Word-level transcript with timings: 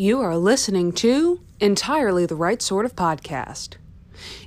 You 0.00 0.20
are 0.20 0.36
listening 0.36 0.92
to 0.92 1.40
Entirely 1.58 2.24
the 2.24 2.36
Right 2.36 2.62
Sort 2.62 2.84
of 2.84 2.94
Podcast. 2.94 3.78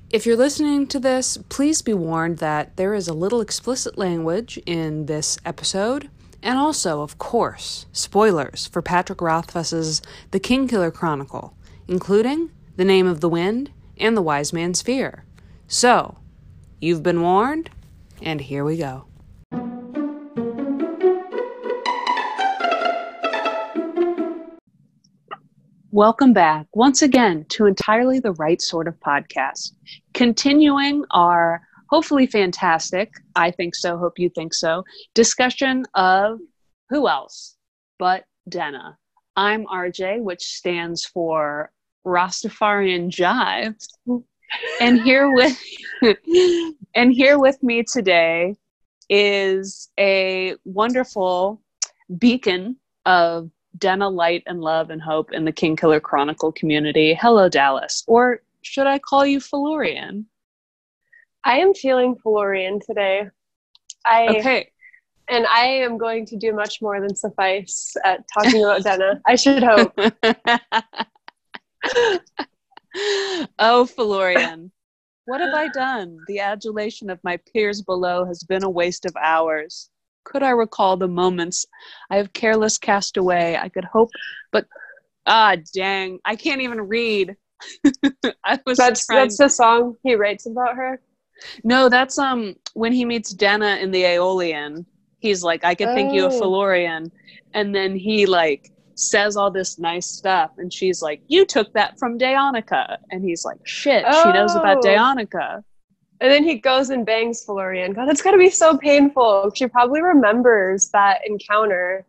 If 0.09 0.25
you're 0.25 0.37
listening 0.37 0.87
to 0.87 0.97
this, 0.97 1.37
please 1.49 1.81
be 1.81 1.93
warned 1.93 2.37
that 2.37 2.77
there 2.77 2.93
is 2.93 3.09
a 3.09 3.13
little 3.13 3.41
explicit 3.41 3.97
language 3.97 4.57
in 4.65 5.07
this 5.07 5.37
episode, 5.43 6.09
and 6.41 6.57
also, 6.57 7.01
of 7.01 7.17
course, 7.17 7.85
spoilers 7.91 8.67
for 8.67 8.81
Patrick 8.81 9.19
Rothfuss's 9.19 10.01
The 10.31 10.39
Kingkiller 10.39 10.93
Chronicle, 10.93 11.53
including 11.85 12.51
The 12.77 12.85
Name 12.85 13.07
of 13.07 13.19
the 13.19 13.27
Wind 13.27 13.71
and 13.97 14.15
The 14.15 14.21
Wise 14.21 14.53
Man's 14.53 14.81
Fear. 14.81 15.25
So, 15.67 16.17
you've 16.79 17.03
been 17.03 17.21
warned, 17.21 17.69
and 18.21 18.39
here 18.39 18.63
we 18.63 18.77
go. 18.77 19.03
Welcome 25.93 26.31
back 26.31 26.67
once 26.73 27.01
again 27.01 27.45
to 27.49 27.65
Entirely 27.65 28.19
the 28.19 28.31
Right 28.35 28.61
Sort 28.61 28.87
of 28.87 28.97
Podcast. 29.01 29.73
Continuing 30.13 31.03
our 31.11 31.61
hopefully 31.89 32.27
fantastic, 32.27 33.11
I 33.35 33.51
think 33.51 33.75
so, 33.75 33.97
hope 33.97 34.17
you 34.17 34.29
think 34.29 34.53
so, 34.53 34.85
discussion 35.15 35.83
of 35.93 36.39
who 36.87 37.09
else 37.09 37.57
but 37.99 38.23
Denna. 38.47 38.97
I'm 39.35 39.65
RJ, 39.65 40.21
which 40.21 40.41
stands 40.41 41.03
for 41.03 41.73
Rastafarian 42.07 43.09
Jive. 43.09 43.75
And 44.79 45.01
here 45.01 45.29
with 45.29 45.61
and 46.95 47.11
here 47.11 47.37
with 47.37 47.61
me 47.61 47.83
today 47.83 48.55
is 49.09 49.89
a 49.99 50.55
wonderful 50.63 51.61
beacon 52.17 52.77
of 53.05 53.51
Denna 53.77 54.09
light 54.09 54.43
and 54.45 54.61
love 54.61 54.89
and 54.89 55.01
hope 55.01 55.31
in 55.31 55.45
the 55.45 55.51
Kingkiller 55.51 56.01
Chronicle 56.01 56.51
community. 56.51 57.13
Hello, 57.13 57.49
Dallas. 57.49 58.03
Or 58.07 58.41
should 58.61 58.87
I 58.87 58.99
call 58.99 59.25
you 59.25 59.39
Felurian? 59.39 60.25
I 61.43 61.59
am 61.59 61.73
feeling 61.73 62.15
Felurian 62.15 62.79
today. 62.85 63.29
I 64.05 64.27
Okay. 64.39 64.71
and 65.27 65.47
I 65.47 65.65
am 65.65 65.97
going 65.97 66.25
to 66.27 66.35
do 66.35 66.53
much 66.53 66.81
more 66.81 66.99
than 67.01 67.15
suffice 67.15 67.95
at 68.03 68.25
talking 68.31 68.63
about 68.63 68.83
Denna. 68.83 69.21
I 69.25 69.35
should 69.35 69.63
hope. 69.63 69.93
oh, 73.59 73.85
Felurian. 73.85 74.71
What 75.25 75.41
have 75.41 75.53
I 75.53 75.67
done? 75.69 76.17
The 76.27 76.39
adulation 76.39 77.09
of 77.09 77.23
my 77.23 77.37
peers 77.53 77.81
below 77.81 78.25
has 78.25 78.43
been 78.43 78.63
a 78.63 78.69
waste 78.69 79.05
of 79.05 79.15
hours. 79.15 79.89
Could 80.31 80.43
I 80.43 80.51
recall 80.51 80.95
the 80.95 81.09
moments 81.09 81.65
I 82.09 82.15
have 82.15 82.31
careless 82.31 82.77
cast 82.77 83.17
away? 83.17 83.57
I 83.57 83.67
could 83.67 83.83
hope, 83.83 84.11
but 84.51 84.65
ah, 85.25 85.57
dang, 85.73 86.19
I 86.23 86.37
can't 86.37 86.61
even 86.61 86.79
read. 86.81 87.35
I 88.45 88.57
was 88.65 88.77
That's 88.77 89.05
trying- 89.05 89.23
that's 89.23 89.37
the 89.37 89.49
song 89.49 89.97
he 90.03 90.15
writes 90.15 90.45
about 90.45 90.75
her. 90.77 91.01
no, 91.65 91.89
that's 91.89 92.17
um 92.17 92.55
when 92.73 92.93
he 92.93 93.03
meets 93.03 93.31
Denna 93.33 93.75
in 93.81 93.91
the 93.91 94.03
Eolian. 94.03 94.85
He's 95.19 95.43
like, 95.43 95.63
I 95.65 95.75
could 95.75 95.89
think 95.95 96.13
you 96.13 96.25
a 96.25 96.29
Oh. 96.33 96.39
And 97.53 97.75
then 97.75 97.95
he 97.95 98.25
like 98.25 98.71
says 98.95 99.35
all 99.35 99.51
this 99.51 99.77
nice 99.79 100.07
stuff, 100.07 100.51
and 100.57 100.71
she's 100.71 101.01
like, 101.01 101.21
"You 101.27 101.45
took 101.45 101.73
that 101.73 101.99
from 101.99 102.17
Daeonica," 102.17 102.97
and 103.11 103.23
he's 103.23 103.43
like, 103.43 103.59
"Shit, 103.65 104.05
she 104.23 104.31
knows 104.31 104.55
about 104.55 104.77
Oh. 104.77 104.81
Daeonica." 106.21 106.25
And 106.25 106.31
then 106.31 106.43
he 106.43 106.55
goes 106.59 106.89
and 106.89 107.05
bangs 107.05 107.45
Felurian. 107.45 107.93
God, 107.93 108.07
that's 108.07 108.21
gotta 108.21 108.37
be 108.37 108.49
so 108.49 108.77
painful. 108.77 109.51
She 109.55 109.67
probably 109.67 110.01
remembers 110.01 110.89
that 110.91 111.21
encounter. 111.27 112.05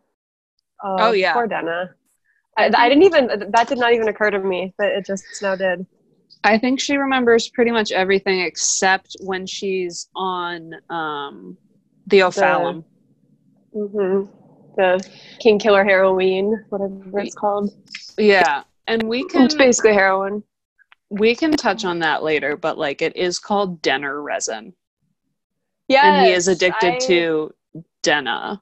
Uh, 0.83 0.97
Oh, 0.99 1.11
yeah. 1.11 1.33
poor 1.33 1.47
Denna. 1.47 1.95
I, 2.57 2.71
I 2.77 2.89
didn't 2.89 3.03
even 3.03 3.51
that 3.51 3.67
did 3.67 3.77
not 3.79 3.93
even 3.93 4.07
occur 4.09 4.29
to 4.31 4.39
me, 4.39 4.73
but 4.77 4.87
it 4.87 5.05
just 5.05 5.41
now 5.41 5.55
did. 5.55 5.85
I 6.43 6.57
think 6.57 6.79
she 6.79 6.97
remembers 6.97 7.49
pretty 7.49 7.71
much 7.71 7.91
everything 7.91 8.41
except 8.41 9.15
when 9.21 9.45
she's 9.47 10.09
on 10.15 10.75
um, 10.89 11.57
the 12.07 12.19
Ophalum. 12.21 12.85
hmm 13.73 14.25
The 14.75 15.09
King 15.39 15.57
Killer 15.59 15.83
Heroine, 15.83 16.65
whatever 16.69 17.19
it's 17.19 17.33
called. 17.35 17.71
Yeah, 18.17 18.63
and 18.87 19.03
we 19.03 19.27
can 19.27 19.45
It's 19.45 19.55
basically 19.55 19.93
heroin. 19.93 20.43
We 21.19 21.35
can 21.35 21.51
touch 21.51 21.85
on 21.85 21.99
that 21.99 22.23
later, 22.23 22.57
but 22.57 22.77
like 22.77 23.01
it 23.01 23.15
is 23.15 23.39
called 23.39 23.81
Denner 23.81 24.21
resin, 24.21 24.73
Yeah, 25.87 26.05
and 26.17 26.25
he 26.27 26.33
is 26.33 26.47
addicted 26.47 26.99
to 27.01 27.53
Denna. 28.01 28.61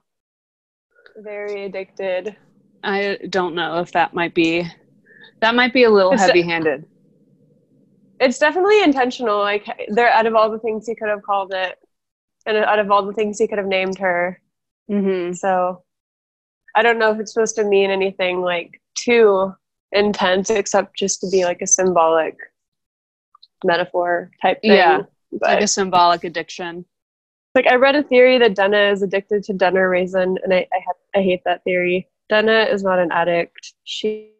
very 1.16 1.64
addicted. 1.64 2.36
I 2.84 3.18
don't 3.30 3.54
know 3.54 3.78
if 3.80 3.92
that 3.92 4.12
might 4.14 4.34
be 4.34 4.66
that 5.40 5.54
might 5.54 5.72
be 5.72 5.84
a 5.84 5.90
little 5.90 6.12
It's- 6.12 6.26
heavy-handed. 6.26 6.84
It's 8.20 8.38
definitely 8.38 8.82
intentional. 8.82 9.38
Like 9.40 9.66
there, 9.88 10.08
out 10.08 10.26
of 10.26 10.34
all 10.36 10.48
the 10.50 10.58
things 10.60 10.86
he 10.86 10.94
could 10.94 11.08
have 11.08 11.22
called 11.22 11.52
it, 11.52 11.76
and 12.46 12.56
out 12.56 12.78
of 12.78 12.90
all 12.90 13.04
the 13.04 13.12
things 13.12 13.38
he 13.38 13.48
could 13.48 13.58
have 13.58 13.66
named 13.66 13.98
her, 13.98 14.40
Mm-hmm. 14.90 15.32
so 15.32 15.82
I 16.76 16.82
don't 16.82 16.98
know 16.98 17.10
if 17.12 17.18
it's 17.20 17.32
supposed 17.32 17.56
to 17.56 17.64
mean 17.64 17.90
anything 17.90 18.40
like 18.42 18.80
too 18.94 19.52
intense, 19.92 20.50
except 20.50 20.96
just 20.96 21.20
to 21.20 21.28
be 21.30 21.44
like 21.44 21.60
a 21.62 21.66
symbolic 21.66 22.36
metaphor 23.64 24.30
type 24.40 24.60
thing. 24.62 24.76
Yeah, 24.76 25.02
but 25.32 25.40
Like 25.48 25.60
a 25.62 25.66
symbolic 25.66 26.24
addiction. 26.24 26.84
like 27.54 27.66
I 27.66 27.74
read 27.76 27.96
a 27.96 28.02
theory 28.02 28.38
that 28.38 28.54
Denna 28.54 28.90
is 28.90 29.02
addicted 29.02 29.42
to 29.44 29.52
Denner 29.52 29.88
resin, 29.88 30.38
and 30.42 30.52
I 30.54 30.66
I, 30.72 31.18
I 31.18 31.22
hate 31.22 31.42
that 31.44 31.62
theory. 31.64 32.08
Denna 32.28 32.64
is 32.64 32.82
not 32.82 32.98
an 32.98 33.10
addict. 33.12 33.74
She 33.84 34.30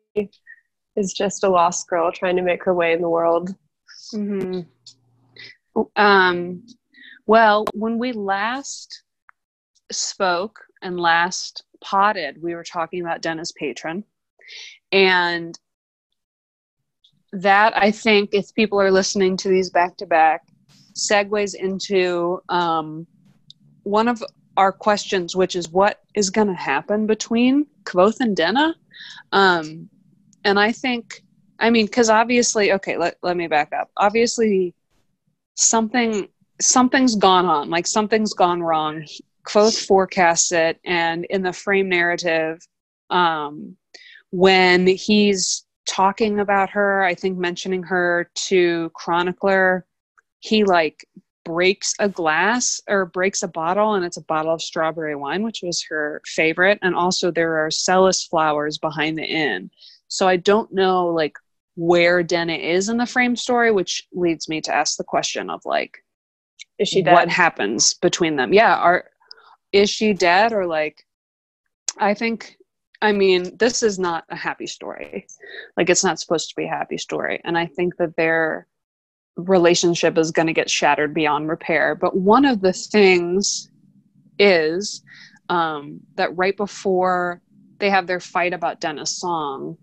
is 0.97 1.13
just 1.15 1.45
a 1.45 1.49
lost 1.49 1.89
girl 1.89 2.11
trying 2.13 2.37
to 2.37 2.43
make 2.43 2.65
her 2.65 2.75
way 2.75 2.93
in 2.93 3.01
the 3.03 3.09
world. 3.09 3.55
hmm 4.13 4.61
Um, 5.97 6.67
well, 7.27 7.65
when 7.75 7.99
we 7.99 8.13
last 8.13 9.03
spoke 9.91 10.61
and 10.83 10.99
last 11.01 11.65
potted, 11.83 12.43
we 12.43 12.55
were 12.55 12.65
talking 12.65 13.01
about 13.01 13.23
Denna's 13.23 13.53
Patron. 13.53 14.05
And 14.91 15.59
that, 17.33 17.77
I 17.77 17.91
think, 17.91 18.31
if 18.33 18.55
people 18.55 18.81
are 18.81 18.91
listening 18.91 19.37
to 19.39 19.49
these 19.49 19.71
back 19.71 19.97
to 19.99 20.07
back, 20.07 20.43
segues 20.95 21.55
into 21.55 22.43
um, 22.49 23.07
one 23.85 24.09
of 24.09 24.23
our 24.57 24.73
questions, 24.73 25.35
which 25.35 25.57
is 25.57 25.71
what 25.71 26.01
is 26.15 26.29
going 26.29 26.49
to 26.49 26.55
happen 26.55 27.07
between 27.07 27.67
Kvothe 27.85 28.21
and 28.21 28.37
Denna? 28.37 28.75
Um, 29.33 29.89
and 30.45 30.59
I 30.59 30.73
think 30.73 31.23
I 31.63 31.71
mean, 31.71 31.87
because 31.87 32.11
obviously, 32.11 32.73
okay, 32.73 32.99
let, 32.99 33.17
let 33.23 33.37
me 33.37 33.47
back 33.47 33.73
up. 33.73 33.89
Obviously, 33.97 34.75
something 35.55 36.29
something's 36.61 37.15
gone 37.15 37.47
on, 37.47 37.71
like 37.71 37.87
something's 37.87 38.35
gone 38.35 38.63
wrong. 38.63 39.07
Kvothe 39.47 39.87
forecasts 39.87 40.51
it, 40.51 40.81
and 40.85 41.25
in 41.27 41.43
the 41.43 41.53
frame 41.53 41.89
narrative, 41.89 42.61
um, 43.11 43.77
when 44.33 44.87
he's 44.87 45.65
talking 45.87 46.41
about 46.41 46.71
her, 46.71 47.05
I 47.05 47.15
think 47.15 47.39
mentioning 47.39 47.83
her 47.85 48.31
to 48.49 48.91
Chronicler, 48.95 49.87
he 50.41 50.65
like 50.65 51.07
breaks 51.45 51.95
a 51.99 52.09
glass 52.09 52.81
or 52.89 53.05
breaks 53.07 53.43
a 53.43 53.49
bottle, 53.49 53.95
and 53.95 54.05
it's 54.05 54.17
a 54.17 54.25
bottle 54.25 54.55
of 54.55 54.63
strawberry 54.63 55.15
wine, 55.15 55.43
which 55.43 55.61
was 55.63 55.85
her 55.89 56.23
favorite. 56.25 56.79
And 56.83 56.95
also, 56.95 57.31
there 57.31 57.59
are 57.59 57.69
selas 57.69 58.27
flowers 58.29 58.79
behind 58.79 59.19
the 59.19 59.25
inn. 59.25 59.71
So 60.09 60.27
I 60.27 60.39
don't 60.39 60.73
know 60.73 61.09
like 61.09 61.37
where 61.77 62.23
Denna 62.23 62.55
is 62.55 62.89
in 62.89 62.97
the 62.97 63.07
frame 63.07 63.37
story, 63.37 63.71
which 63.71 64.07
leads 64.13 64.49
me 64.49 64.63
to 64.63 64.75
ask 64.75 64.97
the 64.97 65.05
question 65.05 65.51
of 65.51 65.61
like 65.67 65.99
Is 66.79 66.89
she 66.89 67.03
dead? 67.03 67.13
what 67.13 67.29
happens 67.29 67.95
between 67.95 68.37
them. 68.37 68.53
Yeah, 68.55 68.77
are 68.77 69.05
is 69.73 69.91
she 69.91 70.15
dead 70.15 70.53
or 70.53 70.67
like 70.67 71.05
I 71.99 72.15
think 72.15 72.57
I 73.03 73.11
mean, 73.11 73.57
this 73.59 73.83
is 73.83 73.99
not 73.99 74.25
a 74.31 74.37
happy 74.37 74.67
story. 74.67 75.27
Like 75.77 75.91
it's 75.91 76.05
not 76.05 76.21
supposed 76.21 76.49
to 76.51 76.57
be 76.57 76.65
a 76.65 76.69
happy 76.69 76.97
story. 76.97 77.41
And 77.45 77.59
I 77.59 77.67
think 77.67 77.97
that 77.97 78.17
their 78.17 78.69
relationship 79.37 80.17
is 80.17 80.31
going 80.31 80.47
to 80.47 80.53
get 80.53 80.71
shattered 80.71 81.13
beyond 81.13 81.49
repair. 81.49 81.97
But 81.97 82.17
one 82.17 82.45
of 82.45 82.61
the 82.61 82.73
things 82.73 83.69
is 84.39 85.03
um, 85.49 86.01
that 86.15 86.37
right 86.37 86.57
before 86.57 87.43
they 87.79 87.91
have 87.91 88.07
their 88.07 88.21
fight 88.21 88.55
about 88.55 88.81
Denna's 88.81 89.19
song, 89.19 89.77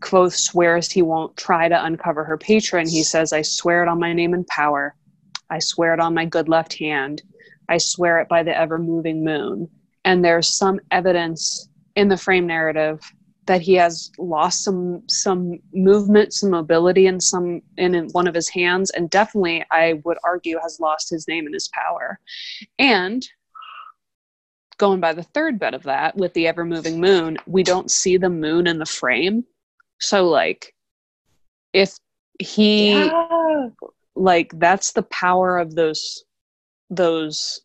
Kvothe 0.00 0.34
swears 0.34 0.92
he 0.92 1.00
won't 1.00 1.34
try 1.38 1.70
to 1.70 1.84
uncover 1.84 2.24
her 2.24 2.36
patron. 2.36 2.86
He 2.86 3.02
says, 3.02 3.32
I 3.32 3.40
swear 3.40 3.82
it 3.82 3.88
on 3.88 3.98
my 3.98 4.12
name 4.12 4.34
and 4.34 4.46
power. 4.48 4.94
I 5.48 5.60
swear 5.60 5.94
it 5.94 6.00
on 6.00 6.12
my 6.12 6.26
good 6.26 6.50
left 6.50 6.78
hand. 6.78 7.22
I 7.70 7.78
swear 7.78 8.20
it 8.20 8.28
by 8.28 8.42
the 8.42 8.56
ever 8.56 8.78
moving 8.78 9.24
moon. 9.24 9.70
And 10.04 10.22
there's 10.22 10.48
some 10.48 10.78
evidence 10.90 11.70
in 11.96 12.08
the 12.08 12.16
frame 12.16 12.46
narrative 12.46 13.00
that 13.46 13.60
he 13.60 13.74
has 13.74 14.10
lost 14.18 14.64
some 14.64 15.02
some 15.08 15.58
movement, 15.72 16.32
some 16.32 16.50
mobility 16.50 17.06
in 17.06 17.20
some 17.20 17.62
in, 17.76 18.08
one 18.12 18.26
of 18.26 18.34
his 18.34 18.48
hands, 18.48 18.90
and 18.90 19.08
definitely 19.10 19.64
I 19.70 20.00
would 20.04 20.18
argue 20.24 20.58
has 20.62 20.78
lost 20.80 21.10
his 21.10 21.26
name 21.26 21.46
and 21.46 21.54
his 21.54 21.68
power. 21.68 22.20
And 22.78 23.26
going 24.78 25.00
by 25.00 25.12
the 25.14 25.22
third 25.22 25.58
bit 25.58 25.74
of 25.74 25.84
that 25.84 26.16
with 26.16 26.34
the 26.34 26.46
ever 26.46 26.64
moving 26.64 27.00
moon, 27.00 27.38
we 27.46 27.62
don't 27.62 27.90
see 27.90 28.16
the 28.16 28.28
moon 28.28 28.66
in 28.66 28.78
the 28.78 28.86
frame. 28.86 29.44
So 30.00 30.28
like 30.28 30.74
if 31.72 31.96
he 32.38 32.92
yeah. 32.92 33.68
like 34.14 34.52
that's 34.58 34.92
the 34.92 35.04
power 35.04 35.58
of 35.58 35.74
those 35.74 36.24
those 36.90 37.60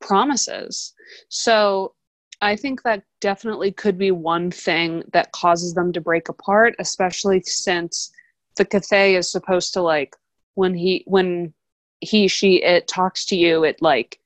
promises. 0.00 0.94
So 1.28 1.94
I 2.40 2.56
think 2.56 2.82
that 2.82 3.02
definitely 3.20 3.72
could 3.72 3.96
be 3.96 4.10
one 4.10 4.50
thing 4.50 5.02
that 5.12 5.32
causes 5.32 5.74
them 5.74 5.92
to 5.92 6.00
break 6.00 6.28
apart, 6.28 6.74
especially 6.78 7.40
since 7.42 8.10
the 8.56 8.64
Cthaeh 8.64 9.18
is 9.18 9.30
supposed 9.30 9.72
to 9.74 9.82
like 9.82 10.14
when 10.54 10.74
he 10.74 11.02
when 11.06 11.54
he 12.00 12.28
she 12.28 12.62
it 12.62 12.88
talks 12.88 13.24
to 13.26 13.36
you, 13.36 13.64
it 13.64 13.80
like 13.80 14.18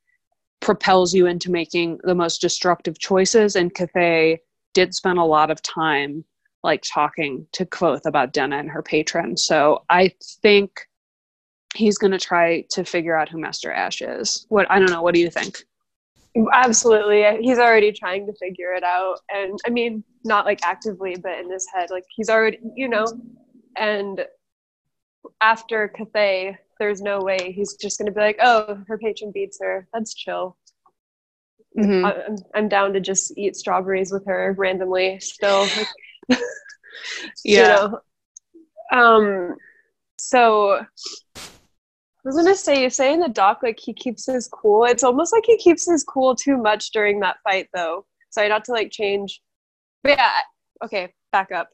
propels 0.60 1.14
you 1.14 1.26
into 1.26 1.50
making 1.50 1.98
the 2.04 2.14
most 2.14 2.40
destructive 2.40 2.98
choices. 2.98 3.56
And 3.56 3.74
Cthaeh 3.74 4.38
did 4.74 4.94
spend 4.94 5.18
a 5.18 5.24
lot 5.24 5.50
of 5.50 5.62
time 5.62 6.24
like 6.62 6.82
talking 6.82 7.46
to 7.52 7.64
Kvothe 7.64 8.04
about 8.06 8.32
Denna 8.32 8.58
and 8.58 8.68
her 8.70 8.82
patron. 8.82 9.36
So 9.36 9.84
I 9.88 10.12
think 10.42 10.86
he's 11.74 11.98
going 11.98 12.10
to 12.10 12.18
try 12.18 12.64
to 12.70 12.84
figure 12.84 13.16
out 13.16 13.28
who 13.28 13.38
Master 13.38 13.72
Ash 13.72 14.02
is. 14.02 14.46
What 14.48 14.70
I 14.70 14.78
don't 14.78 14.90
know. 14.90 15.02
What 15.02 15.14
do 15.14 15.20
you 15.20 15.30
think? 15.30 15.64
Absolutely. 16.52 17.42
He's 17.42 17.58
already 17.58 17.92
trying 17.92 18.26
to 18.26 18.32
figure 18.34 18.72
it 18.72 18.84
out. 18.84 19.18
And 19.34 19.58
I 19.66 19.70
mean, 19.70 20.04
not 20.24 20.44
like 20.46 20.60
actively, 20.64 21.16
but 21.20 21.38
in 21.38 21.50
his 21.50 21.66
head, 21.74 21.90
like 21.90 22.04
he's 22.14 22.28
already, 22.30 22.58
you 22.76 22.88
know, 22.88 23.06
and 23.76 24.24
after 25.40 25.92
Cthaeh, 25.98 26.56
there's 26.78 27.02
no 27.02 27.20
way 27.20 27.52
he's 27.52 27.74
just 27.74 27.98
going 27.98 28.06
to 28.06 28.12
be 28.12 28.20
like, 28.20 28.38
oh, 28.40 28.78
her 28.86 28.98
patron 28.98 29.32
beats 29.32 29.58
her. 29.60 29.86
That's 29.92 30.14
chill. 30.14 30.56
Mhm. 31.76 32.04
I'm, 32.04 32.36
I'm 32.54 32.68
down 32.68 32.92
to 32.94 33.00
just 33.00 33.36
eat 33.36 33.56
strawberries 33.56 34.12
with 34.12 34.26
her 34.26 34.54
randomly 34.58 35.20
still. 35.20 35.72
Like, 35.76 35.86
you 36.28 36.38
Yeah. 37.44 37.68
know. 37.68 38.00
Um, 38.92 39.56
so 40.18 40.80
I 42.22 42.28
was 42.28 42.36
gonna 42.36 42.54
say, 42.54 42.82
you 42.82 42.90
say 42.90 43.14
in 43.14 43.20
the 43.20 43.28
doc 43.28 43.60
like 43.62 43.80
he 43.80 43.94
keeps 43.94 44.26
his 44.26 44.46
cool. 44.46 44.84
It's 44.84 45.02
almost 45.02 45.32
like 45.32 45.44
he 45.46 45.56
keeps 45.56 45.90
his 45.90 46.04
cool 46.04 46.34
too 46.34 46.58
much 46.58 46.90
during 46.90 47.18
that 47.20 47.38
fight, 47.42 47.68
though. 47.72 48.04
Sorry, 48.28 48.48
not 48.48 48.64
to 48.66 48.72
like 48.72 48.90
change. 48.90 49.40
But 50.02 50.18
yeah, 50.18 50.30
okay, 50.84 51.14
back 51.32 51.50
up. 51.50 51.70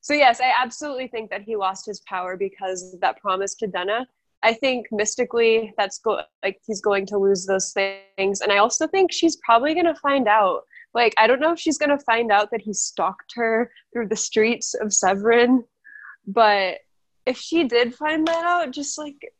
So 0.00 0.14
yes, 0.14 0.40
I 0.40 0.52
absolutely 0.56 1.08
think 1.08 1.28
that 1.30 1.42
he 1.42 1.56
lost 1.56 1.86
his 1.86 2.00
power 2.02 2.36
because 2.36 2.94
of 2.94 3.00
that 3.00 3.20
promise 3.20 3.56
to 3.56 3.66
Denna. 3.66 4.06
I 4.44 4.54
think 4.54 4.86
mystically 4.92 5.74
that's 5.76 5.98
go- 5.98 6.22
like 6.42 6.60
he's 6.64 6.80
going 6.80 7.04
to 7.06 7.18
lose 7.18 7.44
those 7.44 7.72
things, 7.72 8.40
and 8.42 8.52
I 8.52 8.58
also 8.58 8.86
think 8.86 9.12
she's 9.12 9.36
probably 9.44 9.74
gonna 9.74 9.96
find 9.96 10.28
out. 10.28 10.60
Like 10.94 11.14
I 11.18 11.26
don't 11.26 11.40
know 11.40 11.52
if 11.52 11.58
she's 11.58 11.78
gonna 11.78 11.98
find 11.98 12.30
out 12.30 12.52
that 12.52 12.62
he 12.62 12.72
stalked 12.72 13.32
her 13.34 13.72
through 13.92 14.06
the 14.06 14.16
streets 14.16 14.74
of 14.74 14.88
Severen, 14.88 15.64
but 16.26 16.78
if 17.26 17.36
she 17.38 17.64
did 17.64 17.94
find 17.94 18.26
that 18.28 18.44
out, 18.44 18.70
just 18.70 18.96
like 18.96 19.32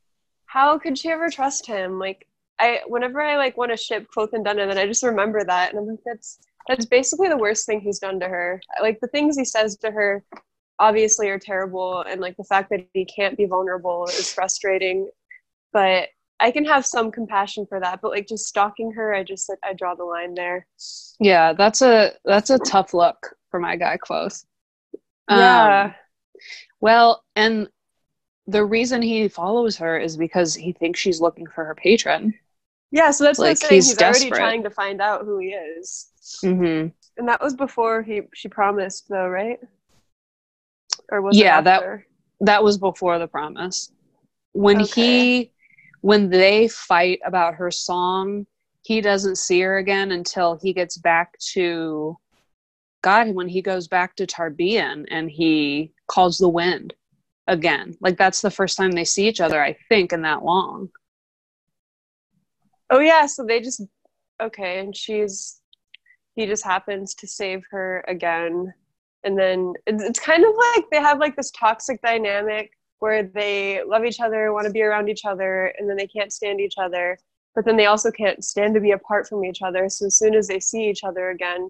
how 0.51 0.77
could 0.79 0.99
she 0.99 1.09
ever 1.09 1.31
trust 1.31 1.65
him? 1.65 2.01
Like 2.01 2.27
I 2.59 2.81
whenever 2.89 3.21
I 3.21 3.37
like 3.37 3.57
want 3.57 3.71
to 3.71 3.77
ship 3.77 4.09
Kvothe 4.15 4.33
and 4.33 4.45
Denna, 4.45 4.67
then 4.67 4.79
I 4.79 4.87
just 4.87 5.05
remember 5.05 5.45
that 5.45 5.71
and 5.71 5.79
I'm 5.79 5.87
like, 5.87 6.01
that's 6.05 6.41
that's 6.67 6.87
basically 6.87 7.29
the 7.29 7.37
worst 7.37 7.67
thing 7.67 7.81
he's 7.81 8.01
done 8.01 8.19
to 8.19 8.27
her. 8.27 8.61
Like 8.83 8.99
the 9.01 9.07
things 9.07 9.39
he 9.39 9.45
says 9.45 9.77
to 9.77 9.93
her 9.93 10.25
obviously 10.81 11.29
are 11.29 11.39
terrible 11.39 12.03
and 12.03 12.21
like 12.21 12.37
the 12.37 12.45
fact 12.45 12.71
that 12.71 12.85
he 12.95 13.05
can't 13.05 13.37
be 13.37 13.47
vulnerable 13.47 14.07
is 14.07 14.33
frustrating. 14.33 15.09
But 15.73 16.09
I 16.41 16.51
can 16.51 16.65
have 16.65 16.85
some 16.85 17.13
compassion 17.13 17.65
for 17.65 17.79
that, 17.79 18.01
but 18.03 18.11
like 18.11 18.27
just 18.27 18.49
stalking 18.49 18.91
her, 18.93 19.15
I 19.15 19.23
just 19.23 19.49
like 19.49 19.61
I 19.63 19.73
draw 19.73 19.95
the 19.95 20.05
line 20.05 20.35
there. 20.35 20.67
Yeah, 21.21 21.53
that's 21.53 21.81
a 21.81 22.15
that's 22.25 22.51
a 22.51 22.59
tough 22.59 22.93
look 22.93 23.37
for 23.53 23.61
my 23.61 23.77
guy 23.77 23.99
Kvothe. 23.99 24.45
Yeah. 25.29 25.85
Um, 25.85 25.95
well, 26.81 27.23
and 27.37 27.69
the 28.51 28.65
reason 28.65 29.01
he 29.03 29.29
follows 29.29 29.77
her 29.77 29.99
is 29.99 30.17
because 30.17 30.55
he 30.55 30.73
thinks 30.73 30.99
she's 31.01 31.21
looking 31.21 31.47
for 31.47 31.65
her 31.65 31.75
patron. 31.75 32.35
Yeah, 32.91 33.11
so 33.13 33.25
that's 33.25 33.39
Like, 33.39 33.47
what 33.47 33.51
I'm 33.51 33.57
saying. 33.57 33.73
he's 33.75 33.89
He's, 33.91 34.03
already 34.03 34.31
trying 34.31 34.63
to 34.65 34.71
find 34.71 35.01
out 35.01 35.25
who 35.25 35.39
he 35.39 35.49
is. 35.49 36.09
Mm-hmm. 36.45 36.89
And 37.19 37.29
that 37.29 37.41
was 37.41 37.55
before 37.55 38.03
he 38.03 38.23
she 38.35 38.49
promised 38.49 39.09
though, 39.09 39.29
right? 39.29 39.61
Or 41.11 41.23
was 41.23 41.37
Yeah, 41.37 41.61
it 41.61 41.65
that- 41.65 42.03
That 42.41 42.65
was 42.65 42.79
before 42.79 43.19
the 43.19 43.29
promise. 43.29 43.93
When 44.53 44.83
Okay. 44.83 44.91
he 44.95 45.53
when 46.01 46.31
they 46.31 46.67
fight 46.67 47.21
about 47.25 47.55
her 47.55 47.71
song, 47.71 48.47
he 48.83 49.01
doesn't 49.03 49.37
see 49.37 49.61
her 49.61 49.77
again 49.77 50.11
until 50.13 50.57
he 50.57 50.73
gets 50.73 50.97
back 50.97 51.39
to 51.53 52.17
God 53.03 53.35
when 53.35 53.49
he 53.49 53.61
goes 53.63 53.87
back 53.87 54.17
to 54.17 54.27
Tarbean 54.27 55.05
and 55.11 55.31
he 55.31 55.93
calls 56.07 56.39
the 56.39 56.49
wind 56.49 56.95
again. 57.47 57.97
Like 58.01 58.17
that's 58.17 58.41
the 58.41 58.51
first 58.51 58.77
time 58.77 58.93
they 58.93 59.05
see 59.05 59.29
each 59.29 59.41
other, 59.41 59.63
I 59.63 59.77
think, 59.89 60.13
in 60.13 60.23
that 60.23 60.45
long. 60.45 60.91
Oh 62.91 63.01
yeah, 63.01 63.27
so 63.27 63.45
they 63.45 63.61
just 63.61 63.83
okay, 64.41 64.81
and 64.81 64.97
she's 64.97 65.61
he 66.35 66.47
just 66.47 66.65
happens 66.65 67.15
to 67.17 67.27
save 67.27 67.63
her 67.71 68.05
again. 68.09 68.73
And 69.25 69.39
then 69.39 69.75
it's, 69.87 70.03
it's 70.03 70.19
kind 70.19 70.45
of 70.45 70.55
like 70.75 70.85
they 70.91 70.99
have 70.99 71.19
like 71.19 71.37
this 71.37 71.51
toxic 71.51 72.01
dynamic 72.03 72.73
where 73.01 73.23
they 73.23 73.83
love 73.85 74.05
each 74.05 74.21
other, 74.21 74.53
want 74.53 74.67
to 74.67 74.73
be 74.73 74.83
around 74.83 75.09
each 75.09 75.25
other, 75.25 75.75
and 75.79 75.89
then 75.89 75.97
they 75.97 76.07
can't 76.07 76.33
stand 76.33 76.61
each 76.61 76.75
other. 76.79 77.19
But 77.55 77.65
then 77.65 77.77
they 77.77 77.87
also 77.87 78.11
can't 78.11 78.45
stand 78.45 78.75
to 78.75 78.81
be 78.81 78.93
apart 78.93 79.29
from 79.29 79.45
each 79.45 79.63
other. 79.63 79.89
So 79.89 80.07
as 80.07 80.17
soon 80.17 80.35
as 80.35 80.47
they 80.49 80.61
see 80.61 80.89
each 80.89 81.05
other 81.05 81.31
again, 81.31 81.69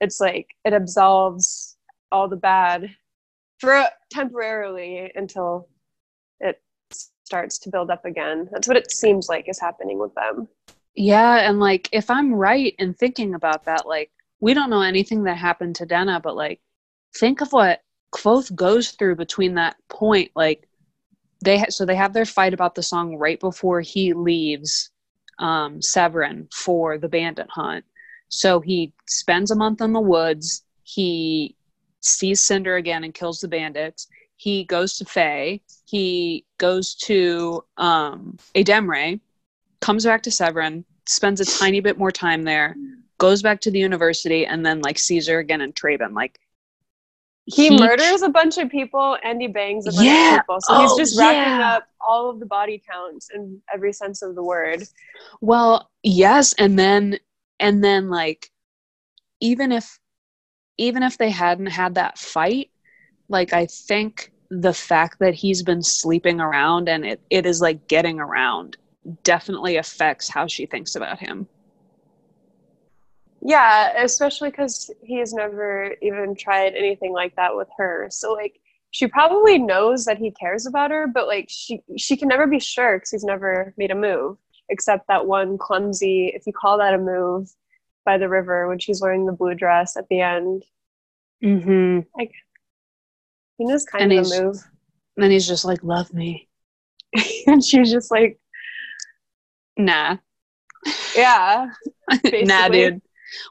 it's 0.00 0.20
like 0.20 0.48
it 0.64 0.72
absolves 0.72 1.76
all 2.10 2.28
the 2.28 2.36
bad 2.36 2.94
for 3.62 3.84
temporarily 4.10 5.12
until 5.14 5.68
it 6.40 6.60
starts 7.24 7.60
to 7.60 7.70
build 7.70 7.90
up 7.90 8.04
again. 8.04 8.48
That's 8.50 8.66
what 8.66 8.76
it 8.76 8.90
seems 8.90 9.28
like 9.28 9.48
is 9.48 9.60
happening 9.60 10.00
with 10.00 10.12
them. 10.16 10.48
Yeah, 10.96 11.48
and 11.48 11.60
like 11.60 11.88
if 11.92 12.10
I'm 12.10 12.34
right 12.34 12.74
in 12.80 12.92
thinking 12.92 13.34
about 13.34 13.64
that, 13.66 13.86
like 13.86 14.10
we 14.40 14.52
don't 14.52 14.68
know 14.68 14.82
anything 14.82 15.22
that 15.24 15.36
happened 15.36 15.76
to 15.76 15.86
Denna, 15.86 16.18
but 16.18 16.34
like 16.34 16.60
think 17.16 17.40
of 17.40 17.52
what 17.52 17.82
Kvothe 18.12 18.52
goes 18.56 18.90
through 18.90 19.14
between 19.14 19.54
that 19.54 19.76
point. 19.88 20.32
Like 20.34 20.68
they 21.44 21.58
ha- 21.58 21.70
so 21.70 21.86
they 21.86 21.94
have 21.94 22.14
their 22.14 22.24
fight 22.24 22.52
about 22.52 22.74
the 22.74 22.82
song 22.82 23.16
right 23.16 23.38
before 23.38 23.80
he 23.80 24.12
leaves 24.12 24.90
um, 25.38 25.78
Severen 25.78 26.52
for 26.52 26.98
the 26.98 27.08
bandit 27.08 27.48
hunt. 27.48 27.84
So 28.28 28.58
he 28.58 28.92
spends 29.06 29.52
a 29.52 29.56
month 29.56 29.80
in 29.80 29.92
the 29.92 30.00
woods. 30.00 30.64
He 30.82 31.54
sees 32.04 32.40
Cinder 32.40 32.76
again 32.76 33.04
and 33.04 33.14
kills 33.14 33.40
the 33.40 33.48
bandits. 33.48 34.08
He 34.36 34.64
goes 34.64 34.96
to 34.98 35.04
Fae. 35.04 35.60
He 35.86 36.44
goes 36.58 36.94
to 36.96 37.64
um, 37.76 38.36
Ademre, 38.54 39.20
comes 39.80 40.04
back 40.04 40.22
to 40.24 40.30
Severen, 40.30 40.84
spends 41.06 41.40
a 41.40 41.44
tiny 41.44 41.80
bit 41.80 41.98
more 41.98 42.10
time 42.10 42.42
there, 42.42 42.76
goes 43.18 43.42
back 43.42 43.60
to 43.62 43.70
the 43.70 43.78
university, 43.78 44.46
and 44.46 44.64
then 44.64 44.80
like 44.80 44.98
sees 44.98 45.28
her 45.28 45.38
again 45.38 45.60
in 45.60 45.72
Trebon. 45.72 46.12
Like 46.14 46.38
he, 47.44 47.70
murders 47.76 48.22
a 48.22 48.28
bunch 48.28 48.58
of 48.58 48.70
people 48.70 49.16
and 49.24 49.40
he 49.40 49.48
bangs 49.48 49.86
a 49.86 49.90
bunch 49.90 50.06
Yeah. 50.06 50.34
of 50.36 50.40
people. 50.42 50.60
So 50.60 50.80
he's 50.80 50.92
Oh, 50.92 50.96
just 50.98 51.18
racking 51.18 51.58
yeah. 51.58 51.74
up 51.76 51.88
all 52.00 52.30
of 52.30 52.40
the 52.40 52.46
body 52.46 52.82
counts 52.88 53.30
in 53.34 53.60
every 53.72 53.92
sense 53.92 54.22
of 54.22 54.34
the 54.34 54.42
word. 54.42 54.84
Well, 55.40 55.90
yes, 56.02 56.52
and 56.54 56.78
then 56.78 57.18
and 57.60 57.82
then 57.82 58.10
like 58.10 58.50
even 59.40 59.72
if 59.72 59.98
even 60.78 61.02
if 61.02 61.18
they 61.18 61.30
hadn't 61.30 61.66
had 61.66 61.94
that 61.94 62.18
fight, 62.18 62.70
like 63.28 63.52
I 63.52 63.66
think 63.66 64.32
the 64.50 64.74
fact 64.74 65.18
that 65.20 65.34
he's 65.34 65.62
been 65.62 65.82
sleeping 65.82 66.40
around 66.40 66.88
and 66.88 67.04
it, 67.04 67.20
it 67.30 67.46
is 67.46 67.60
like 67.60 67.88
getting 67.88 68.20
around 68.20 68.76
definitely 69.22 69.76
affects 69.76 70.28
how 70.28 70.46
she 70.46 70.66
thinks 70.66 70.94
about 70.94 71.18
him. 71.18 71.48
Yeah, 73.40 74.02
especially 74.02 74.50
because 74.50 74.90
he's 75.02 75.32
never 75.32 75.94
even 76.00 76.36
tried 76.36 76.74
anything 76.74 77.12
like 77.12 77.34
that 77.36 77.56
with 77.56 77.68
her. 77.76 78.06
So 78.10 78.32
like 78.32 78.60
she 78.92 79.06
probably 79.06 79.58
knows 79.58 80.04
that 80.04 80.18
he 80.18 80.30
cares 80.30 80.66
about 80.66 80.90
her, 80.90 81.06
but 81.06 81.26
like 81.26 81.46
she 81.48 81.82
she 81.96 82.16
can 82.16 82.28
never 82.28 82.46
be 82.46 82.60
sure 82.60 82.98
because 82.98 83.10
he's 83.10 83.24
never 83.24 83.74
made 83.76 83.90
a 83.90 83.96
move 83.96 84.36
except 84.68 85.08
that 85.08 85.26
one 85.26 85.58
clumsy, 85.58 86.32
if 86.34 86.46
you 86.46 86.52
call 86.52 86.78
that 86.78 86.94
a 86.94 86.98
move, 86.98 87.50
by 88.04 88.18
the 88.18 88.28
river 88.28 88.68
when 88.68 88.78
she's 88.78 89.00
wearing 89.00 89.26
the 89.26 89.32
blue 89.32 89.54
dress 89.54 89.96
at 89.96 90.08
the 90.08 90.20
end. 90.20 90.64
Mm-hmm. 91.44 92.00
Like 92.16 92.32
he 93.58 93.64
knows 93.64 93.84
kind 93.84 94.04
And 94.04 94.12
of 94.12 94.26
he's- 94.26 94.40
move, 94.40 94.56
And 95.16 95.24
then 95.24 95.30
he's 95.30 95.46
just 95.46 95.64
like, 95.64 95.82
"Love 95.82 96.12
me." 96.12 96.48
and 97.46 97.62
she's 97.64 97.90
just 97.90 98.10
like, 98.10 98.38
Nah, 99.76 100.16
yeah. 101.16 101.70
nah, 102.24 102.68
dude. 102.68 103.00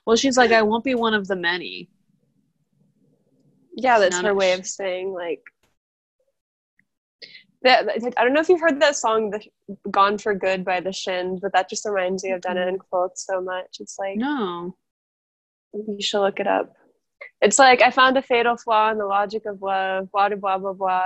Well, 0.06 0.16
she's 0.16 0.38
like, 0.38 0.52
"I 0.52 0.62
won't 0.62 0.84
be 0.84 0.96
one 0.96 1.14
of 1.14 1.28
the 1.28 1.36
many." 1.36 1.90
Yeah, 3.76 4.00
that's 4.00 4.20
her 4.20 4.36
way 4.36 4.54
of 4.54 4.66
saying 4.68 5.12
like 5.14 5.42
that. 7.64 7.88
I 8.18 8.24
don't 8.24 8.34
know 8.34 8.42
if 8.42 8.50
you've 8.50 8.62
heard 8.62 8.82
that 8.82 8.96
song, 8.96 9.30
"The 9.30 9.42
Gone 9.90 10.18
for 10.18 10.34
Good" 10.34 10.66
by 10.66 10.80
the 10.80 10.92
Shins, 10.92 11.40
but 11.42 11.54
that 11.54 11.70
just 11.70 11.86
reminds 11.86 12.24
me 12.24 12.32
of 12.32 12.42
Denna 12.42 12.62
mm-hmm. 12.62 12.70
and 12.70 12.80
Kvothe 12.80 13.16
so 13.16 13.42
much. 13.42 13.78
It's 13.80 13.98
like 14.00 14.18
No. 14.18 14.76
you 15.74 16.02
should 16.02 16.22
look 16.22 16.40
it 16.40 16.48
up. 16.48 16.76
It's 17.42 17.60
like 17.60 17.82
I 17.82 17.92
found 17.92 18.18
a 18.18 18.22
fatal 18.22 18.58
flaw 18.58 18.92
in 18.92 18.98
the 18.98 19.06
logic 19.06 19.46
of 19.46 19.62
love. 19.62 20.12
Blah 20.12 20.30
blah 20.30 20.38
blah 20.38 20.58
blah. 20.58 20.74
blah. 20.74 21.06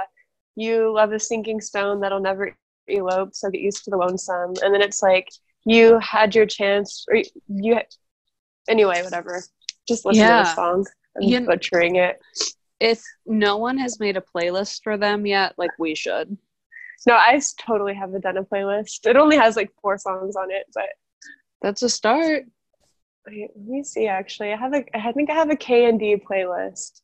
You 0.56 0.94
love 0.94 1.12
a 1.12 1.20
sinking 1.20 1.60
stone 1.60 2.00
that'll 2.00 2.22
never 2.22 2.56
elope, 2.88 3.36
so 3.36 3.50
get 3.50 3.62
used 3.62 3.84
to 3.84 3.92
the 3.92 3.98
lonesome. 3.98 4.54
And 4.62 4.74
then 4.74 4.82
it's 4.82 5.04
like 5.04 5.30
you 5.66 6.00
had 6.00 6.34
your 6.36 6.46
chance, 6.46 7.06
or 7.10 7.22
you. 7.48 7.80
Anyway, 8.70 9.02
whatever. 9.04 9.44
Just 9.88 10.06
listen 10.06 10.22
Yeah. 10.22 10.44
to 10.44 10.50
the 10.50 10.56
song. 10.56 10.86
I'm 11.18 11.24
You- 11.24 11.42
butchering 11.46 11.98
it. 11.98 12.20
If 12.80 13.02
no 13.26 13.58
one 13.58 13.78
has 13.78 14.00
made 14.00 14.18
a 14.18 14.22
playlist 14.22 14.84
for 14.84 14.98
them 14.98 15.26
yet, 15.26 15.54
like 15.58 15.72
we 15.80 15.96
should. 15.96 16.38
No, 17.08 17.14
I 17.16 17.40
totally 17.60 17.94
have 17.94 18.14
a 18.14 18.20
Denna 18.20 18.44
playlist. 18.44 19.06
It 19.06 19.16
only 19.16 19.38
has 19.38 19.56
like 19.56 19.72
four 19.82 19.98
songs 19.98 20.36
on 20.36 20.52
it, 20.52 20.66
but 20.74 20.90
That's 21.62 21.82
a 21.84 21.90
start. 21.90 22.46
wait, 23.28 23.50
let 23.56 23.66
me 23.68 23.84
see. 23.84 24.08
Actually, 24.08 24.54
I 24.54 24.58
have 24.58 24.74
a. 24.74 24.84
I 24.98 25.12
think 25.12 25.30
I 25.30 25.34
have 25.34 25.50
a 25.50 25.56
K 25.56 25.86
and 25.86 26.00
D 26.00 26.16
playlist. 26.18 27.02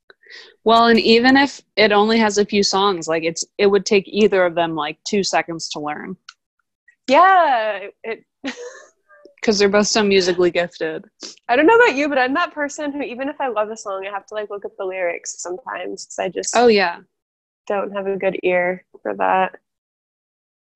Well, 0.63 0.85
and 0.87 0.99
even 0.99 1.35
if 1.37 1.61
it 1.75 1.91
only 1.91 2.17
has 2.19 2.37
a 2.37 2.45
few 2.45 2.63
songs, 2.63 3.07
like 3.07 3.23
it's 3.23 3.45
it 3.57 3.67
would 3.67 3.85
take 3.85 4.07
either 4.07 4.45
of 4.45 4.55
them 4.55 4.75
like 4.75 4.97
two 5.03 5.23
seconds 5.23 5.69
to 5.69 5.79
learn 5.79 6.15
Yeah, 7.07 7.87
it. 8.03 8.23
because 9.35 9.57
they're 9.57 9.69
both 9.69 9.87
so 9.87 10.03
musically 10.03 10.51
gifted. 10.51 11.05
I 11.49 11.55
don't 11.55 11.65
know 11.65 11.75
about 11.75 11.95
you, 11.95 12.07
but 12.07 12.17
I'm 12.17 12.33
that 12.35 12.53
person 12.53 12.91
who, 12.91 13.01
even 13.01 13.27
if 13.27 13.39
I 13.41 13.47
love 13.49 13.69
a 13.69 13.77
song, 13.77 14.05
I 14.07 14.11
have 14.11 14.25
to 14.27 14.35
like 14.35 14.49
look 14.49 14.65
up 14.65 14.71
the 14.77 14.85
lyrics 14.85 15.41
sometimes 15.41 16.05
because 16.05 16.19
I 16.19 16.29
just 16.29 16.55
Oh 16.55 16.67
yeah. 16.67 16.99
don't 17.67 17.91
have 17.93 18.07
a 18.07 18.17
good 18.17 18.39
ear 18.43 18.85
for 19.01 19.15
that. 19.15 19.59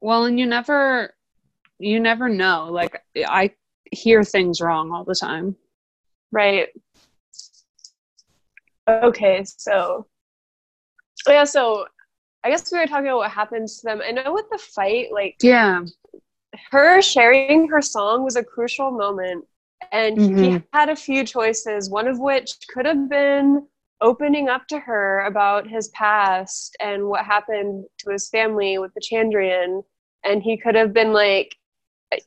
Well, 0.05 0.25
and 0.25 0.39
you 0.39 0.45
never 0.45 1.15
you 1.79 1.99
never 1.99 2.29
know. 2.29 2.67
Like 2.69 3.01
I 3.27 3.55
hear 3.91 4.23
things 4.23 4.61
wrong 4.61 4.91
all 4.91 5.03
the 5.03 5.15
time. 5.15 5.55
Right. 6.31 6.67
Okay, 8.87 9.43
so 9.45 10.05
oh, 11.27 11.31
yeah, 11.31 11.43
so 11.43 11.87
I 12.43 12.51
guess 12.51 12.71
we 12.71 12.77
were 12.77 12.85
talking 12.85 13.07
about 13.07 13.17
what 13.17 13.31
happens 13.31 13.77
to 13.77 13.87
them. 13.87 14.01
I 14.07 14.11
know 14.11 14.31
with 14.31 14.45
the 14.51 14.59
fight, 14.59 15.07
like 15.11 15.37
Yeah. 15.41 15.83
her 16.69 17.01
sharing 17.01 17.67
her 17.69 17.81
song 17.81 18.23
was 18.23 18.35
a 18.35 18.43
crucial 18.43 18.91
moment 18.91 19.43
and 19.91 20.19
he 20.19 20.49
Mhm. 20.49 20.63
had 20.71 20.89
a 20.89 20.95
few 20.95 21.23
choices 21.25 21.89
one 21.89 22.07
of 22.07 22.19
which 22.19 22.53
could 22.69 22.85
have 22.85 23.09
been 23.09 23.67
opening 24.01 24.49
up 24.49 24.67
to 24.67 24.79
her 24.79 25.21
about 25.25 25.67
his 25.67 25.87
past 25.89 26.77
and 26.79 27.07
what 27.07 27.25
happened 27.25 27.85
to 27.97 28.11
his 28.11 28.29
family 28.29 28.77
with 28.77 28.93
the 28.93 29.01
chandrian 29.01 29.83
and 30.25 30.41
he 30.43 30.57
could 30.57 30.75
have 30.75 30.93
been 30.93 31.13
like 31.13 31.55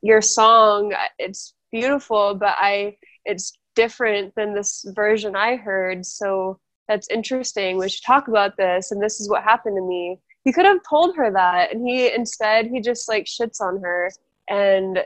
your 0.02 0.21
song 0.21 0.93
it's 1.19 1.55
beautiful 1.73 2.35
but 2.35 2.55
i 2.59 2.97
it's 3.25 3.52
different 3.75 4.35
than 4.35 4.55
this 4.55 4.85
version 4.95 5.37
i 5.37 5.57
heard 5.57 6.05
so 6.05 6.59
that's 6.88 7.07
interesting. 7.11 7.76
We 7.76 7.90
should 7.90 8.05
talk 8.05 8.28
about 8.28 8.57
this. 8.57 8.90
And 8.90 9.02
this 9.02 9.21
is 9.21 9.28
what 9.28 9.43
happened 9.45 9.76
to 9.76 9.83
me. 9.83 10.19
He 10.45 10.52
could 10.52 10.64
have 10.64 10.78
told 10.88 11.14
her 11.17 11.31
that 11.31 11.71
and 11.73 11.87
he 11.87 12.11
instead 12.12 12.67
he 12.67 12.81
just 12.81 13.09
like 13.09 13.26
shits 13.26 13.61
on 13.61 13.83
her 13.83 14.11
and 14.49 15.05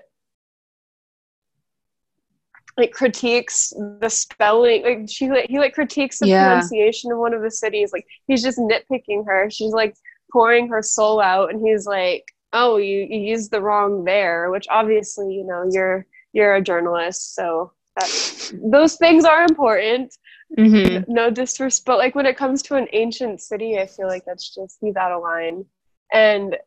like 2.79 2.93
critiques 2.93 3.73
the 4.01 4.09
spelling 4.09 4.83
like 4.83 5.09
she 5.09 5.29
like 5.29 5.47
he 5.49 5.59
like 5.59 5.75
critiques 5.75 6.21
the 6.21 6.27
Yeah. 6.29 6.47
pronunciation 6.47 7.11
of 7.11 7.19
one 7.19 7.35
of 7.35 7.43
the 7.43 7.51
cities. 7.51 7.93
Like 7.93 8.07
he's 8.29 8.43
just 8.43 8.59
nitpicking 8.59 9.27
her. 9.27 9.51
She's 9.51 9.73
like 9.73 9.97
pouring 10.33 10.69
her 10.69 10.83
soul 10.83 11.21
out 11.21 11.51
and 11.53 11.67
he's 11.67 11.85
like 11.85 12.25
oh 12.53 12.77
you, 12.77 13.07
you 13.09 13.19
used 13.19 13.51
the 13.51 13.61
wrong 13.61 14.05
there 14.05 14.51
which 14.51 14.67
obviously 14.71 15.33
you 15.33 15.45
know 15.45 15.69
you're 15.71 16.07
you're 16.33 16.55
a 16.55 16.63
journalist 16.63 17.35
so 17.35 17.73
that, 17.97 18.53
those 18.71 18.97
things 18.97 19.25
are 19.25 19.45
important. 19.45 20.17
Mm-hmm. 20.59 21.11
no 21.11 21.31
disrespect 21.31 21.87
but 21.87 21.97
like 21.97 22.15
when 22.15 22.27
it 22.27 22.37
comes 22.37 22.61
to 22.65 22.75
an 22.75 22.87
ancient 22.93 23.41
city 23.41 23.79
i 23.79 23.87
feel 23.87 24.07
like 24.07 24.23
that's 24.27 24.55
just 24.55 24.77
he's 24.83 24.97
out 24.97 25.11
of 25.11 25.23
line 25.23 25.65
and 26.13 26.59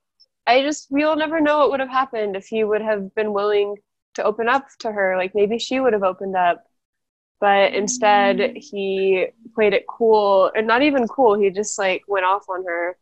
i 0.47 0.63
just 0.63 0.87
we'll 0.89 1.15
never 1.15 1.39
know 1.39 1.59
what 1.59 1.69
would 1.69 1.79
have 1.81 1.89
happened 1.89 2.35
if 2.35 2.47
he 2.47 2.63
would 2.63 2.81
have 2.81 3.13
been 3.13 3.31
willing 3.31 3.75
to 4.15 4.23
open 4.23 4.47
up 4.47 4.67
to 4.79 4.91
her. 4.91 5.15
Like 5.17 5.35
maybe 5.35 5.59
she 5.59 5.79
would 5.79 5.93
have 5.93 6.03
opened 6.03 6.35
up 6.35 6.63
but 7.41 7.73
instead 7.73 8.53
he 8.55 9.27
played 9.53 9.73
it 9.73 9.85
cool 9.87 10.49
and 10.55 10.65
not 10.65 10.81
even 10.81 11.05
cool 11.07 11.37
he 11.37 11.49
just 11.49 11.77
like 11.77 12.01
went 12.07 12.25
off 12.25 12.45
on 12.49 12.63
her 12.65 12.97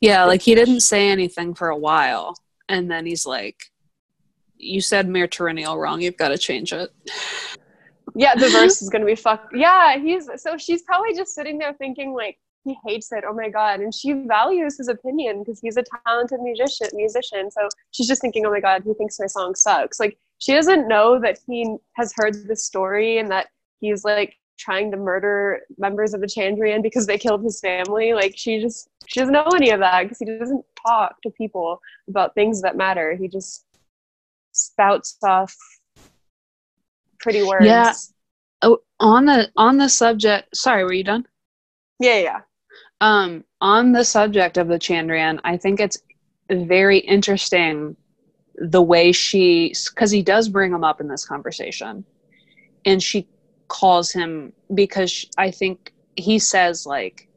Yeah, 0.00 0.24
like 0.24 0.42
he 0.42 0.54
didn't 0.54 0.80
say 0.80 1.08
anything 1.08 1.54
for 1.54 1.68
a 1.68 1.76
while, 1.76 2.34
and 2.68 2.90
then 2.90 3.06
he's 3.06 3.26
like, 3.26 3.56
"You 4.56 4.80
said 4.80 5.08
Myr 5.08 5.28
Tariniel 5.28 5.80
wrong. 5.80 6.00
You've 6.00 6.16
got 6.16 6.28
to 6.28 6.38
change 6.38 6.72
it." 6.72 6.90
yeah 8.14 8.34
the 8.34 8.48
verse 8.48 8.82
is 8.82 8.88
gonna 8.92 9.04
be 9.04 9.14
fucked 9.14 9.54
yeah 9.54 9.96
he's 9.98 10.28
so 10.36 10.56
she's 10.56 10.82
probably 10.82 11.14
just 11.14 11.34
sitting 11.34 11.58
there 11.58 11.72
thinking 11.74 12.14
like 12.14 12.38
he 12.64 12.76
hates 12.86 13.10
it 13.12 13.24
oh 13.26 13.34
my 13.34 13.48
god 13.48 13.80
and 13.80 13.94
she 13.94 14.12
values 14.12 14.78
his 14.78 14.88
opinion 14.88 15.40
because 15.40 15.60
he's 15.60 15.76
a 15.76 15.84
talented 16.06 16.40
musician 16.40 16.88
musician 16.94 17.50
so 17.50 17.68
she's 17.90 18.06
just 18.06 18.20
thinking 18.20 18.46
oh 18.46 18.50
my 18.50 18.60
god 18.60 18.82
he 18.84 18.94
thinks 18.94 19.18
my 19.18 19.26
song 19.26 19.54
sucks 19.54 19.98
like 19.98 20.16
she 20.38 20.52
doesn't 20.52 20.88
know 20.88 21.20
that 21.20 21.38
he 21.46 21.76
has 21.94 22.12
heard 22.16 22.34
this 22.46 22.64
story 22.64 23.18
and 23.18 23.30
that 23.30 23.48
he's 23.80 24.04
like 24.04 24.36
trying 24.62 24.90
to 24.90 24.96
murder 24.96 25.60
members 25.76 26.14
of 26.14 26.20
the 26.20 26.26
chandrian 26.26 26.82
because 26.82 27.06
they 27.06 27.18
killed 27.18 27.42
his 27.42 27.58
family 27.60 28.12
like 28.14 28.32
she 28.36 28.60
just 28.60 28.88
she 29.06 29.18
doesn't 29.20 29.32
know 29.32 29.48
any 29.56 29.70
of 29.70 29.80
that 29.80 30.02
because 30.02 30.18
he 30.18 30.24
doesn't 30.24 30.64
talk 30.86 31.20
to 31.22 31.30
people 31.30 31.80
about 32.08 32.34
things 32.34 32.62
that 32.62 32.76
matter 32.76 33.16
he 33.16 33.26
just 33.28 33.64
spouts 34.52 35.16
off 35.24 35.54
pretty 37.20 37.42
words 37.42 37.66
Yeah. 37.66 37.92
Oh, 38.64 38.78
on 39.00 39.24
the 39.26 39.50
on 39.56 39.76
the 39.78 39.88
subject. 39.88 40.56
Sorry, 40.56 40.84
were 40.84 40.92
you 40.92 41.04
done? 41.04 41.26
yeah 41.98 42.18
yeah 42.18 42.40
Um, 43.00 43.44
on 43.60 43.92
the 43.92 44.04
subject 44.04 44.56
of 44.56 44.68
the 44.68 44.78
Chandrian, 44.78 45.40
I 45.44 45.56
think 45.56 45.80
it's 45.80 45.98
very 46.50 46.98
interesting 46.98 47.96
the 48.56 48.82
way 48.82 49.12
she, 49.12 49.74
because 49.90 50.10
he 50.10 50.22
does 50.22 50.48
bring 50.48 50.72
him 50.72 50.84
up 50.84 51.00
in 51.00 51.08
this 51.08 51.24
conversation, 51.24 52.04
and 52.84 53.02
she 53.02 53.26
calls 53.72 54.12
him 54.12 54.52
because 54.74 55.10
sh- 55.10 55.24
I 55.38 55.50
think 55.50 55.94
he 56.14 56.38
says 56.38 56.84
like, 56.84 57.28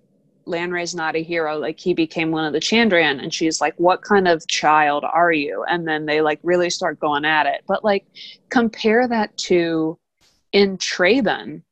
Lanre's 0.46 0.94
not 0.94 1.16
a 1.16 1.24
hero. 1.24 1.58
Like 1.58 1.80
he 1.80 1.94
became 1.94 2.30
one 2.30 2.44
of 2.46 2.52
the 2.54 2.60
Chandrian, 2.60 3.24
and 3.24 3.34
she's 3.34 3.62
like, 3.62 3.74
"What 3.78 4.04
kind 4.04 4.28
of 4.28 4.46
child 4.48 5.04
are 5.04 5.32
you?" 5.32 5.66
And 5.68 5.88
then 5.88 6.06
they 6.06 6.22
like 6.22 6.40
really 6.44 6.70
start 6.70 7.00
going 7.00 7.26
at 7.26 7.48
it. 7.48 7.64
But 7.68 7.84
like, 7.84 8.06
compare 8.50 9.08
that 9.08 9.36
to 9.50 9.98
in 10.52 10.78
Trebon 10.78 11.64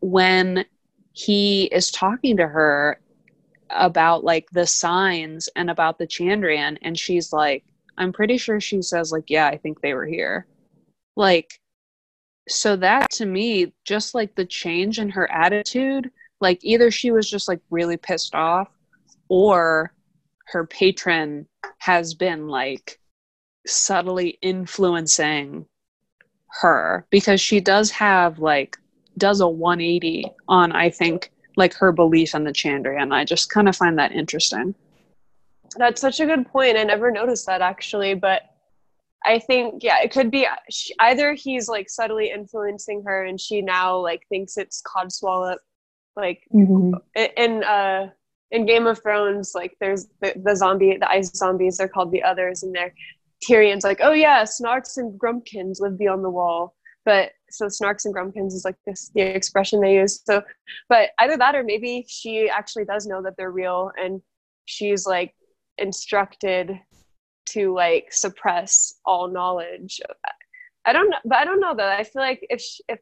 when 0.00 0.64
he 1.12 1.64
is 1.66 1.90
talking 1.90 2.36
to 2.38 2.48
her 2.48 3.00
about 3.70 4.24
like 4.24 4.48
the 4.50 4.66
signs 4.66 5.48
and 5.54 5.70
about 5.70 5.98
the 5.98 6.06
Chandrian 6.06 6.78
and 6.82 6.98
she's 6.98 7.32
like 7.32 7.64
I'm 7.98 8.12
pretty 8.12 8.36
sure 8.38 8.60
she 8.60 8.82
says 8.82 9.10
like 9.10 9.28
yeah 9.28 9.46
I 9.48 9.56
think 9.56 9.80
they 9.80 9.94
were 9.94 10.06
here 10.06 10.46
like 11.16 11.58
so 12.48 12.76
that 12.76 13.10
to 13.10 13.26
me 13.26 13.72
just 13.84 14.14
like 14.14 14.34
the 14.34 14.44
change 14.44 14.98
in 14.98 15.08
her 15.08 15.30
attitude 15.30 16.10
like 16.40 16.58
either 16.62 16.90
she 16.90 17.10
was 17.10 17.28
just 17.28 17.48
like 17.48 17.60
really 17.70 17.96
pissed 17.96 18.34
off 18.34 18.68
or 19.28 19.92
her 20.46 20.66
patron 20.66 21.46
has 21.78 22.14
been 22.14 22.48
like 22.48 22.98
subtly 23.66 24.38
influencing 24.42 25.66
her 26.60 27.06
because 27.10 27.40
she 27.40 27.60
does 27.60 27.90
have 27.90 28.38
like 28.38 28.76
does 29.18 29.40
a 29.40 29.48
180 29.48 30.24
on 30.48 30.72
I 30.72 30.90
think 30.90 31.32
like 31.56 31.74
her 31.74 31.90
belief 31.90 32.34
in 32.34 32.44
the 32.44 32.52
Chandrian. 32.52 33.12
I 33.12 33.24
just 33.24 33.50
kind 33.50 33.68
of 33.68 33.74
find 33.74 33.98
that 33.98 34.12
interesting. 34.12 34.74
That's 35.76 36.00
such 36.00 36.20
a 36.20 36.26
good 36.26 36.46
point. 36.46 36.76
I 36.76 36.84
never 36.84 37.10
noticed 37.10 37.46
that 37.46 37.62
actually, 37.62 38.14
but 38.14 38.42
I 39.26 39.38
think 39.40 39.82
yeah, 39.82 40.00
it 40.02 40.10
could 40.12 40.30
be 40.30 40.46
sh- 40.70 40.90
either 41.00 41.34
he's 41.34 41.68
like 41.68 41.90
subtly 41.90 42.30
influencing 42.30 43.02
her, 43.04 43.24
and 43.24 43.40
she 43.40 43.60
now 43.62 43.98
like 43.98 44.22
thinks 44.28 44.56
it's 44.56 44.82
Codswallop. 44.82 45.56
Like 46.16 46.42
i- 47.16 47.32
in 47.36 47.62
uh 47.64 48.10
in 48.52 48.64
Game 48.64 48.86
of 48.86 49.02
Thrones, 49.02 49.52
like 49.54 49.76
there's 49.80 50.06
the, 50.22 50.32
the 50.44 50.54
zombie, 50.56 50.96
the 50.98 51.10
ice 51.10 51.30
zombies. 51.36 51.76
They're 51.76 51.88
called 51.88 52.12
the 52.12 52.22
Others, 52.22 52.62
and 52.62 52.74
they're 52.74 52.94
Tyrion's 53.46 53.84
like, 53.84 53.98
oh 54.02 54.12
yeah, 54.12 54.44
Snarks 54.44 54.96
and 54.96 55.18
Grumpkins 55.20 55.80
live 55.80 55.98
beyond 55.98 56.24
the 56.24 56.30
wall. 56.30 56.74
But 57.04 57.32
so 57.50 57.66
Snarks 57.66 58.04
and 58.06 58.14
Grumpkins 58.14 58.54
is 58.54 58.64
like 58.64 58.76
this 58.86 59.10
the 59.14 59.20
expression 59.22 59.80
they 59.80 59.94
use. 59.96 60.22
So, 60.24 60.42
but 60.88 61.10
either 61.18 61.36
that 61.36 61.54
or 61.54 61.62
maybe 61.64 62.04
she 62.08 62.48
actually 62.48 62.84
does 62.84 63.06
know 63.06 63.22
that 63.22 63.36
they're 63.36 63.50
real, 63.50 63.90
and 64.00 64.22
she's 64.64 65.06
like 65.06 65.34
instructed 65.78 66.80
to 67.46 67.74
like 67.74 68.12
suppress 68.12 68.94
all 69.04 69.28
knowledge. 69.28 70.00
I 70.84 70.92
don't 70.92 71.10
know, 71.10 71.18
but 71.24 71.38
I 71.38 71.44
don't 71.44 71.60
know 71.60 71.74
though. 71.74 71.88
I 71.88 72.04
feel 72.04 72.22
like 72.22 72.46
if 72.48 72.60
sh 72.60 72.80
if 72.88 73.00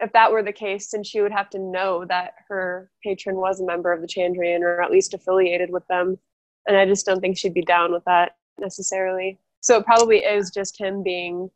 if 0.00 0.12
that 0.12 0.32
were 0.32 0.42
the 0.42 0.52
case, 0.52 0.90
then 0.90 1.04
she 1.04 1.20
would 1.20 1.32
have 1.32 1.48
to 1.50 1.58
know 1.58 2.04
that 2.06 2.34
her 2.48 2.90
patron 3.02 3.36
was 3.36 3.60
a 3.60 3.66
member 3.66 3.92
of 3.92 4.00
the 4.00 4.08
Chandrian 4.08 4.60
or 4.60 4.82
at 4.82 4.90
least 4.90 5.14
affiliated 5.14 5.70
with 5.70 5.86
them. 5.86 6.18
And 6.66 6.76
I 6.76 6.84
just 6.84 7.06
don't 7.06 7.20
think 7.20 7.38
she'd 7.38 7.54
be 7.54 7.62
down 7.62 7.92
with 7.92 8.04
that 8.04 8.32
necessarily. 8.58 9.38
So 9.60 9.78
it 9.78 9.86
probably 9.86 10.18
is 10.18 10.50
just 10.50 10.78
him 10.78 11.02
being 11.02 11.50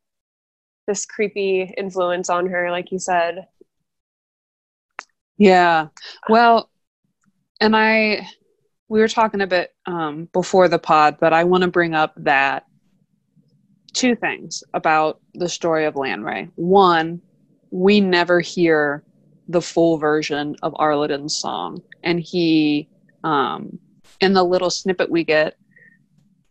this 0.87 1.05
creepy 1.05 1.75
influence 1.77 2.31
on 2.31 2.47
her, 2.47 2.71
like 2.71 2.93
you 2.93 2.99
said. 2.99 3.47
Yeah. 5.37 5.89
Well, 6.29 6.71
and 7.61 7.77
I 7.77 8.27
we 8.89 9.01
were 9.01 9.09
talking 9.09 9.41
a 9.41 9.47
bit 9.47 9.75
um, 9.87 10.29
before 10.33 10.69
the 10.69 10.79
pod, 10.79 11.19
but 11.21 11.33
I 11.33 11.45
want 11.45 11.63
to 11.63 11.69
bring 11.69 11.95
up 11.95 12.15
that 12.17 12.65
two 13.93 14.17
things 14.17 14.65
about 14.75 15.21
the 15.35 15.49
story 15.49 15.85
of 15.85 15.95
Lanre. 15.95 16.51
One, 16.57 17.21
we 17.71 18.01
never 18.01 18.41
hear 18.41 19.03
the 19.49 19.63
full 19.63 19.99
version 19.99 20.57
of 20.63 20.75
Arliden's 20.75 21.37
song, 21.37 21.83
and 22.03 22.21
he, 22.21 22.89
um, 23.25 23.79
in 24.21 24.33
the 24.33 24.45
little 24.45 24.71
snippet 24.71 25.11
we 25.11 25.25
get, 25.25 25.57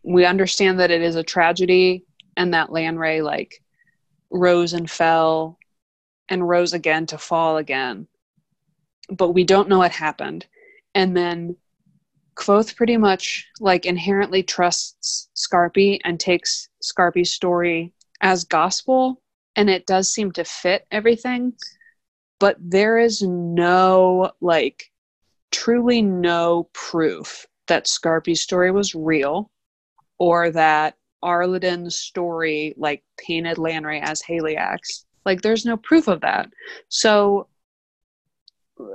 we 0.02 0.24
understand 0.24 0.80
that 0.80 0.90
it 0.90 1.02
is 1.02 1.16
a 1.16 1.22
tragedy 1.22 2.04
and 2.36 2.54
that 2.54 2.70
Lanre 2.70 3.22
like 3.22 3.62
rose 4.30 4.72
and 4.72 4.88
fell 4.88 5.58
and 6.28 6.48
rose 6.48 6.72
again 6.72 7.06
to 7.06 7.18
fall 7.18 7.56
again. 7.56 8.06
But 9.10 9.30
we 9.30 9.44
don't 9.44 9.68
know 9.68 9.78
what 9.78 9.90
happened. 9.90 10.46
And 10.94 11.16
then 11.16 11.56
Kvothe 12.38 12.74
pretty 12.76 12.96
much 12.96 13.46
like 13.60 13.84
inherently 13.84 14.42
trusts 14.42 15.28
Skarpi 15.34 15.98
and 16.04 16.18
takes 16.20 16.68
Skarpi's 16.82 17.32
story 17.32 17.92
as 18.20 18.44
gospel 18.44 19.20
and 19.56 19.68
it 19.68 19.86
does 19.86 20.12
seem 20.12 20.32
to 20.32 20.44
fit 20.44 20.86
everything 20.90 21.52
but 22.38 22.56
there 22.60 22.98
is 22.98 23.22
no 23.22 24.30
like 24.40 24.90
truly 25.50 26.02
no 26.02 26.68
proof 26.72 27.46
that 27.66 27.86
Skarpi's 27.86 28.40
story 28.40 28.70
was 28.70 28.94
real 28.94 29.50
or 30.18 30.50
that 30.50 30.94
Arliden's 31.22 31.96
story 31.96 32.74
like 32.76 33.02
painted 33.18 33.56
Lanre 33.56 34.00
as 34.00 34.22
Haliax. 34.22 35.04
Like 35.24 35.42
there's 35.42 35.64
no 35.64 35.76
proof 35.76 36.08
of 36.08 36.20
that. 36.20 36.48
So 36.88 37.48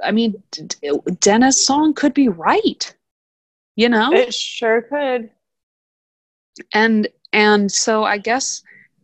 I 0.03 0.12
mean 0.12 0.41
D- 0.51 0.91
Denna's 1.19 1.63
song 1.63 1.93
could 1.93 2.13
be 2.13 2.29
right. 2.29 2.95
You 3.75 3.89
know? 3.89 4.12
It 4.13 4.34
sure 4.34 4.82
could. 4.82 5.30
And 6.74 7.08
and 7.32 7.72
so 7.72 8.03
I 8.03 8.18
guess 8.20 8.62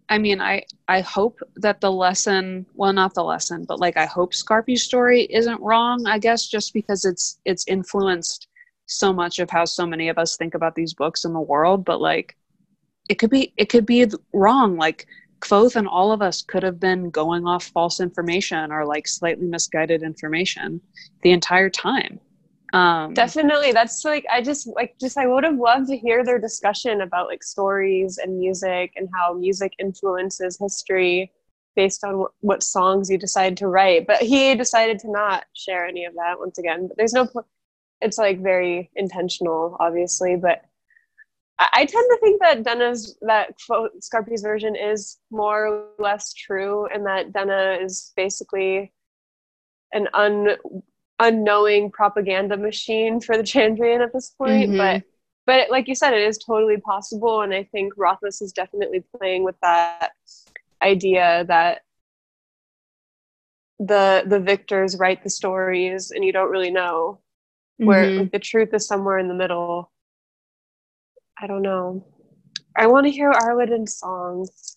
I 0.09 0.17
mean, 0.17 0.41
I 0.41 0.63
I 0.87 1.01
hope 1.01 1.39
that 1.57 1.81
the 1.81 1.91
lesson, 1.91 2.65
well, 2.73 2.91
not 2.91 3.13
the 3.13 3.23
lesson, 3.23 3.65
but 3.65 3.79
like 3.79 3.95
I 3.95 4.05
hope 4.05 4.33
Skarpi's 4.33 4.83
story 4.83 5.23
isn't 5.29 5.61
wrong. 5.61 6.07
I 6.07 6.17
guess 6.17 6.47
just 6.47 6.73
because 6.73 7.05
it's 7.05 7.39
it's 7.45 7.67
influenced 7.67 8.47
so 8.87 9.13
much 9.13 9.37
of 9.37 9.51
how 9.51 9.65
so 9.65 9.85
many 9.85 10.09
of 10.09 10.17
us 10.17 10.35
think 10.35 10.55
about 10.55 10.73
these 10.73 10.95
books 10.95 11.25
in 11.25 11.33
the 11.33 11.39
world. 11.39 11.85
But 11.85 12.01
like, 12.01 12.35
it 13.07 13.15
could 13.15 13.29
be 13.29 13.53
it 13.55 13.69
could 13.69 13.85
be 13.85 14.07
wrong. 14.33 14.77
Like 14.77 15.05
Kvothe 15.41 15.75
and 15.75 15.87
all 15.87 16.11
of 16.11 16.23
us 16.23 16.41
could 16.41 16.63
have 16.63 16.79
been 16.79 17.11
going 17.11 17.45
off 17.45 17.65
false 17.65 17.99
information 17.99 18.71
or 18.71 18.85
like 18.85 19.07
slightly 19.07 19.45
misguided 19.45 20.01
information 20.01 20.81
the 21.21 21.31
entire 21.31 21.69
time. 21.69 22.19
Um, 22.73 23.13
Definitely. 23.13 23.71
That's 23.71 24.03
like, 24.05 24.25
I 24.31 24.41
just 24.41 24.67
like, 24.67 24.95
just, 24.99 25.17
I 25.17 25.27
would 25.27 25.43
have 25.43 25.57
loved 25.57 25.87
to 25.87 25.97
hear 25.97 26.23
their 26.23 26.39
discussion 26.39 27.01
about 27.01 27.27
like 27.27 27.43
stories 27.43 28.17
and 28.17 28.37
music 28.37 28.93
and 28.95 29.09
how 29.13 29.33
music 29.33 29.73
influences 29.79 30.57
history 30.59 31.31
based 31.75 32.03
on 32.03 32.19
what, 32.19 32.31
what 32.41 32.63
songs 32.63 33.09
you 33.09 33.17
decide 33.17 33.57
to 33.57 33.67
write. 33.67 34.05
But 34.05 34.21
he 34.21 34.53
decided 34.55 34.99
to 34.99 35.11
not 35.11 35.45
share 35.53 35.85
any 35.85 36.05
of 36.05 36.13
that 36.15 36.39
once 36.39 36.57
again. 36.57 36.87
But 36.87 36.97
there's 36.97 37.13
no, 37.13 37.27
it's 38.01 38.17
like 38.17 38.41
very 38.41 38.91
intentional, 38.95 39.75
obviously. 39.79 40.35
But 40.35 40.61
I, 41.59 41.85
tend 41.85 41.91
to 41.91 42.17
think 42.21 42.41
that 42.41 42.63
Denna's, 42.63 43.17
that 43.21 43.55
Skarpi's 43.59 44.41
version 44.41 44.75
is 44.75 45.17
more 45.31 45.67
or 45.67 45.87
less 45.97 46.33
true 46.33 46.87
and 46.87 47.05
that 47.05 47.33
Denna 47.33 47.77
is 47.81 48.13
basically 48.15 48.93
an 49.91 50.07
un 50.13 50.55
unknowing 51.19 51.91
propaganda 51.91 52.57
machine 52.57 53.19
for 53.19 53.37
the 53.37 53.43
Chandrian 53.43 54.01
at 54.01 54.13
this 54.13 54.29
point. 54.29 54.71
Mm-hmm. 54.71 54.77
But 54.77 55.03
but 55.45 55.71
like 55.71 55.87
you 55.87 55.95
said, 55.95 56.13
it 56.13 56.21
is 56.21 56.37
totally 56.37 56.77
possible, 56.77 57.41
and 57.41 57.53
I 57.53 57.63
think 57.63 57.93
Rothfuss 57.97 58.41
is 58.41 58.51
definitely 58.51 59.03
playing 59.17 59.43
with 59.43 59.55
that 59.61 60.11
idea 60.81 61.45
that 61.47 61.81
the 63.79 64.23
the 64.25 64.39
victors 64.39 64.97
write 64.97 65.23
the 65.23 65.29
stories, 65.29 66.11
and 66.11 66.23
you 66.23 66.31
don't 66.31 66.51
really 66.51 66.71
know 66.71 67.19
where 67.77 68.05
mm-hmm. 68.05 68.19
like, 68.19 68.31
the 68.31 68.39
truth 68.39 68.73
is 68.73 68.87
somewhere 68.87 69.17
in 69.17 69.27
the 69.27 69.33
middle. 69.33 69.91
I 71.41 71.47
don't 71.47 71.61
know. 71.61 72.05
I 72.75 72.87
want 72.87 73.05
to 73.07 73.11
hear 73.11 73.31
Arliden's 73.31 73.97
songs. 73.97 74.68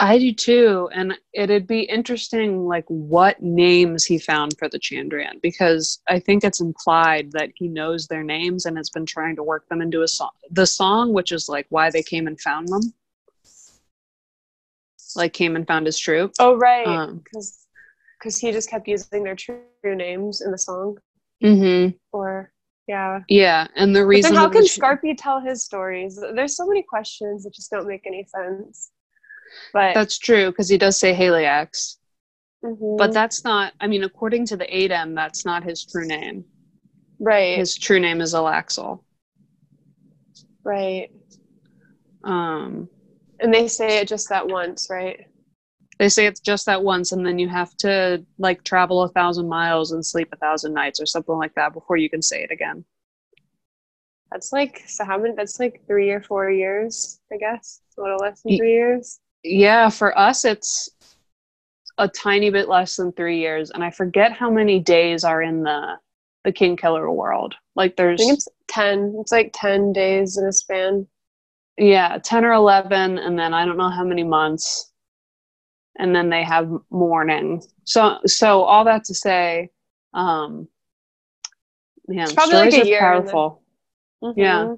I 0.00 0.18
do 0.18 0.32
too. 0.32 0.88
And 0.92 1.14
it'd 1.34 1.66
be 1.66 1.82
interesting, 1.82 2.66
like, 2.66 2.86
what 2.88 3.40
names 3.42 4.04
he 4.04 4.18
found 4.18 4.56
for 4.58 4.68
the 4.68 4.78
Chandrian, 4.78 5.40
because 5.42 6.00
I 6.08 6.18
think 6.18 6.42
it's 6.42 6.60
implied 6.60 7.32
that 7.32 7.50
he 7.54 7.68
knows 7.68 8.06
their 8.06 8.22
names 8.22 8.66
and 8.66 8.76
has 8.76 8.90
been 8.90 9.06
trying 9.06 9.36
to 9.36 9.42
work 9.42 9.68
them 9.68 9.80
into 9.80 10.02
a 10.02 10.08
song. 10.08 10.30
The 10.50 10.66
song, 10.66 11.12
which 11.12 11.30
is 11.30 11.48
like 11.48 11.66
why 11.68 11.90
they 11.90 12.02
came 12.02 12.26
and 12.26 12.40
found 12.40 12.68
them, 12.68 12.94
like, 15.14 15.32
came 15.32 15.54
and 15.54 15.66
found 15.66 15.86
his 15.86 15.98
troop. 15.98 16.32
Oh, 16.38 16.56
right. 16.56 17.08
Because 17.22 17.48
um, 17.48 17.60
because 18.18 18.38
he 18.38 18.52
just 18.52 18.68
kept 18.68 18.86
using 18.86 19.24
their 19.24 19.34
true 19.34 19.60
names 19.84 20.42
in 20.42 20.50
the 20.50 20.58
song. 20.58 20.98
Mm-hmm. 21.42 21.96
Or, 22.12 22.52
yeah. 22.86 23.20
Yeah. 23.28 23.66
And 23.76 23.96
the 23.96 24.04
reason. 24.04 24.30
But 24.30 24.34
then 24.34 24.42
how 24.42 24.50
can 24.50 24.64
Skarpi 24.64 25.14
tell 25.16 25.40
his 25.40 25.64
stories? 25.64 26.20
There's 26.34 26.54
so 26.54 26.66
many 26.66 26.82
questions 26.82 27.44
that 27.44 27.54
just 27.54 27.70
don't 27.70 27.88
make 27.88 28.06
any 28.06 28.24
sense. 28.24 28.90
But 29.72 29.94
that's 29.94 30.18
true 30.18 30.50
because 30.50 30.68
he 30.68 30.78
does 30.78 30.98
say 30.98 31.14
Haliax. 31.14 31.96
Mm-hmm. 32.64 32.96
But 32.96 33.12
that's 33.12 33.44
not. 33.44 33.72
I 33.80 33.86
mean, 33.86 34.04
according 34.04 34.46
to 34.46 34.56
the 34.56 34.66
Adem, 34.66 35.14
that's 35.14 35.44
not 35.44 35.64
his 35.64 35.84
true 35.84 36.06
name. 36.06 36.44
Right. 37.18 37.58
His 37.58 37.76
true 37.76 38.00
name 38.00 38.20
is 38.20 38.34
Alaxel. 38.34 39.02
Right. 40.64 41.10
Um. 42.24 42.88
And 43.40 43.54
they 43.54 43.68
say 43.68 43.98
it 43.98 44.08
just 44.08 44.28
that 44.28 44.46
once, 44.46 44.88
right? 44.90 45.26
They 45.98 46.10
say 46.10 46.26
it's 46.26 46.40
just 46.40 46.66
that 46.66 46.82
once, 46.82 47.12
and 47.12 47.26
then 47.26 47.38
you 47.38 47.48
have 47.48 47.74
to 47.78 48.24
like 48.38 48.64
travel 48.64 49.02
a 49.02 49.08
thousand 49.08 49.48
miles 49.48 49.92
and 49.92 50.04
sleep 50.04 50.28
a 50.32 50.36
thousand 50.36 50.74
nights 50.74 51.00
or 51.00 51.06
something 51.06 51.34
like 51.34 51.54
that 51.54 51.72
before 51.72 51.96
you 51.96 52.10
can 52.10 52.20
say 52.20 52.42
it 52.42 52.50
again. 52.50 52.84
That's 54.30 54.52
like 54.52 54.82
so 54.86 55.04
how 55.04 55.18
many? 55.18 55.34
That's 55.34 55.58
like 55.58 55.82
three 55.86 56.10
or 56.10 56.20
four 56.20 56.50
years, 56.50 57.20
I 57.32 57.38
guess. 57.38 57.80
A 57.98 58.02
little 58.02 58.18
less 58.18 58.42
than 58.42 58.58
three 58.58 58.72
years 58.72 59.18
yeah, 59.42 59.88
for 59.88 60.16
us, 60.18 60.44
it's 60.44 60.90
a 61.98 62.08
tiny 62.08 62.50
bit 62.50 62.68
less 62.68 62.96
than 62.96 63.12
three 63.12 63.38
years, 63.38 63.70
and 63.70 63.84
I 63.84 63.90
forget 63.90 64.32
how 64.32 64.50
many 64.50 64.80
days 64.80 65.24
are 65.24 65.42
in 65.42 65.62
the 65.62 65.96
the 66.44 66.52
Kingkiller 66.52 67.14
world. 67.14 67.54
Like 67.76 67.96
there's, 67.96 68.20
I 68.20 68.24
think 68.24 68.34
it's 68.34 68.48
ten. 68.68 69.14
It's 69.20 69.32
like 69.32 69.50
ten 69.54 69.92
days 69.92 70.38
in 70.38 70.46
a 70.46 70.52
span. 70.52 71.06
Yeah, 71.76 72.18
ten 72.18 72.44
or 72.44 72.52
eleven, 72.52 73.18
and 73.18 73.38
then 73.38 73.54
I 73.54 73.64
don't 73.64 73.76
know 73.76 73.90
how 73.90 74.04
many 74.04 74.24
months, 74.24 74.92
and 75.98 76.14
then 76.14 76.30
they 76.30 76.42
have 76.42 76.70
mourning. 76.90 77.62
So, 77.84 78.18
so 78.26 78.62
all 78.62 78.84
that 78.84 79.04
to 79.04 79.14
say, 79.14 79.70
um, 80.14 80.68
man, 82.08 82.28
stories 82.28 82.76
like 82.76 82.86
are 82.86 82.98
powerful. 82.98 83.62
Mm-hmm. 84.22 84.40
Yeah, 84.40 84.74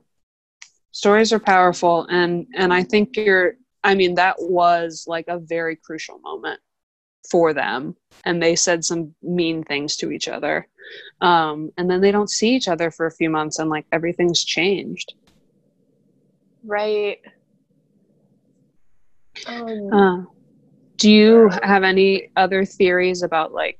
stories 0.93 1.33
are 1.33 1.41
powerful, 1.41 2.07
and 2.09 2.47
and 2.55 2.73
I 2.73 2.83
think 2.85 3.17
you're 3.17 3.57
I 3.85 3.95
mean, 3.95 4.15
that 4.15 4.37
was 4.39 5.05
like 5.07 5.27
a 5.29 5.39
very 5.39 5.77
crucial 5.77 6.19
moment 6.21 6.61
for 7.31 7.53
them. 7.53 7.97
And 8.25 8.43
they 8.43 8.57
said 8.57 8.85
some 8.85 9.15
mean 9.23 9.65
things 9.65 9.97
to 9.97 10.11
each 10.11 10.29
other. 10.29 10.69
Um, 11.21 11.71
and 11.77 11.91
then 11.91 12.01
they 12.01 12.13
don't 12.13 12.31
see 12.31 12.55
each 12.55 12.69
other 12.69 12.91
for 12.91 13.07
a 13.07 13.11
few 13.11 13.31
months 13.31 13.59
and 13.59 13.71
like 13.71 13.87
everything's 13.93 14.45
changed. 14.45 15.15
Right. 16.65 17.19
Um, 19.47 19.93
uh, 19.93 20.23
do 20.97 21.11
you 21.11 21.51
have 21.63 21.83
any 21.83 22.31
other 22.37 22.65
theories 22.65 23.23
about 23.23 23.53
like 23.53 23.79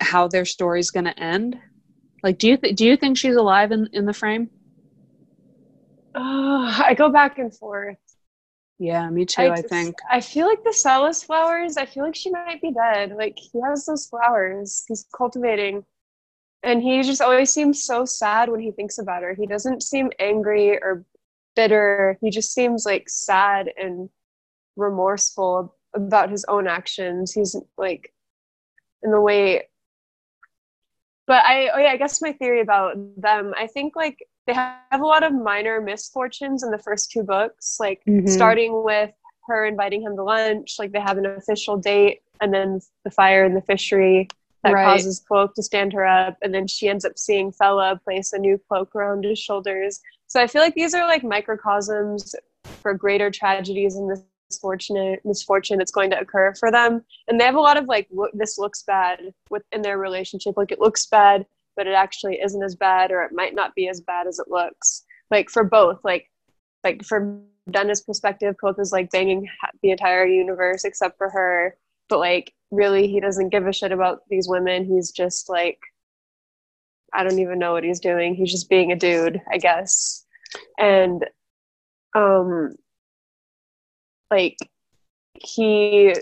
how 0.00 0.26
their 0.26 0.44
story's 0.44 0.90
going 0.90 1.04
to 1.04 1.18
end? 1.18 1.56
Like, 2.22 2.38
do 2.38 2.48
you 2.48 2.56
th- 2.56 2.76
do 2.76 2.84
you 2.84 2.96
think 2.96 3.16
she's 3.16 3.36
alive 3.36 3.72
in 3.72 3.88
in 3.92 4.06
the 4.06 4.12
frame? 4.12 4.50
Uh, 6.14 6.82
I 6.84 6.94
go 6.96 7.10
back 7.10 7.38
and 7.38 7.56
forth. 7.56 7.96
Yeah, 8.82 9.08
me 9.10 9.24
too, 9.24 9.42
I, 9.42 9.52
I 9.52 9.62
think. 9.62 9.94
I 10.10 10.20
feel 10.20 10.48
like 10.48 10.64
the 10.64 10.70
selas 10.70 11.24
flowers, 11.24 11.76
I 11.76 11.86
feel 11.86 12.02
like 12.02 12.16
she 12.16 12.30
might 12.32 12.60
be 12.60 12.72
dead. 12.72 13.12
Like 13.16 13.38
he 13.38 13.60
has 13.60 13.86
those 13.86 14.06
flowers 14.06 14.84
he's 14.88 15.06
cultivating. 15.16 15.84
And 16.64 16.82
he 16.82 17.00
just 17.04 17.22
always 17.22 17.52
seems 17.52 17.84
so 17.84 18.04
sad 18.04 18.48
when 18.48 18.58
he 18.58 18.72
thinks 18.72 18.98
about 18.98 19.22
her. 19.22 19.34
He 19.34 19.46
doesn't 19.46 19.84
seem 19.84 20.10
angry 20.18 20.82
or 20.82 21.04
bitter. 21.54 22.18
He 22.20 22.30
just 22.30 22.52
seems 22.52 22.84
like 22.84 23.08
sad 23.08 23.70
and 23.76 24.10
remorseful 24.74 25.76
about 25.94 26.30
his 26.30 26.44
own 26.48 26.66
actions. 26.66 27.32
He's 27.32 27.54
like 27.78 28.12
in 29.04 29.12
the 29.12 29.20
way 29.20 29.68
but 31.28 31.44
I 31.44 31.68
oh 31.68 31.78
yeah, 31.78 31.92
I 31.92 31.96
guess 31.98 32.20
my 32.20 32.32
theory 32.32 32.60
about 32.60 32.96
them, 33.16 33.54
I 33.56 33.68
think 33.68 33.94
like 33.94 34.18
they 34.46 34.54
have 34.54 34.78
a 34.92 35.06
lot 35.06 35.22
of 35.22 35.32
minor 35.32 35.80
misfortunes 35.80 36.62
in 36.62 36.70
the 36.70 36.78
first 36.78 37.10
two 37.10 37.22
books, 37.22 37.76
like 37.78 38.02
mm-hmm. 38.08 38.26
starting 38.26 38.82
with 38.82 39.10
her 39.46 39.66
inviting 39.66 40.02
him 40.02 40.16
to 40.16 40.22
lunch, 40.22 40.76
like 40.78 40.92
they 40.92 41.00
have 41.00 41.18
an 41.18 41.26
official 41.26 41.76
date, 41.76 42.22
and 42.40 42.52
then 42.52 42.80
the 43.04 43.10
fire 43.10 43.44
in 43.44 43.54
the 43.54 43.62
fishery, 43.62 44.28
that 44.62 44.72
Right. 44.72 44.84
causes 44.84 45.24
Kvothe 45.28 45.54
to 45.54 45.62
stand 45.62 45.92
her 45.92 46.06
up, 46.06 46.36
and 46.42 46.54
then 46.54 46.66
she 46.66 46.88
ends 46.88 47.04
up 47.04 47.18
seeing 47.18 47.52
Fella 47.52 48.00
place 48.04 48.32
a 48.32 48.38
new 48.38 48.58
cloak 48.68 48.94
around 48.94 49.24
his 49.24 49.38
shoulders. 49.38 50.00
So 50.28 50.40
I 50.40 50.46
feel 50.46 50.62
like 50.62 50.74
these 50.74 50.94
are 50.94 51.06
like 51.06 51.24
microcosms 51.24 52.34
for 52.80 52.94
greater 52.94 53.30
tragedies 53.30 53.96
and 53.96 54.10
misfortune 54.48 55.16
misfortune 55.24 55.78
that's 55.78 55.90
going 55.90 56.10
to 56.10 56.20
occur 56.20 56.54
for 56.54 56.70
them. 56.70 57.04
And 57.28 57.40
they 57.40 57.44
have 57.44 57.54
a 57.54 57.60
lot 57.60 57.76
of 57.76 57.86
like 57.86 58.08
this 58.32 58.58
looks 58.58 58.82
bad 58.82 59.32
within 59.50 59.82
their 59.82 59.98
relationship. 59.98 60.56
Like 60.56 60.72
it 60.72 60.80
looks 60.80 61.06
bad, 61.06 61.44
but 61.76 61.86
it 61.86 61.94
actually 61.94 62.40
isn't 62.42 62.62
as 62.62 62.74
bad, 62.74 63.10
or 63.10 63.22
it 63.22 63.32
might 63.32 63.54
not 63.54 63.74
be 63.74 63.88
as 63.88 64.00
bad 64.00 64.26
as 64.26 64.38
it 64.38 64.48
looks. 64.48 65.04
Like 65.30 65.50
for 65.50 65.64
both, 65.64 66.00
like 66.04 66.30
like 66.84 67.04
from 67.04 67.44
Denna's 67.70 68.02
perspective, 68.02 68.56
Kvothe 68.62 68.80
is 68.80 68.92
like 68.92 69.10
banging 69.10 69.48
the 69.82 69.90
entire 69.90 70.26
universe 70.26 70.84
except 70.84 71.16
for 71.16 71.30
her. 71.30 71.76
But 72.08 72.18
like 72.18 72.52
really, 72.70 73.08
he 73.08 73.20
doesn't 73.20 73.50
give 73.50 73.66
a 73.66 73.72
shit 73.72 73.92
about 73.92 74.22
these 74.28 74.48
women. 74.48 74.84
He's 74.84 75.10
just 75.10 75.48
like 75.48 75.78
I 77.14 77.24
don't 77.24 77.38
even 77.38 77.58
know 77.58 77.72
what 77.72 77.84
he's 77.84 78.00
doing. 78.00 78.34
He's 78.34 78.50
just 78.50 78.70
being 78.70 78.92
a 78.92 78.96
dude, 78.96 79.40
I 79.50 79.58
guess. 79.58 80.24
And 80.78 81.24
um 82.14 82.74
like 84.30 84.56
he 85.34 86.14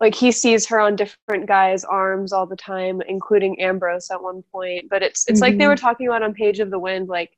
like 0.00 0.14
he 0.14 0.30
sees 0.30 0.66
her 0.66 0.78
on 0.78 0.96
different 0.96 1.46
guys' 1.46 1.84
arms 1.84 2.32
all 2.32 2.46
the 2.46 2.56
time, 2.56 3.00
including 3.08 3.60
Ambrose 3.60 4.10
at 4.10 4.22
one 4.22 4.42
point. 4.52 4.88
But 4.90 5.02
it's 5.02 5.24
it's 5.28 5.40
like 5.40 5.58
they 5.58 5.66
were 5.66 5.74
mm-hmm. 5.74 5.86
talking 5.86 6.06
about 6.08 6.22
on 6.22 6.34
Page 6.34 6.60
of 6.60 6.70
the 6.70 6.78
Wind. 6.78 7.08
Like 7.08 7.30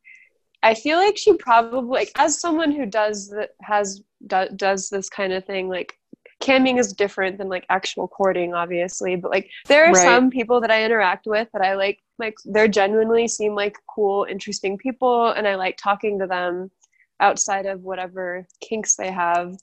I 0.63 0.75
feel 0.75 0.99
like 0.99 1.17
she 1.17 1.35
probably 1.35 1.89
like 1.89 2.11
as 2.17 2.41
someone 2.41 2.73
who 2.73 2.87
does 2.87 3.29
that 3.31 3.51
has 3.63 4.03
do, 4.27 4.47
does 4.57 4.89
this 4.89 5.09
kind 5.09 5.33
of 5.33 5.45
thing 5.45 5.69
like 5.69 5.95
camming 6.41 6.79
is 6.79 6.93
different 6.93 7.39
than 7.39 7.49
like 7.49 7.67
actual 7.69 8.07
courting 8.07 8.55
obviously 8.55 9.17
but 9.17 9.31
like 9.31 9.51
there 9.67 9.87
are 9.87 9.93
Right. 9.93 10.05
some 10.05 10.31
people 10.31 10.61
that 10.61 10.71
i 10.71 10.85
interact 10.85 11.27
with 11.27 11.49
that 11.53 11.63
i 11.63 11.75
like 11.75 11.99
like 12.19 12.37
they're 12.45 12.69
genuinely 12.69 13.27
seem 13.27 13.57
like 13.57 13.77
cool 13.93 14.25
interesting 14.29 14.79
people 14.79 15.31
and 15.31 15.49
i 15.49 15.57
like 15.57 15.77
talking 15.77 16.19
to 16.21 16.29
them 16.29 16.71
outside 17.21 17.67
of 17.67 17.83
whatever 17.83 18.47
kinks 18.61 18.95
they 18.95 19.11
have 19.11 19.57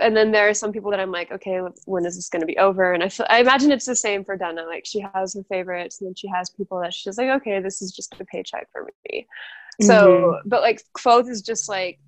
and 0.00 0.16
then 0.16 0.30
there 0.32 0.48
are 0.48 0.54
some 0.54 0.72
people 0.72 0.90
that 0.90 1.00
i'm 1.00 1.10
like 1.10 1.30
okay 1.30 1.60
when 1.84 2.06
is 2.06 2.16
this 2.16 2.28
going 2.28 2.40
to 2.40 2.46
be 2.46 2.58
over? 2.58 2.92
And 2.92 3.02
i 3.02 3.08
feel 3.08 3.26
i 3.28 3.40
imagine 3.40 3.70
it's 3.70 3.86
the 3.86 3.96
same 3.96 4.24
for 4.24 4.36
Denna. 4.36 4.64
like 4.64 4.86
she 4.86 5.04
has 5.14 5.34
her 5.34 5.42
favorites 5.44 6.00
and 6.00 6.08
then 6.08 6.14
she 6.14 6.28
has 6.28 6.50
people 6.50 6.80
that 6.80 6.94
she's 6.94 7.18
like 7.18 7.28
okay 7.28 7.60
this 7.60 7.82
is 7.82 7.92
just 7.92 8.14
a 8.18 8.24
paycheck 8.24 8.68
for 8.72 8.88
me. 9.08 9.26
So 9.80 9.94
mm-hmm. 9.94 10.48
but 10.48 10.62
like 10.62 10.82
Kvothe 10.96 11.28
is 11.28 11.42
just 11.42 11.68
like 11.68 11.98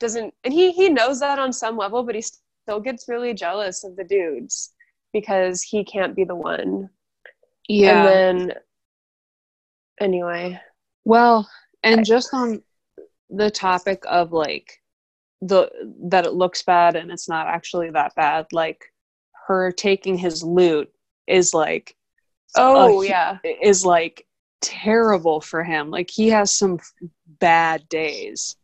doesn't 0.00 0.34
and 0.44 0.52
he 0.52 0.72
he 0.72 0.88
knows 0.88 1.20
that 1.20 1.38
on 1.38 1.52
some 1.52 1.76
level 1.76 2.02
but 2.02 2.14
he 2.14 2.22
still 2.22 2.80
gets 2.80 3.08
really 3.08 3.34
jealous 3.34 3.84
of 3.84 3.96
the 3.96 4.04
dudes 4.04 4.72
because 5.12 5.62
he 5.62 5.84
can't 5.84 6.16
be 6.16 6.24
the 6.24 6.34
one. 6.34 6.90
Yeah. 7.68 8.06
and 8.06 8.50
then 8.50 8.56
anyway. 10.00 10.60
Well, 11.04 11.48
and 11.82 12.00
I- 12.00 12.04
just 12.04 12.32
on 12.32 12.62
the 13.30 13.50
topic 13.50 14.02
of 14.06 14.32
like 14.32 14.80
the 15.40 15.70
that 16.08 16.26
it 16.26 16.34
looks 16.34 16.62
bad 16.62 16.96
and 16.96 17.10
it's 17.10 17.28
not 17.28 17.46
actually 17.46 17.90
that 17.90 18.14
bad, 18.14 18.46
like 18.52 18.84
her 19.46 19.72
taking 19.72 20.16
his 20.16 20.42
lute 20.42 20.90
is 21.26 21.52
like 21.52 21.96
oh 22.56 23.00
hu- 23.00 23.06
yeah. 23.06 23.38
is 23.62 23.84
like 23.84 24.26
terrible 24.60 25.40
for 25.40 25.62
him. 25.62 25.90
Like 25.90 26.10
he 26.10 26.28
has 26.28 26.54
some 26.54 26.78
bad 27.38 27.88
days 27.88 28.56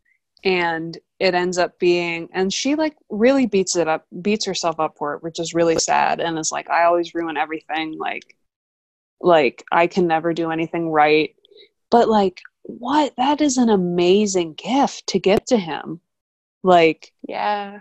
and 0.45 0.97
it 1.19 1.35
ends 1.35 1.59
up 1.59 1.79
being 1.79 2.29
and 2.33 2.53
she 2.53 2.75
like 2.75 2.97
really 3.11 3.45
beats 3.45 3.77
it 3.77 3.87
up 3.87 4.07
beats 4.23 4.47
herself 4.47 4.81
up 4.81 4.95
for 4.97 5.13
it 5.13 5.23
which 5.23 5.39
is 5.39 5.53
really 5.53 5.77
sad 5.77 6.19
and 6.19 6.39
is 6.39 6.51
like 6.51 6.71
i 6.71 6.85
always 6.85 7.15
ruin 7.15 7.37
everything 7.37 7.95
like 7.99 8.35
like 9.21 9.65
i 9.71 9.87
can 9.87 10.07
never 10.07 10.33
do 10.33 10.51
anything 10.51 10.91
right. 10.91 11.35
But 11.91 12.09
like 12.09 12.41
what? 12.63 13.15
That 13.17 13.41
is 13.41 13.57
an 13.57 13.69
amazing 13.69 14.55
gift 14.55 15.07
to 15.09 15.19
give 15.19 15.45
to 15.47 15.57
him 15.57 16.01
like 16.63 17.13
yeah 17.29 17.81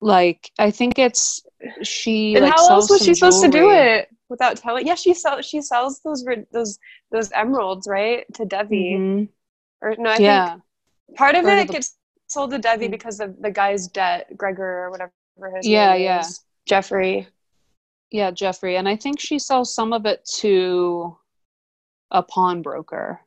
like 0.00 0.50
i 0.58 0.70
think 0.70 0.98
it's 0.98 1.44
she 1.82 2.34
and 2.34 2.44
like 2.44 2.54
how 2.54 2.68
else 2.68 2.90
was 2.90 3.00
she 3.02 3.14
supposed 3.14 3.42
to 3.42 3.48
do 3.50 3.70
it 3.70 4.08
without 4.28 4.56
telling 4.56 4.86
yeah 4.86 4.94
she 4.94 5.14
sells 5.14 5.44
she 5.46 5.60
sells 5.62 6.00
those 6.02 6.24
those 6.52 6.78
those 7.10 7.32
emeralds 7.32 7.86
right 7.88 8.24
to 8.34 8.44
devi 8.44 8.94
Mhm. 8.94 9.28
or 9.80 9.96
no 9.98 10.10
I 10.10 10.18
yeah 10.18 10.50
think 10.54 10.62
part 11.16 11.34
of 11.34 11.44
Or 11.44 11.50
it 11.50 11.66
the- 11.66 11.72
gets 11.72 11.96
sold 12.28 12.50
to 12.50 12.58
devi 12.58 12.88
Mm. 12.88 12.90
because 12.90 13.20
of 13.20 13.40
the 13.40 13.50
guy's 13.50 13.88
debt 13.88 14.36
gregor 14.36 14.84
or 14.84 14.90
whatever 14.90 15.12
his 15.56 15.66
Yeah, 15.66 15.92
name 15.92 16.02
yeah. 16.02 16.20
is. 16.20 16.40
jeffrey 16.66 17.28
Yeah, 18.12 18.30
Jeffrey. 18.30 18.76
And 18.76 18.88
I 18.88 18.94
think 18.96 19.18
she 19.18 19.38
sells 19.38 19.74
some 19.74 19.92
of 19.92 20.06
it 20.06 20.24
to 20.38 21.16
a 22.12 22.22
pawnbroker. 22.22 23.20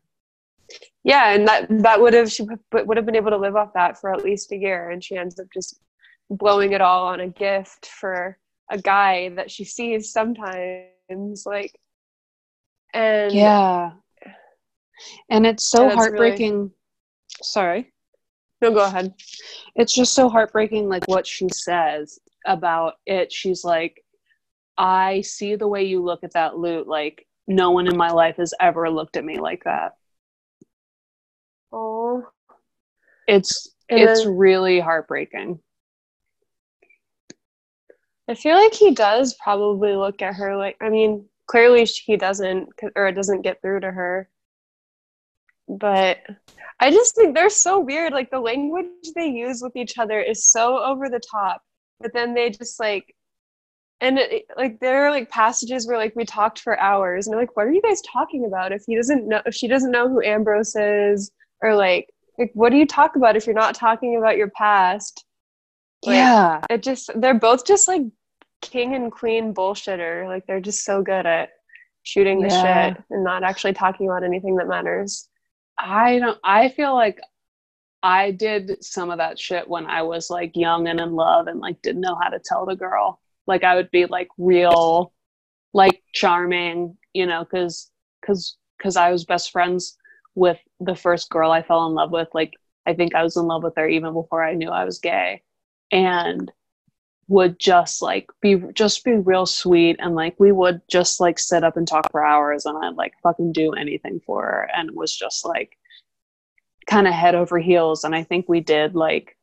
Yeah 1.04 1.34
and 1.34 1.48
that 1.48 1.68
that 1.70 2.02
would 2.02 2.14
have 2.14 2.32
she 2.32 2.44
would 2.72 2.98
have 2.98 3.06
been 3.06 3.16
able 3.16 3.32
to 3.32 3.38
live 3.38 3.56
off 3.56 3.74
that 3.74 4.00
for 4.00 4.14
at 4.14 4.24
least 4.24 4.52
a 4.52 4.58
year 4.58 4.90
and 4.90 5.04
she 5.04 5.18
ends 5.18 5.40
up 5.40 5.48
just 5.54 5.82
blowing 6.30 6.74
it 6.74 6.82
all 6.82 7.08
on 7.08 7.20
a 7.22 7.28
gift 7.28 7.88
for 7.88 8.38
a 8.72 8.78
guy 8.78 9.30
that 9.30 9.50
she 9.50 9.64
sees 9.64 10.12
sometimes 10.12 11.44
like 11.46 11.74
and 12.94 13.34
Yeah. 13.34 13.92
And 15.30 15.46
it's 15.46 15.70
so 15.70 15.90
heartbreaking. 15.90 16.72
Sorry. 17.42 17.94
no 18.62 18.72
go 18.72 18.84
ahead 18.84 19.14
It's 19.76 19.94
just 19.94 20.14
so 20.14 20.30
heartbreaking, 20.30 20.90
like 20.90 21.08
what 21.08 21.26
she 21.26 21.48
says 21.50 22.20
about 22.46 22.96
it. 23.06 23.32
She's 23.32 23.64
like, 23.64 24.04
I 24.78 25.22
see 25.22 25.56
the 25.56 25.68
way 25.68 25.84
you 25.84 26.04
look 26.04 26.24
at 26.24 26.34
that 26.34 26.58
lute. 26.58 26.88
Like, 26.88 27.26
no 27.48 27.72
one 27.72 27.88
in 27.88 27.98
my 27.98 28.10
life 28.10 28.38
has 28.38 28.54
ever 28.60 28.90
looked 28.90 29.18
at 29.18 29.26
me 29.26 29.38
like 29.40 29.64
that. 29.64 29.94
oh 31.72 32.28
It's 33.30 33.70
And 33.90 34.00
it's 34.02 34.24
then- 34.24 34.38
really 34.38 34.80
heartbreaking. 34.80 35.60
I 38.28 38.36
feel 38.36 38.56
like 38.56 38.74
he 38.74 38.92
does 38.94 39.34
probably 39.36 39.96
look 39.96 40.22
at 40.22 40.36
her 40.36 40.56
like 40.56 40.78
I 40.82 40.90
mean 40.90 41.26
clearly 41.48 41.86
he 41.86 42.16
doesn't 42.16 42.70
or 42.96 43.08
it 43.08 43.14
doesn't 43.14 43.42
get 43.42 43.62
through 43.62 43.80
to 43.82 43.92
her. 43.92 44.30
But 45.68 46.20
I 46.80 46.92
just 46.92 47.16
think 47.16 47.34
they're 47.36 47.50
so 47.50 47.80
weird 47.80 48.14
like 48.14 48.30
the 48.30 48.40
language 48.40 48.86
they 49.16 49.28
use 49.30 49.62
with 49.62 49.76
each 49.76 49.98
other 49.98 50.20
is 50.22 50.46
so 50.46 50.78
over 50.84 51.10
the 51.10 51.20
top 51.20 51.62
but 52.00 52.14
then 52.14 52.34
they 52.34 52.50
just 52.52 52.80
like 52.80 53.16
and 54.00 54.18
it, 54.20 54.46
like 54.56 54.80
there 54.80 55.06
are 55.06 55.12
like 55.12 55.30
passages 55.30 55.88
where 55.88 55.98
like 55.98 56.16
we 56.16 56.24
talked 56.24 56.60
for 56.60 56.80
hours 56.80 57.26
and 57.28 57.36
I'm 57.36 57.42
like 57.42 57.58
what 57.58 57.66
are 57.66 57.72
you 57.72 57.82
guys 57.82 58.02
talking 58.02 58.46
about? 58.46 58.72
If 58.72 58.84
he 58.86 58.96
doesn't 58.96 59.28
know 59.28 59.42
if 59.46 59.56
she 59.56 59.68
doesn't 59.68 59.92
know 59.92 60.08
who 60.08 60.22
Ambrose 60.22 60.76
is 60.76 61.32
or 61.62 61.76
like 61.76 62.10
like 62.40 62.52
what 62.54 62.72
do 62.72 62.78
you 62.78 62.88
talk 62.88 63.16
about 63.16 63.36
if 63.36 63.46
you're 63.46 63.54
not 63.56 63.76
talking 63.76 64.16
about 64.18 64.38
your 64.38 64.50
past 64.52 65.26
Like, 66.06 66.16
yeah. 66.16 66.62
it 66.70 66.82
just 66.82 67.12
they're 67.16 67.34
both 67.38 67.66
just 67.66 67.88
like 67.88 68.02
king 68.62 68.96
and 68.96 69.12
queen 69.12 69.54
bullshitter 69.54 70.28
like 70.28 70.46
they're 70.48 70.60
just 70.62 70.84
so 70.84 71.02
good 71.04 71.26
at 71.26 71.50
shooting 72.04 72.42
the 72.42 72.48
Yeah. 72.48 72.88
shit 72.94 73.04
and 73.12 73.24
not 73.24 73.44
actually 73.44 73.74
talking 73.74 74.08
about 74.10 74.24
anything 74.24 74.56
that 74.56 74.68
matters 74.68 75.28
I 75.78 76.20
don't 76.20 76.40
I 76.44 76.70
feel 76.70 76.94
like 76.94 77.20
I 78.02 78.32
did 78.32 78.82
some 78.84 79.10
of 79.10 79.18
that 79.18 79.38
shit 79.38 79.68
when 79.68 79.86
I 79.86 80.02
was 80.04 80.30
like 80.30 80.56
young 80.56 80.88
and 80.88 81.00
in 81.02 81.14
love 81.16 81.48
and 81.48 81.60
like 81.60 81.82
didn't 81.82 82.02
know 82.02 82.18
how 82.22 82.30
to 82.30 82.40
tell 82.40 82.66
the 82.66 82.76
girl. 82.76 83.20
Like 83.46 83.66
I 83.66 83.76
would 83.76 83.92
be 83.92 84.06
like 84.06 84.30
real 84.38 85.12
like 85.74 86.02
charming, 86.14 86.98
you 87.14 87.26
know, 87.26 87.44
cuz 87.44 87.92
cuz 88.26 88.58
cuz 88.82 88.96
I 88.96 89.12
was 89.12 89.26
best 89.26 89.52
friends 89.52 89.98
with 90.36 90.60
the 90.80 90.96
first 90.96 91.30
girl 91.30 91.52
I 91.52 91.62
fell 91.62 91.86
in 91.88 91.94
love 91.94 92.12
with. 92.12 92.30
Like 92.34 92.54
I 92.86 92.94
think 92.94 93.16
I 93.16 93.24
was 93.24 93.38
in 93.38 93.46
love 93.46 93.64
with 93.64 93.74
her 93.78 93.88
even 93.88 94.14
before 94.14 94.44
I 94.44 94.56
knew 94.56 94.70
I 94.70 94.86
was 94.86 95.00
gay. 95.00 95.44
And 95.92 96.52
would 97.30 97.60
just 97.60 98.02
like 98.02 98.28
be 98.42 98.56
just 98.74 99.04
be 99.04 99.14
real 99.14 99.46
sweet 99.46 99.96
and 100.00 100.16
like 100.16 100.36
we 100.40 100.52
would 100.52 100.82
just 100.90 101.20
like 101.20 101.38
sit 101.38 101.64
up 101.64 101.78
and 101.78 101.88
talk 101.88 102.12
for 102.12 102.26
hours 102.26 102.66
and 102.66 102.76
I'd 102.84 102.96
like 102.96 103.14
fucking 103.22 103.54
do 103.54 103.74
anything 103.74 104.20
for 104.26 104.42
her 104.42 104.70
and 104.76 104.96
was 104.96 105.16
just 105.16 105.46
like 105.46 105.78
kind 106.88 107.08
of 107.08 107.14
head 107.14 107.36
over 107.36 107.60
heels 107.60 108.04
and 108.04 108.16
I 108.16 108.24
think 108.24 108.50
we 108.50 108.62
did 108.62 108.96
like 108.96 109.38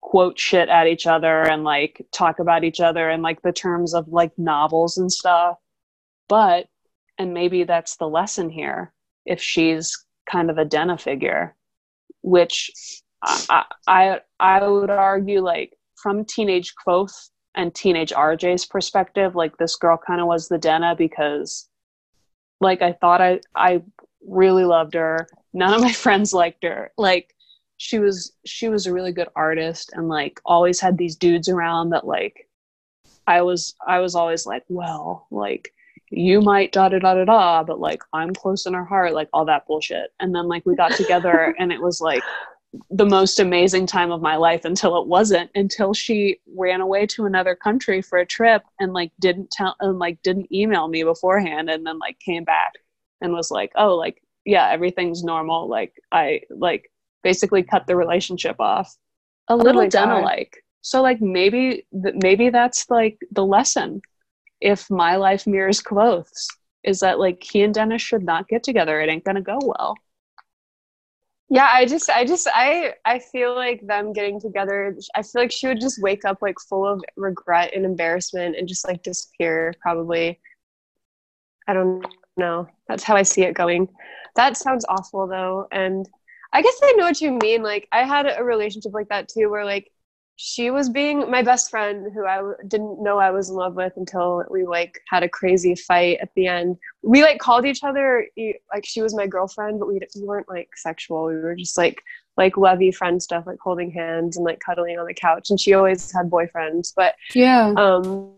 quote 0.00 0.40
shit 0.40 0.68
at 0.68 0.88
each 0.88 1.06
other 1.06 1.42
and 1.42 1.62
like 1.62 2.04
talk 2.12 2.40
about 2.40 2.64
each 2.64 2.80
other 2.80 3.08
and 3.08 3.22
like 3.22 3.42
the 3.42 3.52
terms 3.52 3.94
of 3.94 4.08
like 4.08 4.32
novels 4.36 4.96
and 4.96 5.10
stuff 5.10 5.56
but 6.28 6.66
and 7.16 7.32
maybe 7.32 7.62
that's 7.62 7.96
the 7.96 8.08
lesson 8.08 8.50
here 8.50 8.92
if 9.26 9.40
she's 9.40 10.04
kind 10.30 10.50
of 10.50 10.58
a 10.58 10.64
Denna 10.64 10.96
figure 10.98 11.54
which 12.24 12.70
I 13.22 13.64
I 13.86 14.20
I 14.40 14.66
would 14.66 14.90
argue 14.90 15.40
like 15.40 15.74
from 15.96 16.24
teenage 16.24 16.74
Kvothe 16.74 17.14
and 17.54 17.72
teenage 17.74 18.12
RJ's 18.12 18.64
perspective, 18.64 19.36
like 19.36 19.56
this 19.58 19.76
girl 19.76 19.98
kind 20.04 20.20
of 20.20 20.26
was 20.26 20.48
the 20.48 20.58
Denna 20.58 20.96
because 20.96 21.68
like 22.60 22.80
I 22.80 22.92
thought 22.92 23.20
I 23.20 23.40
I 23.54 23.82
really 24.26 24.64
loved 24.64 24.94
her. 24.94 25.28
None 25.52 25.74
of 25.74 25.82
my 25.82 25.92
friends 26.04 26.32
liked 26.32 26.64
her. 26.64 26.90
Like 26.96 27.34
she 27.76 27.98
was 27.98 28.32
she 28.46 28.68
was 28.70 28.86
a 28.86 28.92
really 28.92 29.12
good 29.12 29.28
artist 29.36 29.90
and 29.92 30.08
like 30.08 30.40
always 30.46 30.80
had 30.80 30.96
these 30.96 31.16
dudes 31.16 31.48
around 31.48 31.90
that 31.90 32.06
like 32.06 32.48
I 33.26 33.42
was 33.42 33.74
I 33.86 33.98
was 33.98 34.14
always 34.14 34.46
like, 34.46 34.64
well, 34.68 35.26
like 35.30 35.72
you 36.10 36.40
might 36.40 36.72
da 36.72 36.88
da 36.88 36.98
da 36.98 37.14
da 37.14 37.24
da, 37.24 37.62
but 37.62 37.80
like 37.80 38.02
I'm 38.12 38.34
close 38.34 38.66
in 38.66 38.74
her 38.74 38.84
heart, 38.84 39.14
like 39.14 39.28
all 39.32 39.44
that 39.46 39.66
bullshit. 39.66 40.12
And 40.20 40.34
then 40.34 40.48
like 40.48 40.64
we 40.66 40.76
got 40.76 40.92
together 40.92 41.54
and 41.58 41.72
it 41.72 41.80
was 41.80 42.00
like 42.00 42.22
the 42.90 43.06
most 43.06 43.38
amazing 43.38 43.86
time 43.86 44.10
of 44.10 44.20
my 44.20 44.36
life 44.36 44.64
until 44.64 45.00
it 45.00 45.06
wasn't 45.06 45.50
until 45.54 45.94
she 45.94 46.38
ran 46.56 46.80
away 46.80 47.06
to 47.06 47.24
another 47.24 47.54
country 47.54 48.02
for 48.02 48.18
a 48.18 48.26
trip 48.26 48.62
and 48.80 48.92
like 48.92 49.12
didn't 49.20 49.50
tell 49.50 49.76
and 49.80 49.98
like 49.98 50.20
didn't 50.22 50.50
email 50.52 50.88
me 50.88 51.04
beforehand 51.04 51.70
and 51.70 51.86
then 51.86 51.98
like 51.98 52.18
came 52.18 52.44
back 52.44 52.72
and 53.20 53.32
was 53.32 53.50
like 53.50 53.70
oh 53.76 53.94
like 53.94 54.20
yeah 54.44 54.70
everything's 54.70 55.22
normal 55.22 55.68
like 55.68 55.92
i 56.10 56.40
like 56.50 56.90
basically 57.22 57.62
cut 57.62 57.86
the 57.86 57.96
relationship 57.96 58.56
off 58.58 58.96
a 59.48 59.56
little 59.56 59.82
God. 59.82 59.90
Denna 59.90 60.20
like 60.20 60.64
so 60.80 61.00
like 61.00 61.20
maybe 61.20 61.86
th- 61.92 62.16
maybe 62.22 62.50
that's 62.50 62.90
like 62.90 63.18
the 63.30 63.44
lesson 63.44 64.02
if 64.64 64.90
my 64.90 65.16
life 65.16 65.46
mirrors 65.46 65.82
Kvothe's 65.82 66.48
is 66.82 67.00
that 67.00 67.18
like 67.20 67.42
he 67.42 67.62
and 67.62 67.74
Dennis 67.74 68.02
should 68.02 68.24
not 68.24 68.48
get 68.48 68.62
together 68.64 69.00
it 69.00 69.08
ain't 69.10 69.24
gonna 69.24 69.42
go 69.42 69.58
well 69.62 69.96
Yeah, 71.50 71.68
I 71.72 71.86
just, 71.86 72.10
I 72.10 72.24
just, 72.24 72.48
I, 72.52 72.94
I 73.04 73.18
feel 73.18 73.54
like 73.54 73.86
them 73.86 74.12
getting 74.12 74.40
together. 74.40 74.96
I 75.14 75.22
feel 75.22 75.42
like 75.42 75.52
she 75.52 75.68
would 75.68 75.80
just 75.80 76.02
wake 76.02 76.24
up 76.24 76.38
like 76.42 76.58
full 76.68 76.86
of 76.86 77.04
regret 77.16 77.72
and 77.74 77.84
embarrassment 77.84 78.56
and 78.56 78.66
just 78.68 78.86
like 78.88 79.02
disappear. 79.02 79.74
Probably. 79.80 80.40
I 81.68 81.74
don't 81.74 82.06
know. 82.36 82.68
That's 82.88 83.02
how 83.04 83.16
I 83.16 83.22
see 83.22 83.42
it 83.42 83.54
going. 83.54 83.88
That 84.36 84.56
sounds 84.56 84.84
awful 84.88 85.26
though, 85.28 85.68
and 85.70 86.08
I 86.52 86.62
guess 86.62 86.78
I 86.82 86.92
know 86.92 87.04
what 87.04 87.20
you 87.20 87.32
mean. 87.32 87.62
Like 87.62 87.88
I 87.92 88.04
had 88.04 88.26
a 88.26 88.42
relationship 88.44 88.92
like 88.92 89.08
that 89.08 89.28
too, 89.28 89.48
where 89.50 89.64
like 89.64 89.90
she 90.36 90.70
was 90.70 90.88
being 90.88 91.30
my 91.30 91.42
best 91.42 91.70
friend 91.70 92.12
who 92.12 92.26
I 92.26 92.42
didn't 92.66 93.02
know 93.02 93.18
I 93.18 93.30
was 93.30 93.50
in 93.50 93.56
love 93.56 93.74
with 93.74 93.92
until 93.96 94.44
we 94.50 94.66
like 94.66 95.00
had 95.08 95.22
a 95.22 95.28
crazy 95.28 95.74
fight 95.74 96.18
at 96.20 96.30
the 96.34 96.48
end. 96.48 96.76
We 97.02 97.22
like 97.22 97.38
called 97.38 97.64
each 97.64 97.84
other 97.84 98.26
like 98.72 98.84
she 98.84 99.00
was 99.00 99.14
my 99.14 99.28
girlfriend, 99.28 99.78
but 99.78 99.86
we, 99.86 100.00
we 100.16 100.24
weren't 100.24 100.48
like 100.48 100.70
sexual. 100.76 101.26
We 101.26 101.36
were 101.36 101.54
just 101.54 101.78
like 101.78 102.02
like 102.36 102.56
lovey 102.56 102.90
friend 102.90 103.22
stuff, 103.22 103.46
like 103.46 103.58
holding 103.60 103.90
hands 103.90 104.36
and 104.36 104.44
like 104.44 104.60
cuddling 104.60 104.98
on 104.98 105.06
the 105.06 105.14
couch. 105.14 105.50
And 105.50 105.58
she 105.58 105.74
always 105.74 106.12
had 106.12 106.30
boyfriends, 106.30 106.92
but 106.94 107.14
yeah. 107.34 107.72
um 107.76 108.32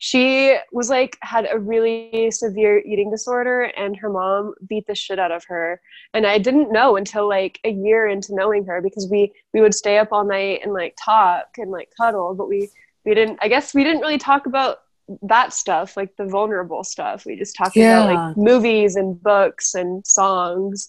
she 0.00 0.56
was 0.72 0.88
like 0.90 1.18
had 1.22 1.48
a 1.50 1.58
really 1.58 2.30
severe 2.30 2.78
eating 2.78 3.10
disorder 3.10 3.62
and 3.62 3.96
her 3.96 4.08
mom 4.08 4.54
beat 4.68 4.86
the 4.86 4.94
shit 4.94 5.18
out 5.18 5.32
of 5.32 5.44
her. 5.46 5.80
And 6.14 6.26
i 6.26 6.38
didn't 6.38 6.72
know 6.72 6.96
until 6.96 7.28
like 7.28 7.60
a 7.64 7.70
year 7.70 8.06
into 8.06 8.34
knowing 8.34 8.64
her 8.66 8.80
because 8.80 9.08
we 9.10 9.32
we 9.52 9.60
would 9.60 9.74
stay 9.74 9.98
up 9.98 10.08
all 10.12 10.24
night 10.24 10.60
and 10.62 10.72
like 10.72 10.96
talk 11.02 11.46
and 11.58 11.70
like 11.70 11.90
cuddle 11.98 12.34
but 12.34 12.48
we 12.48 12.70
we 13.04 13.14
didn't 13.14 13.38
i 13.42 13.48
guess 13.48 13.74
we 13.74 13.84
didn't 13.84 14.00
really 14.00 14.18
talk 14.18 14.46
about 14.46 14.78
that 15.22 15.52
stuff 15.52 15.96
like 15.96 16.16
the 16.16 16.26
vulnerable 16.26 16.84
stuff. 16.84 17.24
We 17.24 17.36
just 17.36 17.56
talked 17.56 17.76
about 17.76 18.12
like 18.12 18.36
movies 18.36 18.96
and 18.96 19.20
books 19.20 19.74
and 19.74 20.06
songs. 20.06 20.88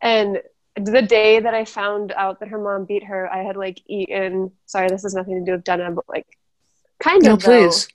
And 0.00 0.40
the 0.76 1.02
day 1.02 1.40
that 1.40 1.54
i 1.54 1.64
found 1.64 2.12
out 2.12 2.38
that 2.40 2.48
her 2.48 2.58
mom 2.58 2.84
beat 2.84 3.02
her 3.04 3.32
i 3.32 3.42
had 3.42 3.56
like 3.56 3.80
eaten 3.86 4.50
sorry 4.66 4.88
this 4.88 5.02
has 5.02 5.14
nothing 5.14 5.38
to 5.38 5.44
do 5.44 5.52
with 5.56 5.64
Denna, 5.64 5.90
but 5.90 6.04
like 6.08 6.26
kind 7.00 7.22
no 7.22 7.34
of 7.34 7.42
though 7.42 7.66
please 7.66 7.88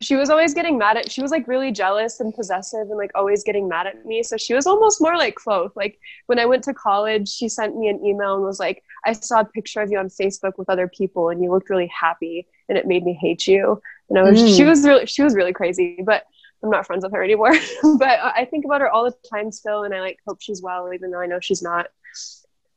she 0.00 0.16
was 0.16 0.28
always 0.28 0.52
getting 0.52 0.76
mad 0.76 0.96
at 0.96 1.10
she 1.10 1.22
was 1.22 1.30
like 1.30 1.46
really 1.48 1.70
jealous 1.72 2.20
and 2.20 2.34
possessive 2.34 2.80
and 2.80 2.98
like 2.98 3.12
always 3.14 3.42
getting 3.44 3.68
mad 3.68 3.86
at 3.86 4.04
me 4.04 4.22
so 4.22 4.36
she 4.36 4.52
was 4.52 4.66
almost 4.66 5.00
more 5.00 5.16
like 5.16 5.36
Kvothe. 5.36 5.70
like 5.76 5.98
when 6.26 6.38
i 6.38 6.44
went 6.44 6.64
to 6.64 6.74
college 6.74 7.28
she 7.28 7.48
sent 7.48 7.76
me 7.76 7.88
an 7.88 8.04
email 8.04 8.34
and 8.34 8.42
was 8.42 8.58
like 8.58 8.82
i 9.06 9.12
saw 9.12 9.40
a 9.40 9.44
picture 9.44 9.80
of 9.80 9.90
you 9.90 9.98
on 9.98 10.08
facebook 10.08 10.52
with 10.58 10.68
other 10.68 10.88
people 10.88 11.30
and 11.30 11.42
you 11.42 11.50
looked 11.50 11.70
really 11.70 11.86
happy 11.98 12.46
and 12.68 12.76
it 12.76 12.86
made 12.86 13.04
me 13.04 13.16
hate 13.18 13.46
you 13.46 13.80
and 14.10 14.18
i 14.18 14.22
was 14.22 14.38
Mm. 14.42 14.56
she 14.56 14.64
was 14.64 14.84
really 14.84 15.06
she 15.06 15.22
was 15.22 15.34
really 15.34 15.52
crazy 15.52 16.02
but 16.04 16.24
i'm 16.64 16.70
not 16.70 16.86
friends 16.86 17.04
with 17.04 17.12
her 17.12 17.22
anymore 17.22 17.52
but 17.98 18.18
i 18.22 18.44
think 18.50 18.64
about 18.64 18.80
her 18.80 18.90
all 18.90 19.04
the 19.04 19.14
time 19.30 19.52
still 19.52 19.84
and 19.84 19.94
i 19.94 20.00
like 20.00 20.18
hope 20.26 20.40
she's 20.40 20.62
well 20.62 20.92
even 20.92 21.10
though 21.10 21.20
i 21.20 21.26
know 21.26 21.38
she's 21.40 21.62
not 21.62 21.86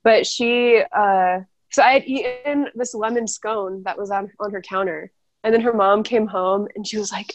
but 0.04 0.26
she 0.26 0.82
uh 0.92 1.40
so 1.72 1.82
i 1.82 1.94
had 1.94 2.04
eaten 2.06 2.68
this 2.76 2.94
lemon 2.94 3.28
scone 3.28 3.82
that 3.84 3.98
was 3.98 4.12
on 4.12 4.30
on 4.40 4.52
her 4.52 4.62
counter 4.62 5.12
and 5.48 5.54
then 5.54 5.62
her 5.62 5.72
mom 5.72 6.04
came 6.04 6.28
home 6.28 6.68
and 6.76 6.86
she 6.86 6.98
was 6.98 7.10
like, 7.12 7.34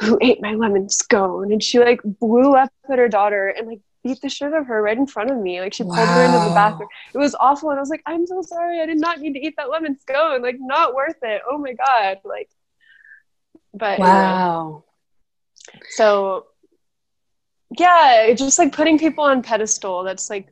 Who 0.00 0.18
ate 0.20 0.40
my 0.40 0.54
lemon 0.54 0.88
scone? 0.88 1.50
And 1.52 1.60
she 1.60 1.80
like 1.80 2.00
blew 2.04 2.54
up 2.54 2.70
at 2.88 2.98
her 2.98 3.08
daughter 3.08 3.48
and 3.48 3.66
like 3.66 3.80
beat 4.04 4.20
the 4.20 4.28
shit 4.28 4.52
out 4.52 4.60
of 4.60 4.66
her 4.66 4.80
right 4.80 4.96
in 4.96 5.06
front 5.06 5.32
of 5.32 5.38
me. 5.38 5.60
Like 5.60 5.74
she 5.74 5.82
pulled 5.82 5.96
her 5.96 6.22
into 6.22 6.38
the 6.48 6.54
bathroom. 6.54 6.88
It 7.12 7.18
was 7.18 7.34
awful. 7.40 7.70
And 7.70 7.78
I 7.78 7.82
was 7.82 7.90
like, 7.90 8.02
I'm 8.06 8.24
so 8.24 8.42
sorry. 8.42 8.80
I 8.80 8.86
did 8.86 9.00
not 9.00 9.18
need 9.20 9.32
to 9.32 9.40
eat 9.44 9.54
that 9.56 9.68
lemon 9.68 9.98
scone. 9.98 10.42
Like, 10.42 10.56
not 10.60 10.94
worth 10.94 11.18
it. 11.22 11.42
Oh 11.50 11.58
my 11.58 11.72
God. 11.72 12.18
Like, 12.24 12.48
but 13.74 13.98
anyway. 13.98 14.82
So 15.90 16.46
yeah, 17.78 18.32
just 18.34 18.58
like 18.58 18.72
putting 18.72 18.98
people 18.98 19.24
on 19.24 19.42
pedestal. 19.42 20.02
That's 20.02 20.28
like, 20.28 20.48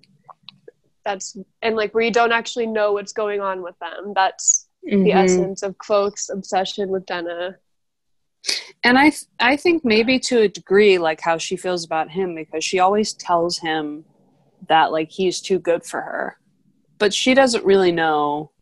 that's, 1.04 1.36
and 1.62 1.74
like 1.76 1.94
where 1.94 2.04
you 2.04 2.12
don't 2.12 2.32
actually 2.32 2.66
know 2.66 2.92
what's 2.92 3.12
going 3.12 3.40
on 3.40 3.62
with 3.62 3.78
them. 3.80 4.12
That's 4.14 4.68
the 4.84 4.94
Mhm. 5.10 5.16
essence 5.16 5.62
of 5.62 5.76
Kvothe's 5.78 6.30
obsession 6.30 6.88
with 6.90 7.04
Denna. 7.06 7.56
and 8.84 8.96
i 8.96 9.10
th- 9.10 9.24
i 9.40 9.56
think 9.56 9.84
maybe 9.84 10.18
to 10.20 10.38
a 10.42 10.48
degree 10.48 10.98
like 10.98 11.20
how 11.20 11.36
she 11.36 11.56
feels 11.56 11.84
about 11.84 12.08
him 12.10 12.34
because 12.36 12.64
she 12.64 12.78
always 12.78 13.12
tells 13.12 13.58
him 13.58 14.04
that 14.68 14.92
like 14.92 15.10
he's 15.10 15.40
too 15.40 15.58
good 15.58 15.84
for 15.84 16.00
her 16.00 16.38
but 16.98 17.12
she 17.12 17.34
doesn't 17.34 17.64
really 17.64 17.90
know 17.92 18.52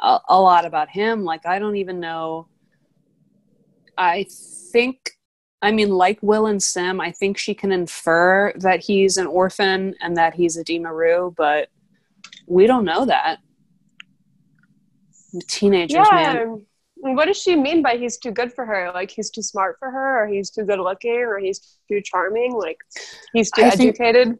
a, 0.00 0.20
a 0.28 0.40
lot 0.40 0.64
about 0.64 0.88
him 0.88 1.24
like 1.24 1.44
i 1.44 1.58
don't 1.58 1.76
even 1.76 1.98
know 1.98 2.46
i 3.98 4.24
think 4.72 5.10
i 5.64 5.70
mean 5.72 5.90
like 5.90 6.18
will 6.22 6.46
and 6.46 6.62
sim 6.62 7.00
i 7.00 7.10
think 7.10 7.36
she 7.38 7.54
can 7.54 7.72
infer 7.72 8.52
that 8.56 8.80
he's 8.80 9.16
an 9.16 9.26
orphan 9.26 9.94
and 10.00 10.16
that 10.16 10.34
he's 10.34 10.56
Edema 10.56 10.92
Ruh 10.92 11.30
but 11.36 11.68
we 12.46 12.66
don't 12.66 12.84
know 12.84 13.04
that 13.06 13.38
teenagers 15.48 16.06
man 16.12 16.64
What 16.96 17.26
does 17.26 17.36
she 17.44 17.54
mean 17.56 17.82
by 17.82 17.96
he's 17.96 18.16
too 18.16 18.30
good 18.30 18.50
for 18.56 18.64
her? 18.64 18.90
Like 18.94 19.10
he's 19.10 19.28
too 19.30 19.42
smart 19.42 19.76
for 19.78 19.90
her, 19.90 20.22
or 20.22 20.26
he's 20.26 20.48
too 20.48 20.64
good 20.64 20.78
looking, 20.78 21.18
or 21.30 21.38
he's 21.38 21.58
too 21.88 22.00
charming? 22.00 22.54
Like 22.54 22.78
he's 23.34 23.50
too 23.50 23.62
I 23.64 23.70
think- 23.70 23.88
educated? 23.90 24.38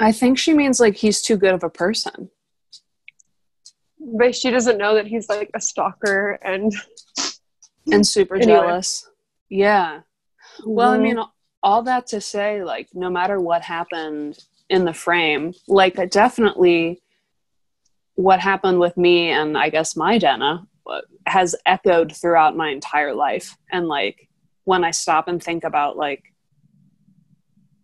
i 0.00 0.10
think 0.20 0.36
she 0.38 0.52
means 0.52 0.80
like 0.80 0.96
he's 0.96 1.22
too 1.22 1.36
good 1.36 1.54
of 1.54 1.62
a 1.62 1.70
person 1.70 2.28
But 4.20 4.34
she 4.34 4.50
doesn't 4.50 4.78
know 4.82 4.94
that 4.96 5.06
he's 5.06 5.28
like 5.28 5.50
a 5.54 5.60
stalker 5.60 6.32
and. 6.42 6.72
and 7.94 8.04
super 8.06 8.36
Anyway. 8.42 8.52
jealous. 8.52 9.08
Yeah. 9.48 10.00
Well, 10.64 10.92
I 10.92 10.98
mean, 10.98 11.18
all 11.62 11.82
that 11.82 12.06
to 12.08 12.20
say, 12.20 12.64
like, 12.64 12.88
no 12.94 13.10
matter 13.10 13.40
what 13.40 13.62
happened 13.62 14.38
in 14.68 14.84
the 14.84 14.94
frame, 14.94 15.54
like, 15.68 15.98
I 15.98 16.06
definitely 16.06 17.02
what 18.14 18.40
happened 18.40 18.78
with 18.78 18.96
me 18.96 19.30
and 19.30 19.56
I 19.56 19.70
guess 19.70 19.96
my 19.96 20.18
Denna 20.18 20.66
uh, 20.86 21.00
has 21.26 21.56
echoed 21.64 22.14
throughout 22.14 22.56
my 22.56 22.68
entire 22.68 23.14
life. 23.14 23.56
And, 23.70 23.88
like, 23.88 24.28
when 24.64 24.84
I 24.84 24.90
stop 24.90 25.28
and 25.28 25.42
think 25.42 25.64
about, 25.64 25.96
like, 25.96 26.22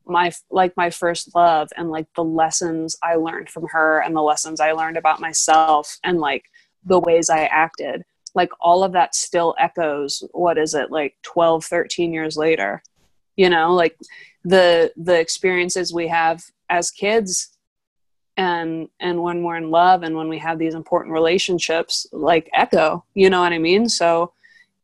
my 0.09 0.33
like 0.51 0.73
my 0.77 0.91
first 0.91 1.35
love 1.35 1.69
and 1.77 1.91
like 1.91 2.07
the 2.17 2.25
lessons 2.25 2.97
I 3.03 3.17
learned 3.17 3.51
from 3.51 3.67
her 3.71 4.01
and 4.01 4.17
the 4.17 4.23
lessons 4.23 4.59
I 4.59 4.73
learned 4.73 4.97
about 4.97 5.21
myself 5.21 5.99
and 6.03 6.19
like 6.19 6.45
the 6.85 6.99
ways 6.99 7.29
I 7.29 7.45
acted 7.45 8.05
like 8.35 8.51
all 8.61 8.85
of 8.85 8.93
that 8.93 9.15
still 9.15 9.55
echoes 9.59 10.23
what 10.33 10.59
is 10.59 10.75
it 10.75 10.91
like 10.91 11.17
12 11.23 11.65
13 11.65 12.13
years 12.13 12.37
later 12.37 12.83
you 13.39 13.49
know? 13.49 13.73
Like 13.73 13.97
the 14.45 14.93
the 14.97 15.19
experiences 15.19 15.95
we 15.95 16.09
have 16.09 16.43
as 16.69 16.91
kids 16.91 17.57
and 18.37 18.89
and 19.01 19.23
when 19.23 19.43
we're 19.43 19.57
in 19.57 19.71
love 19.71 20.03
and 20.03 20.15
when 20.15 20.29
we 20.29 20.39
have 20.39 20.59
these 20.59 20.75
important 20.75 21.13
relationships 21.13 22.07
like 22.13 22.49
echo 22.55 23.05
you 23.15 23.31
know 23.31 23.41
what 23.41 23.53
i 23.53 23.59
mean? 23.59 23.89
So 23.89 24.33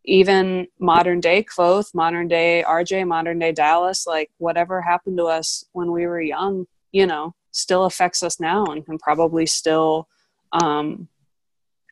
even 0.06 0.66
modern 0.78 1.20
day 1.20 1.42
Kvothe, 1.44 1.94
modern 1.94 2.28
day 2.28 2.64
RJ, 2.66 3.06
modern 3.06 3.38
day 3.38 3.52
Dallas, 3.52 4.06
like 4.06 4.30
whatever 4.38 4.80
happened 4.80 5.16
to 5.18 5.24
us 5.24 5.64
when 5.72 5.90
we 5.92 6.06
were 6.06 6.20
young, 6.20 6.66
you 6.92 7.06
know, 7.06 7.34
still 7.52 7.84
affects 7.86 8.22
us 8.22 8.38
now 8.38 8.66
and 8.66 8.84
can 8.84 8.98
probably 8.98 9.46
still 9.46 10.06
um, 10.52 11.08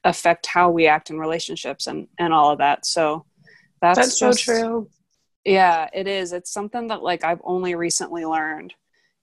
affect 0.04 0.46
how 0.46 0.70
we 0.70 0.86
act 0.86 1.10
in 1.10 1.18
relationships 1.18 1.86
and, 1.86 2.08
and 2.18 2.32
all 2.32 2.50
of 2.50 2.58
that. 2.58 2.84
So 2.86 3.24
that's, 3.80 3.98
That's 3.98 4.18
so 4.18 4.32
true. 4.32 4.88
Yeah, 5.44 5.88
it 5.92 6.06
is. 6.06 6.32
It's 6.32 6.52
something 6.52 6.88
that 6.88 7.02
like 7.02 7.24
I've 7.24 7.40
only 7.42 7.74
recently 7.74 8.24
learned 8.24 8.74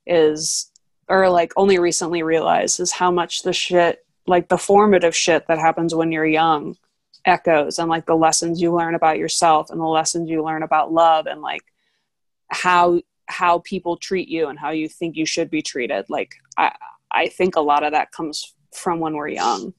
is, 0.05 0.69
or 1.07 1.29
like 1.29 1.53
only 1.55 1.79
recently 1.79 2.23
realized 2.23 2.79
is 2.79 2.91
how 2.91 3.09
much 3.09 3.43
the 3.43 3.53
shit, 3.53 4.05
like 4.27 4.49
the 4.49 4.57
formative 4.57 5.15
shit 5.15 5.47
that 5.47 5.59
happens 5.59 5.95
when 5.95 6.11
you're 6.11 6.25
young 6.25 6.75
echoes 7.25 7.79
and 7.79 7.89
like 7.89 8.05
the 8.05 8.15
lessons 8.15 8.61
you 8.61 8.75
learn 8.75 8.95
about 8.95 9.17
yourself 9.17 9.69
and 9.69 9.79
the 9.79 9.85
lessons 9.85 10.29
you 10.29 10.43
learn 10.43 10.63
about 10.63 10.91
love 10.91 11.25
and 11.25 11.41
like 11.41 11.61
how 12.49 13.01
how 13.27 13.59
people 13.59 13.97
treat 13.97 14.27
you 14.27 14.47
and 14.47 14.57
how 14.57 14.71
you 14.71 14.87
think 14.87 15.15
you 15.15 15.25
should 15.25 15.49
be 15.49 15.61
treated 15.61 16.05
like 16.09 16.33
i 16.57 16.73
i 17.11 17.27
think 17.27 17.55
a 17.55 17.61
lot 17.61 17.83
of 17.83 17.91
that 17.91 18.11
comes 18.11 18.55
from 18.73 18.99
when 18.99 19.13
we're 19.15 19.27
young 19.27 19.73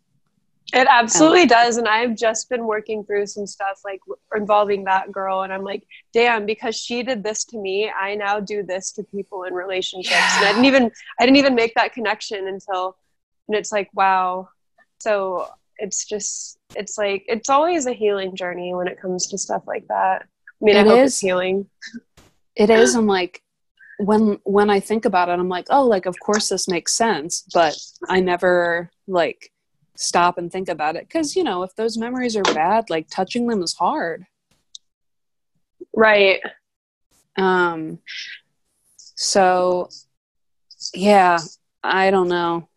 It 0.72 0.86
absolutely 0.88 1.42
um, 1.42 1.48
does. 1.48 1.76
And 1.76 1.88
I've 1.88 2.16
just 2.16 2.48
been 2.48 2.64
working 2.66 3.04
through 3.04 3.26
some 3.26 3.46
stuff 3.46 3.80
like 3.84 4.00
involving 4.34 4.84
that 4.84 5.10
girl. 5.10 5.42
And 5.42 5.52
I'm 5.52 5.64
like, 5.64 5.84
damn, 6.12 6.46
because 6.46 6.76
she 6.76 7.02
did 7.02 7.22
this 7.24 7.44
to 7.46 7.58
me, 7.58 7.90
I 7.90 8.14
now 8.14 8.40
do 8.40 8.62
this 8.62 8.92
to 8.92 9.02
people 9.02 9.44
in 9.44 9.54
relationships. 9.54 10.14
Yeah. 10.16 10.38
And 10.38 10.46
I 10.46 10.52
didn't 10.52 10.64
even, 10.66 10.90
I 11.18 11.24
didn't 11.24 11.38
even 11.38 11.54
make 11.54 11.74
that 11.74 11.92
connection 11.92 12.46
until, 12.46 12.96
and 13.48 13.56
it's 13.56 13.72
like, 13.72 13.90
wow. 13.94 14.48
So 15.00 15.48
it's 15.78 16.04
just, 16.04 16.58
it's 16.76 16.96
like, 16.98 17.24
it's 17.26 17.48
always 17.48 17.86
a 17.86 17.92
healing 17.92 18.36
journey 18.36 18.74
when 18.74 18.86
it 18.86 19.00
comes 19.00 19.26
to 19.28 19.38
stuff 19.38 19.62
like 19.66 19.88
that. 19.88 20.22
I 20.22 20.64
mean, 20.64 20.76
it 20.76 20.86
I 20.86 20.88
hope 20.88 20.98
is. 20.98 21.12
it's 21.12 21.20
healing. 21.20 21.68
It 22.54 22.70
is. 22.70 22.94
I'm 22.94 23.06
like, 23.06 23.42
when 23.98 24.38
when 24.44 24.70
I 24.70 24.80
think 24.80 25.04
about 25.04 25.28
it, 25.28 25.38
I'm 25.38 25.48
like, 25.48 25.66
oh, 25.70 25.84
like 25.84 26.06
of 26.06 26.18
course 26.20 26.48
this 26.48 26.68
makes 26.68 26.92
sense, 26.92 27.44
but 27.52 27.76
I 28.08 28.20
never 28.20 28.90
like 29.06 29.52
stop 30.00 30.38
and 30.38 30.50
think 30.50 30.68
about 30.68 30.96
it 30.96 31.06
because 31.06 31.36
you 31.36 31.44
know 31.44 31.62
if 31.62 31.74
those 31.76 31.96
memories 31.96 32.36
are 32.36 32.42
bad, 32.42 32.90
like 32.90 33.08
touching 33.10 33.46
them 33.46 33.62
is 33.62 33.74
hard. 33.74 34.26
Right. 35.94 36.40
Um. 37.36 37.98
So, 38.96 39.88
yeah, 40.94 41.38
I 41.82 42.10
don't 42.10 42.28
know. 42.28 42.68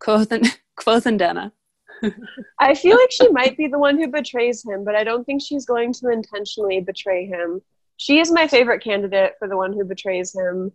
Kvothe 0.00 0.32
and 0.32 0.58
Kvothe 0.76 1.06
and 1.06 1.18
Denna. 1.18 1.52
I 2.58 2.74
feel 2.74 2.96
like 2.96 3.12
she 3.12 3.28
might 3.28 3.56
be 3.56 3.68
the 3.68 3.78
one 3.78 3.96
who 3.96 4.08
betrays 4.08 4.64
him, 4.64 4.84
but 4.84 4.96
I 4.96 5.04
don't 5.04 5.24
think 5.24 5.40
she's 5.40 5.64
going 5.64 5.92
to 5.94 6.10
intentionally 6.10 6.80
betray 6.80 7.26
him 7.26 7.62
she 8.02 8.18
is 8.18 8.32
my 8.32 8.48
favorite 8.48 8.82
candidate 8.82 9.34
for 9.38 9.46
the 9.46 9.56
one 9.56 9.72
who 9.72 9.84
betrays 9.84 10.34
him. 10.34 10.72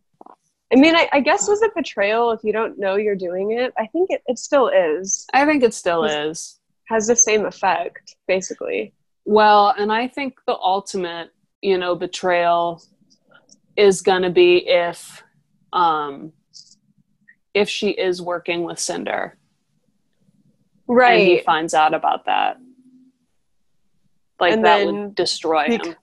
I 0.72 0.76
mean, 0.76 0.96
I, 0.96 1.08
I 1.14 1.20
guess 1.22 1.48
was 1.48 1.62
it 1.62 1.74
betrayal 1.76 2.32
if 2.32 2.44
you 2.44 2.52
don't 2.52 2.78
know 2.78 2.96
you're 2.96 3.16
doing 3.16 3.52
it? 3.52 3.74
I 3.78 3.88
think 3.88 4.10
it, 4.12 4.22
it 4.28 4.38
still 4.38 4.68
is. 4.68 5.26
I 5.34 5.46
think 5.46 5.64
it 5.64 5.74
still 5.74 6.04
is. 6.04 6.60
Has 6.90 7.08
the 7.08 7.16
same 7.16 7.46
effect, 7.46 8.16
basically. 8.28 8.94
Well, 9.24 9.74
and 9.78 9.92
I 9.92 10.08
think 10.08 10.36
the 10.46 10.58
ultimate, 10.58 11.30
you 11.62 11.78
know, 11.78 11.96
betrayal 11.96 12.84
is 13.78 14.02
going 14.02 14.24
to 14.24 14.30
be 14.30 14.68
if 14.68 15.24
um 15.74 16.34
if 17.54 17.70
she 17.70 17.90
is 17.90 18.22
working 18.22 18.64
with 18.64 18.80
Cinder. 18.80 19.38
Right. 20.88 21.20
And 21.20 21.28
he 21.28 21.40
finds 21.40 21.74
out 21.74 21.94
about 21.94 22.26
that. 22.26 22.58
Like 24.40 24.54
and 24.54 24.66
that 24.66 24.86
would 24.86 25.16
destroy 25.16 25.66
him 25.66 25.96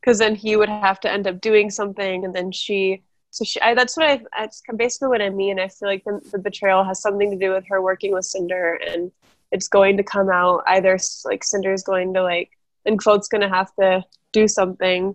because 0.00 0.18
then 0.18 0.34
he 0.34 0.56
would 0.56 0.68
have 0.68 1.00
to 1.00 1.12
end 1.12 1.26
up 1.26 1.40
doing 1.40 1.70
something 1.70 2.24
and 2.24 2.34
then 2.34 2.52
she 2.52 3.02
so 3.32 3.44
she 3.44 3.60
I, 3.60 3.74
that's 3.74 3.96
what 3.96 4.06
i 4.08 4.20
that's 4.38 4.62
basically 4.76 5.08
what 5.08 5.22
i 5.22 5.30
mean 5.30 5.58
i 5.58 5.66
feel 5.66 5.88
like 5.88 6.04
the, 6.04 6.20
the 6.30 6.38
betrayal 6.38 6.84
has 6.84 7.00
something 7.00 7.30
to 7.30 7.36
do 7.36 7.52
with 7.52 7.66
her 7.68 7.82
working 7.82 8.12
with 8.12 8.26
cinder 8.26 8.78
and 8.86 9.10
it's 9.50 9.68
going 9.68 9.96
to 9.96 10.04
come 10.04 10.30
out 10.30 10.62
either 10.68 10.98
like 11.24 11.42
cinder's 11.42 11.82
going 11.82 12.14
to 12.14 12.22
like 12.22 12.50
and 12.84 13.02
Kvothe's 13.02 13.28
going 13.28 13.42
to 13.42 13.48
have 13.48 13.74
to 13.76 14.04
do 14.32 14.46
something 14.46 15.14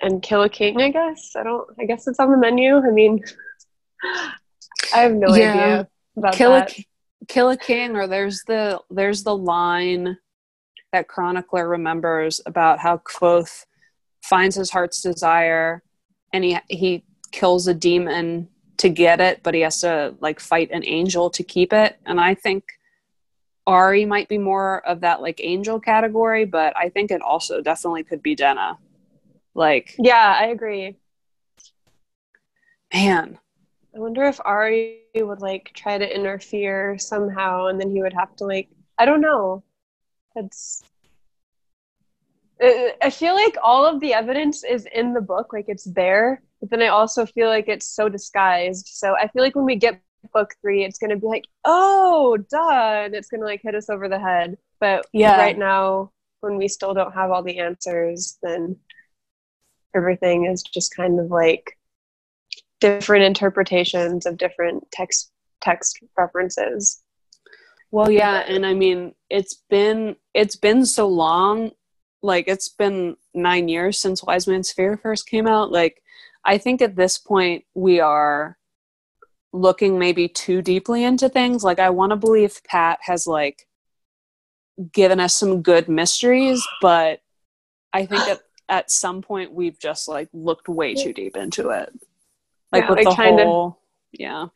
and 0.00 0.22
kill 0.22 0.42
a 0.42 0.48
king 0.48 0.80
i 0.80 0.90
guess 0.90 1.36
i 1.36 1.42
don't 1.42 1.68
i 1.78 1.84
guess 1.84 2.08
it's 2.08 2.18
on 2.18 2.30
the 2.30 2.36
menu 2.36 2.76
i 2.76 2.90
mean 2.90 3.22
i 4.94 5.00
have 5.00 5.12
no 5.12 5.34
yeah. 5.34 5.52
idea 5.52 5.88
about 6.16 6.34
kill 6.34 6.52
that. 6.52 6.76
a 6.78 6.84
kill 7.26 7.50
a 7.50 7.56
king 7.56 7.96
or 7.96 8.06
there's 8.06 8.42
the 8.46 8.80
there's 8.90 9.22
the 9.24 9.36
line 9.36 10.16
that 10.92 11.06
chronicler 11.06 11.68
remembers 11.68 12.40
about 12.46 12.78
how 12.78 12.96
Kvothe 12.96 13.66
finds 14.22 14.56
his 14.56 14.70
heart's 14.70 15.02
desire 15.02 15.82
and 16.32 16.44
he 16.44 16.58
he 16.68 17.04
kills 17.30 17.66
a 17.66 17.74
demon 17.74 18.48
to 18.78 18.88
get 18.88 19.20
it, 19.20 19.42
but 19.42 19.54
he 19.54 19.60
has 19.60 19.80
to 19.80 20.14
like 20.20 20.40
fight 20.40 20.70
an 20.70 20.84
angel 20.84 21.30
to 21.30 21.42
keep 21.42 21.72
it. 21.72 21.98
And 22.06 22.20
I 22.20 22.34
think 22.34 22.64
Ari 23.66 24.04
might 24.04 24.28
be 24.28 24.38
more 24.38 24.86
of 24.86 25.00
that 25.00 25.20
like 25.20 25.40
angel 25.42 25.80
category, 25.80 26.44
but 26.44 26.76
I 26.76 26.88
think 26.88 27.10
it 27.10 27.20
also 27.20 27.60
definitely 27.60 28.04
could 28.04 28.22
be 28.22 28.34
Denna. 28.34 28.78
Like 29.54 29.94
Yeah, 29.98 30.36
I 30.38 30.46
agree. 30.46 30.96
Man. 32.94 33.38
I 33.94 33.98
wonder 33.98 34.24
if 34.24 34.40
Ari 34.44 35.00
would 35.16 35.40
like 35.40 35.72
try 35.74 35.98
to 35.98 36.14
interfere 36.14 36.96
somehow 36.98 37.66
and 37.66 37.80
then 37.80 37.90
he 37.90 38.00
would 38.00 38.12
have 38.12 38.36
to 38.36 38.44
like 38.44 38.68
I 38.98 39.04
don't 39.04 39.20
know 39.20 39.64
it's 40.38 40.82
I 42.60 43.10
feel 43.10 43.34
like 43.34 43.56
all 43.62 43.86
of 43.86 44.00
the 44.00 44.14
evidence 44.14 44.64
is 44.64 44.86
in 44.92 45.12
the 45.12 45.20
book, 45.20 45.52
like 45.52 45.66
it's 45.68 45.84
there, 45.84 46.42
but 46.60 46.70
then 46.70 46.82
I 46.82 46.88
also 46.88 47.24
feel 47.24 47.48
like 47.48 47.68
it's 47.68 47.86
so 47.86 48.08
disguised. 48.08 48.88
So 48.88 49.14
I 49.14 49.28
feel 49.28 49.42
like 49.42 49.54
when 49.54 49.64
we 49.64 49.76
get 49.76 50.00
book 50.32 50.54
three, 50.60 50.84
it's 50.84 50.98
gonna 50.98 51.16
be 51.16 51.26
like, 51.26 51.44
oh, 51.64 52.36
done. 52.50 53.14
It's 53.14 53.28
gonna 53.28 53.44
like 53.44 53.62
hit 53.62 53.74
us 53.74 53.88
over 53.88 54.08
the 54.08 54.18
head. 54.18 54.58
But 54.80 55.06
yeah, 55.12 55.36
right 55.38 55.56
now, 55.56 56.12
when 56.40 56.56
we 56.56 56.68
still 56.68 56.94
don't 56.94 57.14
have 57.14 57.30
all 57.30 57.42
the 57.42 57.58
answers, 57.58 58.38
then 58.42 58.76
everything 59.94 60.46
is 60.46 60.62
just 60.62 60.94
kind 60.94 61.18
of 61.20 61.30
like 61.30 61.78
different 62.80 63.24
interpretations 63.24 64.26
of 64.26 64.36
different 64.36 64.90
text 64.92 65.30
text 65.60 65.98
references. 66.16 67.02
Well, 67.90 68.10
yeah, 68.10 68.44
and 68.46 68.66
I 68.66 68.74
mean, 68.74 69.14
it's 69.30 69.62
been 69.70 70.16
it's 70.34 70.56
been 70.56 70.84
so 70.84 71.08
long. 71.08 71.70
Like 72.22 72.48
it's 72.48 72.68
been 72.68 73.16
nine 73.34 73.68
years 73.68 73.98
since 73.98 74.22
Wise 74.22 74.46
Man's 74.46 74.72
Fear 74.72 74.96
first 74.96 75.28
came 75.28 75.46
out. 75.46 75.70
Like, 75.70 76.02
I 76.44 76.58
think 76.58 76.82
at 76.82 76.96
this 76.96 77.18
point 77.18 77.64
we 77.74 78.00
are 78.00 78.58
looking 79.52 79.98
maybe 79.98 80.28
too 80.28 80.62
deeply 80.62 81.04
into 81.04 81.28
things. 81.28 81.64
Like, 81.64 81.78
I 81.78 81.90
want 81.90 82.10
to 82.10 82.16
believe 82.16 82.60
Pat 82.64 82.98
has 83.02 83.26
like 83.26 83.66
given 84.92 85.20
us 85.20 85.34
some 85.34 85.62
good 85.62 85.88
mysteries, 85.88 86.64
but 86.80 87.20
I 87.92 88.06
think 88.06 88.22
at 88.28 88.40
at 88.68 88.90
some 88.90 89.22
point 89.22 89.52
we've 89.52 89.78
just 89.78 90.08
like 90.08 90.28
looked 90.32 90.68
way 90.68 90.94
too 90.94 91.12
deep 91.12 91.36
into 91.36 91.70
it. 91.70 91.90
Like 92.70 92.82
yeah, 92.82 92.90
with 92.90 93.04
like 93.04 93.16
the 93.16 93.22
whole, 93.22 93.70
to, 93.70 93.78
yeah 94.12 94.46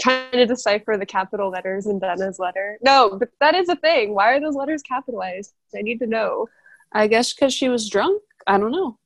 trying 0.00 0.32
to 0.32 0.46
decipher 0.46 0.96
the 0.96 1.06
capital 1.06 1.50
letters 1.50 1.86
in 1.86 1.98
Denna's 1.98 2.38
letter. 2.38 2.78
No, 2.82 3.16
but 3.18 3.30
that 3.40 3.54
is 3.54 3.68
a 3.68 3.76
thing. 3.76 4.14
Why 4.14 4.32
are 4.32 4.40
those 4.40 4.56
letters 4.56 4.82
capitalized? 4.82 5.54
I 5.76 5.82
need 5.82 5.98
to 6.00 6.06
know. 6.06 6.48
I 6.94 7.06
guess 7.08 7.32
because 7.32 7.52
she 7.52 7.68
was 7.68 7.90
drunk. 7.90 8.22
I 8.46 8.58
don't 8.58 8.72
know. 8.72 8.98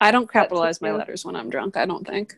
I 0.00 0.10
don't 0.10 0.30
capitalize 0.30 0.82
my 0.82 0.92
letters 0.92 1.24
when 1.24 1.34
I'm 1.34 1.48
drunk. 1.48 1.76
I 1.76 1.86
don't 1.86 2.06
think. 2.06 2.36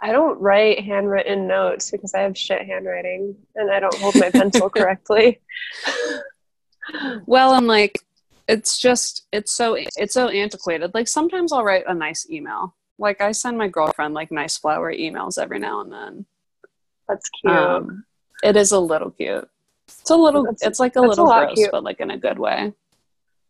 I 0.00 0.10
don't 0.10 0.40
write 0.40 0.80
handwritten 0.80 1.46
notes 1.46 1.90
because 1.90 2.14
I 2.14 2.20
have 2.20 2.36
shit 2.36 2.66
handwriting 2.66 3.36
and 3.54 3.70
I 3.70 3.78
don't 3.78 3.94
hold 3.98 4.16
my 4.18 4.30
pencil 4.30 4.70
correctly. 4.76 5.40
well, 7.26 7.52
I'm 7.52 7.66
like, 7.66 8.00
it's 8.48 8.78
just 8.78 9.26
it's 9.32 9.52
so 9.52 9.76
it's 9.78 10.14
so 10.14 10.28
antiquated. 10.28 10.94
Like 10.94 11.06
sometimes 11.06 11.52
I'll 11.52 11.62
write 11.62 11.84
a 11.86 11.94
nice 11.94 12.28
email 12.28 12.74
like 13.02 13.20
I 13.20 13.32
send 13.32 13.58
my 13.58 13.68
girlfriend 13.68 14.14
like 14.14 14.30
nice 14.30 14.56
flower 14.56 14.92
emails 14.92 15.36
every 15.36 15.58
now 15.58 15.80
and 15.80 15.92
then. 15.92 16.26
That's 17.08 17.28
cute. 17.28 17.52
Um, 17.52 18.04
it 18.42 18.56
is 18.56 18.72
a 18.72 18.78
little 18.78 19.10
cute. 19.10 19.48
It's 20.00 20.10
a 20.10 20.16
little. 20.16 20.44
That's, 20.44 20.64
it's 20.64 20.80
like 20.80 20.96
a 20.96 21.00
little 21.00 21.30
a 21.30 21.46
gross, 21.46 21.54
cute. 21.54 21.70
but 21.70 21.84
like 21.84 22.00
in 22.00 22.10
a 22.10 22.18
good 22.18 22.38
way. 22.38 22.72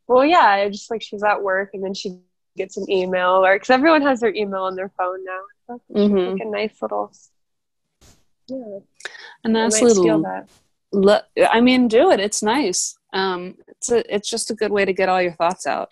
Well, 0.07 0.24
yeah, 0.24 0.68
just 0.68 0.90
like 0.90 1.02
she's 1.02 1.22
at 1.22 1.42
work 1.42 1.70
and 1.74 1.83
then 1.83 1.94
she 1.94 2.18
gets 2.57 2.76
an 2.76 2.90
email, 2.90 3.44
or 3.44 3.55
because 3.55 3.70
everyone 3.70 4.02
has 4.02 4.20
their 4.20 4.35
email 4.35 4.62
on 4.62 4.76
their 4.76 4.90
phone 4.98 5.24
now. 5.24 5.40
That's 5.68 5.83
mm-hmm. 5.90 6.33
like 6.33 6.42
a 6.42 6.50
nice 6.50 6.83
little. 6.83 7.12
Yeah. 8.48 8.78
And 9.44 9.57
that's 9.57 9.81
a 9.81 9.85
nice 9.85 9.96
little. 9.96 10.22
That. 10.22 10.48
Look, 10.92 11.24
I 11.50 11.61
mean, 11.61 11.88
do 11.88 12.11
it. 12.11 12.20
It's 12.20 12.42
nice. 12.42 12.98
Um, 13.14 13.57
it's 13.68 13.90
a, 13.90 14.14
it's 14.14 14.28
just 14.28 14.50
a 14.50 14.55
good 14.55 14.70
way 14.70 14.85
to 14.85 14.92
get 14.92 15.09
all 15.09 15.22
your 15.22 15.33
thoughts 15.33 15.66
out 15.66 15.88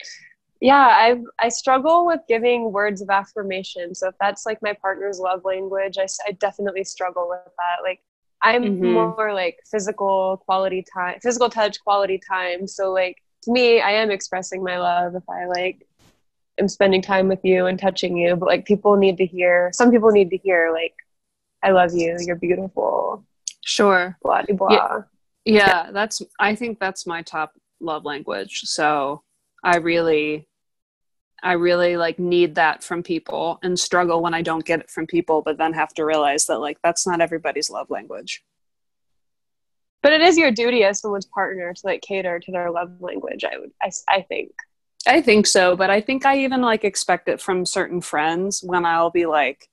yeah 0.60 0.88
i 0.90 1.16
i 1.38 1.48
struggle 1.48 2.06
with 2.06 2.20
giving 2.28 2.70
words 2.70 3.00
of 3.00 3.08
affirmation 3.10 3.94
so 3.94 4.08
if 4.08 4.14
that's 4.20 4.44
like 4.44 4.60
my 4.62 4.74
partner's 4.74 5.18
love 5.18 5.44
language 5.44 5.96
i, 5.98 6.06
I 6.26 6.32
definitely 6.32 6.84
struggle 6.84 7.28
with 7.28 7.40
that 7.44 7.82
like 7.82 8.00
i'm 8.42 8.62
mm-hmm. 8.62 8.92
more 8.92 9.32
like 9.32 9.58
physical 9.70 10.38
quality 10.44 10.84
time 10.92 11.18
physical 11.22 11.48
touch 11.48 11.80
quality 11.82 12.18
time. 12.18 12.66
So 12.66 12.92
like 12.92 13.16
to 13.42 13.52
me 13.52 13.80
i 13.80 13.90
am 13.90 14.10
expressing 14.10 14.62
my 14.62 14.78
love 14.78 15.14
if 15.14 15.28
i 15.28 15.46
like 15.46 15.86
am 16.58 16.68
spending 16.68 17.00
time 17.02 17.28
with 17.28 17.40
you 17.42 17.66
and 17.66 17.78
touching 17.78 18.16
you. 18.16 18.36
But 18.36 18.46
like 18.46 18.66
people 18.66 18.96
need 18.96 19.16
to 19.18 19.26
hear 19.26 19.70
some 19.72 19.90
people 19.90 20.10
need 20.10 20.30
to 20.30 20.36
hear 20.36 20.72
like 20.72 20.94
i 21.62 21.70
love 21.70 21.92
you 21.94 22.16
you're 22.20 22.36
beautiful. 22.36 23.24
Sure. 23.64 24.16
Blah 24.22 24.42
blah 24.48 24.70
yeah, 24.70 25.00
yeah 25.44 25.90
that's 25.92 26.22
i 26.38 26.54
think 26.54 26.78
that's 26.80 27.06
my 27.06 27.22
top 27.22 27.52
love 27.80 28.04
language. 28.04 28.62
So 28.64 29.22
i 29.64 29.76
really 29.76 30.48
I 31.42 31.52
really 31.52 31.96
like 31.96 32.18
need 32.18 32.54
that 32.56 32.82
from 32.82 33.02
people 33.02 33.58
and 33.62 33.78
struggle 33.78 34.22
when 34.22 34.34
I 34.34 34.42
don't 34.42 34.64
get 34.64 34.80
it 34.80 34.90
from 34.90 35.06
people, 35.06 35.42
but 35.42 35.58
then 35.58 35.72
have 35.72 35.94
to 35.94 36.04
realize 36.04 36.46
that 36.46 36.58
like 36.58 36.78
that's 36.82 37.06
not 37.06 37.20
everybody's 37.20 37.70
love 37.70 37.90
language. 37.90 38.42
But 40.02 40.12
it 40.12 40.22
is 40.22 40.38
your 40.38 40.50
duty 40.50 40.84
as 40.84 41.00
someone's 41.00 41.26
partner 41.26 41.72
to 41.72 41.80
like 41.84 42.02
cater 42.02 42.40
to 42.40 42.52
their 42.52 42.70
love 42.70 43.00
language. 43.00 43.44
I 43.44 43.58
would, 43.58 43.70
I, 43.82 43.90
I 44.08 44.22
think. 44.22 44.50
I 45.06 45.20
think 45.20 45.46
so, 45.46 45.76
but 45.76 45.90
I 45.90 46.00
think 46.00 46.26
I 46.26 46.38
even 46.38 46.60
like 46.60 46.84
expect 46.84 47.28
it 47.28 47.40
from 47.40 47.64
certain 47.64 48.00
friends 48.00 48.62
when 48.62 48.84
I'll 48.84 49.10
be 49.10 49.26
like, 49.26 49.68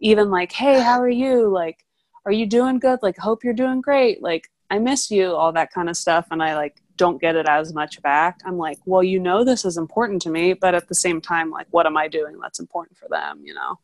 even 0.00 0.30
like, 0.30 0.52
hey, 0.52 0.80
how 0.80 1.00
are 1.00 1.08
you? 1.08 1.48
Like, 1.48 1.84
are 2.26 2.32
you 2.32 2.46
doing 2.46 2.78
good? 2.78 2.98
Like, 3.02 3.16
hope 3.16 3.44
you're 3.44 3.52
doing 3.54 3.80
great. 3.80 4.22
Like, 4.22 4.50
I 4.70 4.78
miss 4.78 5.10
you, 5.10 5.32
all 5.32 5.52
that 5.52 5.72
kind 5.72 5.88
of 5.88 5.96
stuff. 5.96 6.26
And 6.30 6.42
I 6.42 6.56
like 6.56 6.82
don't 6.96 7.20
get 7.20 7.36
it 7.36 7.48
as 7.48 7.72
much 7.72 8.00
back. 8.02 8.40
I'm 8.44 8.56
like, 8.56 8.78
well, 8.84 9.02
you 9.02 9.18
know, 9.18 9.44
this 9.44 9.64
is 9.64 9.76
important 9.76 10.22
to 10.22 10.30
me, 10.30 10.52
but 10.52 10.74
at 10.74 10.88
the 10.88 10.94
same 10.94 11.20
time, 11.20 11.50
like, 11.50 11.66
what 11.70 11.86
am 11.86 11.96
I 11.96 12.08
doing 12.08 12.38
that's 12.40 12.60
important 12.60 12.96
for 12.98 13.08
them, 13.08 13.42
you 13.44 13.54
know? 13.54 13.78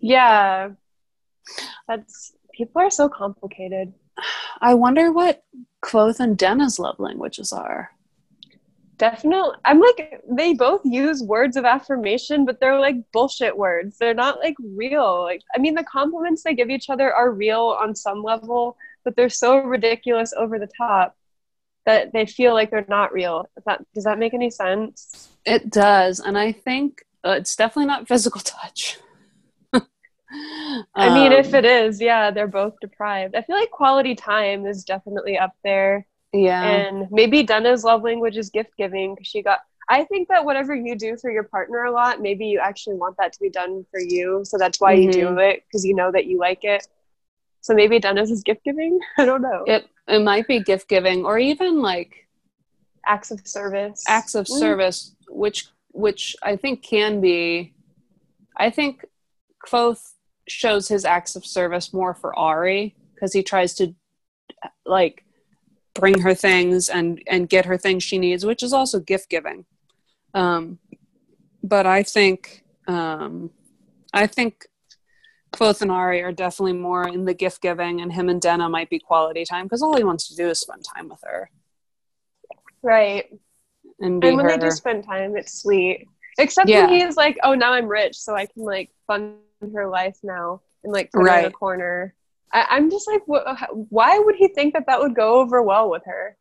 Yeah. 0.00 0.70
That's 1.88 2.32
people 2.52 2.80
are 2.82 2.90
so 2.90 3.08
complicated. 3.08 3.92
I 4.60 4.74
wonder 4.74 5.12
what 5.12 5.42
Kvothe 5.82 6.20
and 6.20 6.36
Denna's 6.36 6.78
love 6.78 6.98
languages 6.98 7.52
are. 7.52 7.90
Definitely. 8.98 9.56
I'm 9.64 9.80
like, 9.80 10.22
they 10.30 10.52
both 10.52 10.82
use 10.84 11.22
words 11.22 11.56
of 11.56 11.64
affirmation, 11.64 12.44
but 12.44 12.60
they're 12.60 12.78
like 12.78 12.96
bullshit 13.12 13.56
words. 13.56 13.96
They're 13.96 14.12
not 14.12 14.40
like 14.40 14.56
real. 14.60 15.22
Like, 15.22 15.40
I 15.54 15.58
mean, 15.58 15.74
the 15.74 15.84
compliments 15.84 16.42
they 16.42 16.54
give 16.54 16.68
each 16.68 16.90
other 16.90 17.10
are 17.10 17.30
real 17.32 17.78
on 17.80 17.94
some 17.94 18.22
level, 18.22 18.76
but 19.02 19.16
they're 19.16 19.30
so 19.30 19.56
ridiculous 19.56 20.34
over 20.36 20.58
the 20.58 20.68
top 20.76 21.16
that 21.86 22.12
they 22.12 22.26
feel 22.26 22.54
like 22.54 22.70
they're 22.70 22.84
not 22.88 23.12
real. 23.12 23.46
That, 23.66 23.84
does 23.94 24.04
that 24.04 24.18
make 24.18 24.34
any 24.34 24.50
sense? 24.50 25.30
It 25.44 25.70
does. 25.70 26.20
And 26.20 26.38
I 26.38 26.52
think 26.52 27.02
uh, 27.24 27.32
it's 27.32 27.56
definitely 27.56 27.86
not 27.86 28.08
physical 28.08 28.40
touch. 28.40 28.98
I 30.94 31.12
mean, 31.12 31.32
if 31.32 31.48
um, 31.48 31.54
it 31.56 31.64
is, 31.64 32.00
yeah, 32.00 32.30
they're 32.30 32.46
both 32.46 32.74
deprived. 32.80 33.34
I 33.34 33.42
feel 33.42 33.56
like 33.56 33.70
quality 33.70 34.14
time 34.14 34.66
is 34.66 34.84
definitely 34.84 35.38
up 35.38 35.52
there. 35.64 36.06
Yeah. 36.32 36.62
And 36.62 37.08
maybe 37.10 37.42
Denna's 37.42 37.82
love 37.82 38.02
language 38.02 38.36
is 38.36 38.50
gift 38.50 38.70
giving 38.78 39.14
because 39.14 39.26
she 39.26 39.42
got. 39.42 39.60
I 39.88 40.04
think 40.04 40.28
that 40.28 40.44
whatever 40.44 40.72
you 40.72 40.94
do 40.94 41.16
for 41.16 41.32
your 41.32 41.42
partner 41.42 41.82
a 41.82 41.90
lot, 41.90 42.20
maybe 42.20 42.46
you 42.46 42.60
actually 42.60 42.94
want 42.94 43.16
that 43.18 43.32
to 43.32 43.40
be 43.40 43.50
done 43.50 43.84
for 43.90 43.98
you. 43.98 44.42
So 44.44 44.56
that's 44.56 44.80
why 44.80 44.94
mm-hmm. 44.94 45.02
you 45.02 45.12
do 45.12 45.26
mm-hmm. 45.26 45.38
it 45.40 45.64
because 45.66 45.84
you 45.84 45.94
know 45.94 46.12
that 46.12 46.26
you 46.26 46.38
like 46.38 46.62
it. 46.62 46.86
So 47.60 47.74
maybe 47.74 47.98
Denna's 47.98 48.30
is 48.30 48.42
gift 48.42 48.64
giving. 48.64 48.98
I 49.18 49.24
don't 49.24 49.42
know. 49.42 49.64
It 49.66 49.88
it 50.08 50.20
might 50.20 50.46
be 50.46 50.60
gift 50.60 50.88
giving 50.88 51.24
or 51.24 51.38
even 51.38 51.80
like 51.82 52.28
acts 53.06 53.30
of 53.30 53.46
service. 53.46 54.02
Acts 54.08 54.34
of 54.34 54.46
mm. 54.46 54.58
service, 54.58 55.14
which 55.28 55.68
which 55.92 56.36
I 56.42 56.56
think 56.56 56.82
can 56.82 57.20
be. 57.20 57.74
I 58.56 58.70
think 58.70 59.04
Kvothe 59.66 60.00
shows 60.48 60.88
his 60.88 61.04
acts 61.04 61.36
of 61.36 61.46
service 61.46 61.92
more 61.92 62.14
for 62.14 62.36
Ari 62.36 62.94
because 63.14 63.32
he 63.32 63.42
tries 63.42 63.74
to 63.74 63.94
like 64.84 65.24
bring 65.94 66.20
her 66.20 66.34
things 66.34 66.88
and 66.88 67.22
and 67.26 67.48
get 67.48 67.66
her 67.66 67.76
things 67.76 68.02
she 68.02 68.18
needs, 68.18 68.44
which 68.44 68.62
is 68.62 68.72
also 68.72 69.00
gift 69.00 69.28
giving. 69.28 69.64
Um, 70.34 70.78
but 71.62 71.86
I 71.86 72.02
think 72.02 72.64
um, 72.86 73.50
I 74.12 74.26
think 74.26 74.66
both 75.58 75.82
and 75.82 75.90
Ari 75.90 76.22
are 76.22 76.32
definitely 76.32 76.74
more 76.74 77.08
in 77.08 77.24
the 77.24 77.34
gift 77.34 77.60
giving, 77.60 78.00
and 78.00 78.12
him 78.12 78.28
and 78.28 78.40
Denna 78.40 78.68
might 78.68 78.90
be 78.90 78.98
quality 78.98 79.44
time 79.44 79.66
because 79.66 79.82
all 79.82 79.96
he 79.96 80.04
wants 80.04 80.28
to 80.28 80.36
do 80.36 80.48
is 80.48 80.60
spend 80.60 80.84
time 80.84 81.08
with 81.08 81.20
her. 81.24 81.50
Right. 82.82 83.26
And, 84.00 84.24
and 84.24 84.36
when 84.36 84.46
her. 84.46 84.52
they 84.52 84.58
do 84.58 84.70
spend 84.70 85.04
time, 85.04 85.36
it's 85.36 85.60
sweet. 85.60 86.06
Except 86.38 86.68
yeah. 86.68 86.86
when 86.86 87.00
he's 87.00 87.16
like, 87.16 87.38
"Oh, 87.42 87.54
now 87.54 87.72
I'm 87.72 87.88
rich, 87.88 88.16
so 88.16 88.34
I 88.34 88.46
can 88.46 88.64
like 88.64 88.90
fund 89.06 89.36
her 89.74 89.86
life 89.88 90.18
now 90.22 90.62
and 90.84 90.92
like 90.92 91.12
put 91.12 91.24
right. 91.24 91.34
her 91.34 91.40
in 91.40 91.46
a 91.46 91.50
corner." 91.50 92.14
I, 92.52 92.78
am 92.78 92.90
just 92.90 93.08
like, 93.08 93.22
wh- 93.26 93.92
why 93.92 94.18
would 94.18 94.34
he 94.34 94.48
think 94.48 94.74
that 94.74 94.86
that 94.86 95.00
would 95.00 95.14
go 95.14 95.34
over 95.34 95.62
well 95.62 95.88
with 95.88 96.02
her? 96.06 96.36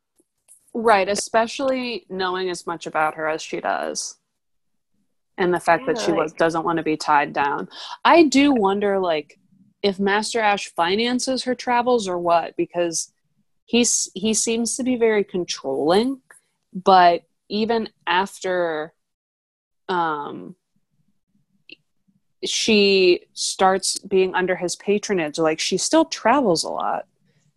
Right, 0.73 1.07
especially 1.07 2.05
knowing 2.09 2.49
as 2.49 2.65
much 2.65 2.87
about 2.87 3.15
her 3.15 3.27
as 3.27 3.41
she 3.41 3.59
does, 3.59 4.17
and 5.39 5.53
the 5.53 5.59
fact 5.59 5.83
yeah, 5.87 5.93
that 5.93 6.01
she 6.01 6.11
like, 6.11 6.19
was 6.19 6.33
doesn't 6.33 6.65
want 6.65 6.77
to 6.77 6.83
be 6.83 6.97
tied 6.97 7.33
down. 7.33 7.69
I 8.05 8.23
do 8.23 8.51
wonder, 8.53 8.99
like, 8.99 9.39
if 9.81 9.99
Master 9.99 10.39
Ash 10.39 10.67
finances 10.67 11.43
her 11.43 11.55
travels 11.55 12.07
or 12.07 12.19
what, 12.19 12.55
because 12.57 13.11
he's 13.65 14.09
he 14.13 14.33
seems 14.33 14.75
to 14.75 14.83
be 14.83 14.95
very 14.97 15.23
controlling, 15.23 16.21
but 16.73 17.23
even 17.49 17.89
after 18.05 18.93
um 19.87 20.55
she 22.45 23.21
starts 23.33 23.99
being 23.99 24.33
under 24.33 24.55
his 24.55 24.75
patronage 24.77 25.37
like 25.37 25.59
she 25.59 25.77
still 25.77 26.05
travels 26.05 26.63
a 26.63 26.69
lot 26.69 27.05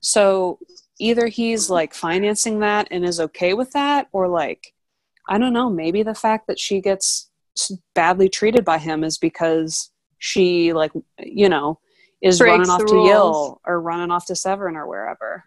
so 0.00 0.58
either 0.98 1.28
he's 1.28 1.70
like 1.70 1.94
financing 1.94 2.58
that 2.58 2.88
and 2.90 3.04
is 3.04 3.20
okay 3.20 3.54
with 3.54 3.70
that 3.72 4.08
or 4.12 4.26
like 4.26 4.74
i 5.28 5.38
don't 5.38 5.52
know 5.52 5.70
maybe 5.70 6.02
the 6.02 6.14
fact 6.14 6.48
that 6.48 6.58
she 6.58 6.80
gets 6.80 7.30
badly 7.94 8.28
treated 8.28 8.64
by 8.64 8.78
him 8.78 9.04
is 9.04 9.18
because 9.18 9.90
she 10.18 10.72
like 10.72 10.92
you 11.18 11.48
know 11.48 11.78
is 12.20 12.38
Breaks 12.38 12.68
running 12.68 12.70
off 12.70 12.86
to 12.86 13.06
Yll 13.06 13.60
or 13.66 13.80
running 13.80 14.10
off 14.10 14.26
to 14.26 14.34
Severen 14.34 14.76
or 14.76 14.86
wherever. 14.86 15.44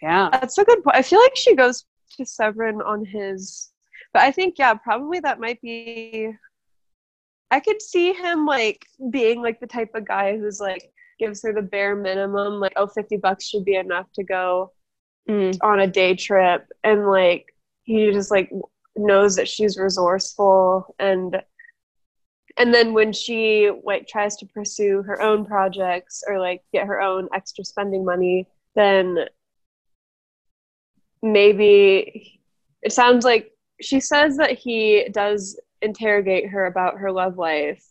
Yeah. 0.00 0.30
That's 0.32 0.56
a 0.56 0.64
good 0.64 0.82
point. 0.82 0.96
I 0.96 1.02
feel 1.02 1.20
like 1.20 1.36
she 1.36 1.54
goes 1.54 1.84
to 2.16 2.24
Severen 2.24 2.84
on 2.84 3.04
his 3.04 3.70
but 4.12 4.22
I 4.22 4.30
think 4.30 4.58
yeah, 4.58 4.74
probably 4.74 5.20
that 5.20 5.40
might 5.40 5.60
be 5.60 6.32
I 7.50 7.60
could 7.60 7.80
see 7.80 8.12
him 8.12 8.46
like 8.46 8.86
being 9.10 9.42
like 9.42 9.60
the 9.60 9.66
type 9.66 9.90
of 9.94 10.06
guy 10.06 10.36
who's 10.36 10.60
like 10.60 10.90
gives 11.18 11.42
her 11.42 11.52
the 11.52 11.62
bare 11.62 11.96
minimum, 11.96 12.60
like, 12.60 12.72
oh, 12.76 12.86
50 12.86 13.16
bucks 13.18 13.46
should 13.46 13.64
be 13.64 13.76
enough 13.76 14.06
to 14.14 14.24
go 14.24 14.72
mm. 15.28 15.56
on 15.62 15.80
a 15.80 15.86
day 15.86 16.14
trip. 16.14 16.66
And 16.84 17.06
like, 17.06 17.46
he 17.84 18.10
just 18.12 18.30
like 18.30 18.50
knows 18.96 19.36
that 19.36 19.48
she's 19.48 19.78
resourceful 19.78 20.94
and 20.98 21.42
and 22.58 22.72
then 22.72 22.94
when 22.94 23.12
she 23.12 23.70
like 23.84 24.06
tries 24.08 24.36
to 24.36 24.46
pursue 24.46 25.02
her 25.02 25.20
own 25.20 25.44
projects 25.44 26.22
or 26.26 26.38
like 26.38 26.62
get 26.72 26.86
her 26.86 27.00
own 27.00 27.28
extra 27.34 27.64
spending 27.64 28.04
money 28.04 28.46
then 28.74 29.18
maybe 31.22 32.40
it 32.82 32.92
sounds 32.92 33.24
like 33.24 33.50
she 33.80 34.00
says 34.00 34.36
that 34.36 34.52
he 34.58 35.08
does 35.12 35.60
interrogate 35.82 36.48
her 36.48 36.66
about 36.66 36.98
her 36.98 37.12
love 37.12 37.36
life 37.36 37.84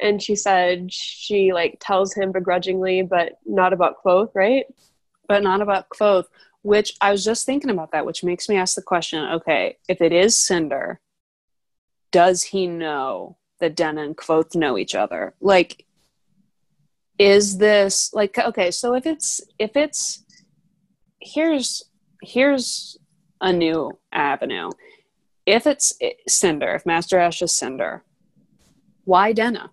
and 0.00 0.20
she 0.20 0.34
said 0.34 0.92
she 0.92 1.52
like 1.52 1.78
tells 1.80 2.12
him 2.12 2.32
begrudgingly 2.32 3.02
but 3.02 3.38
not 3.46 3.72
about 3.72 4.02
Kvothe, 4.04 4.30
right? 4.34 4.66
But 5.28 5.42
not 5.42 5.62
about 5.62 5.88
Kvothe, 5.88 6.26
which 6.62 6.94
I 7.00 7.10
was 7.10 7.24
just 7.24 7.44
thinking 7.46 7.70
about 7.70 7.92
that, 7.92 8.06
which 8.06 8.24
makes 8.24 8.48
me 8.48 8.56
ask 8.56 8.74
the 8.74 8.82
question, 8.82 9.22
okay, 9.24 9.76
if 9.88 10.00
it 10.00 10.12
is 10.12 10.36
Cinder, 10.36 11.00
does 12.10 12.42
he 12.42 12.66
know 12.66 13.36
that 13.60 13.76
Denna 13.76 14.02
and 14.02 14.16
Kvothe 14.16 14.54
know 14.54 14.78
each 14.78 14.94
other? 14.94 15.34
Like 15.40 15.86
is 17.18 17.58
this 17.58 18.10
like 18.12 18.36
okay, 18.38 18.70
so 18.70 18.94
if 18.94 19.06
it's 19.06 19.40
if 19.58 19.76
it's 19.76 20.24
here's 21.20 21.84
here's 22.22 22.96
a 23.40 23.52
new 23.52 23.98
avenue 24.10 24.70
if 25.46 25.66
it's 25.66 25.92
Cinder, 26.28 26.74
if 26.74 26.86
Master 26.86 27.18
Ash 27.18 27.42
is 27.42 27.52
Cinder, 27.52 28.04
why 29.04 29.32
Denna? 29.32 29.70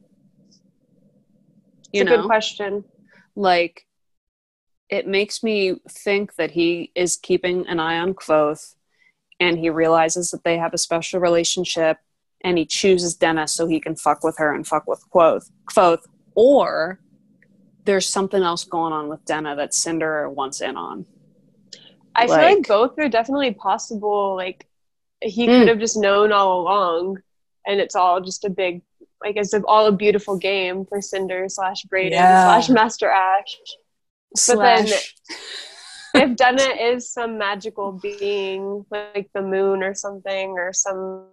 You 1.92 2.02
it's 2.02 2.02
a 2.02 2.04
know? 2.06 2.18
good 2.18 2.26
question. 2.26 2.84
Like, 3.36 3.86
it 4.90 5.08
makes 5.08 5.44
me 5.44 5.76
think 5.88 6.36
that 6.36 6.52
he 6.52 6.92
is 6.96 7.16
keeping 7.16 7.68
an 7.68 7.80
eye 7.80 8.00
on 8.00 8.14
Kvothe 8.14 8.76
and 9.40 9.58
he 9.58 9.70
realizes 9.70 10.32
that 10.32 10.44
they 10.44 10.58
have 10.58 10.74
a 10.74 10.78
special 10.78 11.20
relationship 11.20 11.98
and 12.42 12.58
he 12.58 12.66
chooses 12.66 13.16
Denna 13.16 13.48
so 13.48 13.68
he 13.68 13.80
can 13.80 13.96
fuck 13.96 14.24
with 14.24 14.38
her 14.38 14.54
and 14.54 14.66
fuck 14.66 14.88
with 14.88 15.04
Kvothe. 15.12 15.50
Kvothe. 15.66 16.02
Or 16.36 17.00
there's 17.86 18.08
something 18.08 18.42
else 18.42 18.64
going 18.64 18.94
on 18.94 19.10
with 19.10 19.24
Denna 19.26 19.56
that 19.56 19.74
Cinder 19.74 20.30
wants 20.30 20.62
in 20.62 20.76
on. 20.76 21.06
I 22.16 22.26
like, 22.26 22.30
feel 22.30 22.56
like 22.56 22.68
both 22.68 23.00
are 23.00 23.10
definitely 23.10 23.54
possible, 23.54 24.36
like 24.36 24.68
he 25.22 25.48
mm. 25.48 25.60
could 25.60 25.68
have 25.68 25.80
just 25.80 25.98
known 25.98 26.32
all 26.32 26.62
along 26.62 27.22
and 27.68 27.80
it's 27.80 27.96
all 27.96 28.22
just 28.22 28.46
a 28.46 28.50
big 28.50 28.82
like 29.24 29.36
it's 29.36 29.54
all 29.68 29.88
a 29.88 29.92
beautiful 29.92 30.38
game 30.38 30.86
for 30.86 31.02
cinder 31.02 31.46
slash 31.50 31.84
Bredon 31.84 32.12
yeah. 32.12 32.46
slash 32.46 32.70
master 32.70 33.10
ash 33.10 33.58
slash. 34.36 35.16
but 36.14 36.20
then 36.20 36.30
if 36.30 36.38
denna 36.38 36.64
is 36.64 37.10
some 37.10 37.38
magical 37.38 37.92
being 37.92 38.86
like 38.92 39.30
the 39.34 39.42
moon 39.42 39.84
or 39.84 39.94
something 39.94 40.52
or 40.52 40.74
some 40.74 41.26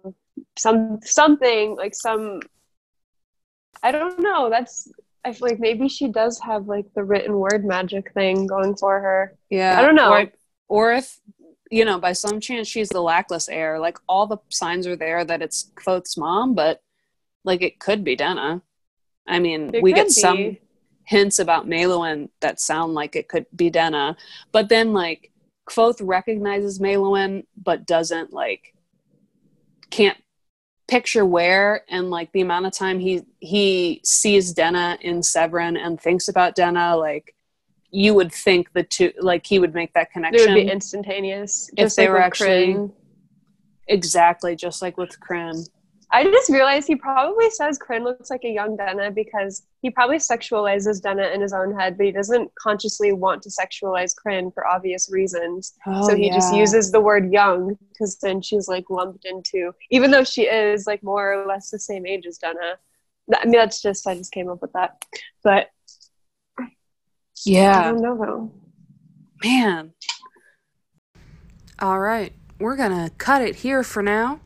some 0.57 0.99
something 1.03 1.75
like 1.75 1.95
some 1.95 2.39
i 3.83 3.91
don't 3.91 4.19
know 4.19 4.49
that's 4.49 4.91
i 5.25 5.33
feel 5.33 5.47
like 5.47 5.59
maybe 5.59 5.87
she 5.87 6.07
does 6.07 6.39
have 6.39 6.67
like 6.67 6.85
the 6.95 7.03
written 7.03 7.37
word 7.37 7.65
magic 7.65 8.11
thing 8.13 8.45
going 8.45 8.75
for 8.75 8.99
her 8.99 9.35
yeah 9.49 9.79
i 9.79 9.81
don't 9.81 9.95
know 9.95 10.11
or, 10.11 10.31
or 10.67 10.93
if 10.93 11.19
you 11.71 11.85
know, 11.85 11.99
by 11.99 12.13
some 12.13 12.39
chance 12.39 12.67
she's 12.67 12.89
the 12.89 13.01
Lackless 13.01 13.49
heir. 13.49 13.79
Like 13.79 13.97
all 14.07 14.27
the 14.27 14.37
signs 14.49 14.87
are 14.87 14.95
there 14.95 15.23
that 15.25 15.41
it's 15.41 15.71
Kvothe's 15.75 16.17
mom, 16.17 16.55
but 16.55 16.81
like 17.43 17.61
it 17.61 17.79
could 17.79 18.03
be 18.03 18.15
Denna. 18.15 18.61
I 19.27 19.39
mean, 19.39 19.71
it 19.73 19.83
we 19.83 19.93
get 19.93 20.07
be. 20.07 20.13
some 20.13 20.57
hints 21.07 21.39
about 21.39 21.67
Meluan 21.67 22.29
that 22.41 22.59
sound 22.59 22.93
like 22.93 23.15
it 23.15 23.29
could 23.29 23.45
be 23.55 23.69
Denna, 23.69 24.17
but 24.51 24.67
then 24.67 24.93
like 24.93 25.31
Kvothe 25.67 26.01
recognizes 26.01 26.79
Meluan, 26.79 27.45
but 27.61 27.87
doesn't 27.87 28.33
like 28.33 28.73
can't 29.89 30.17
picture 30.87 31.25
where 31.25 31.83
and 31.89 32.09
like 32.09 32.31
the 32.33 32.41
amount 32.41 32.65
of 32.65 32.73
time 32.73 32.99
he 32.99 33.23
he 33.39 34.01
sees 34.03 34.53
Denna 34.53 34.97
in 35.01 35.21
Severen 35.21 35.77
and 35.77 35.99
thinks 35.99 36.27
about 36.27 36.55
Denna, 36.55 36.97
like 36.97 37.33
you 37.89 38.13
would 38.13 38.33
think 38.33 38.73
the 38.73 38.83
two 38.83 39.13
like 39.19 39.45
he 39.45 39.59
would 39.59 39.73
make 39.73 39.93
that 39.93 40.11
connection. 40.11 40.49
It 40.49 40.53
would 40.53 40.65
be 40.65 40.71
instantaneous. 40.71 41.69
if 41.77 41.95
they 41.95 42.03
like 42.03 42.11
were 42.11 42.21
actually 42.21 42.73
Krin. 42.73 42.93
exactly 43.87 44.57
just 44.57 44.81
like 44.81 44.97
with 44.97 45.17
Krin. 45.21 45.63
I 46.09 46.23
just 46.23 46.49
realized 46.49 46.87
he 46.87 46.95
probably 46.95 47.49
says 47.49 47.77
Krin 47.77 48.05
looks 48.05 48.29
like 48.29 48.45
a 48.45 48.49
young 48.49 48.77
Denna 48.77 49.11
because 49.11 49.63
he 49.81 49.89
probably 49.89 50.17
sexualizes 50.17 51.01
Denna 51.01 51.27
in 51.33 51.41
his 51.41 51.51
own 51.51 51.77
head, 51.77 51.97
but 51.97 52.05
he 52.05 52.11
doesn't 52.13 52.49
consciously 52.55 53.11
want 53.11 53.41
to 53.41 53.49
sexualize 53.49 54.15
Krin 54.15 54.49
for 54.51 54.65
obvious 54.65 55.09
reasons. 55.11 55.73
Oh, 55.85 56.07
so 56.07 56.15
he 56.15 56.29
just 56.29 56.53
uses 56.55 56.91
the 56.93 57.01
word 57.01 57.33
young 57.33 57.77
because 57.89 58.17
then 58.19 58.41
she's 58.41 58.69
like 58.69 58.85
lumped 58.89 59.25
into, 59.25 59.73
even 59.91 60.09
though 60.09 60.23
she 60.23 60.43
is 60.43 60.87
like 60.87 61.03
more 61.03 61.33
or 61.33 61.45
less 61.45 61.69
the 61.71 61.79
same 61.79 62.05
age 62.05 62.25
as 62.25 62.37
Denna. 62.37 62.77
I 63.35 63.43
mean, 63.43 63.53
that's 63.59 63.81
just, 63.81 64.07
I 64.07 64.15
just 64.15 64.31
came 64.31 64.47
up 64.49 64.61
with 64.61 64.71
that. 64.73 65.03
But 65.43 65.67
yeah. 66.57 66.63
I 66.63 67.81
Yeah. 67.83 67.91
don't 67.91 68.01
know 68.01 68.17
though. 68.17 68.51
Man. 69.43 69.93
All 71.79 71.99
right, 71.99 72.31
we're 72.59 72.77
going 72.77 72.91
to 72.91 73.13
cut 73.17 73.41
it 73.41 73.57
here 73.57 73.83
for 73.83 74.01
now 74.01 74.39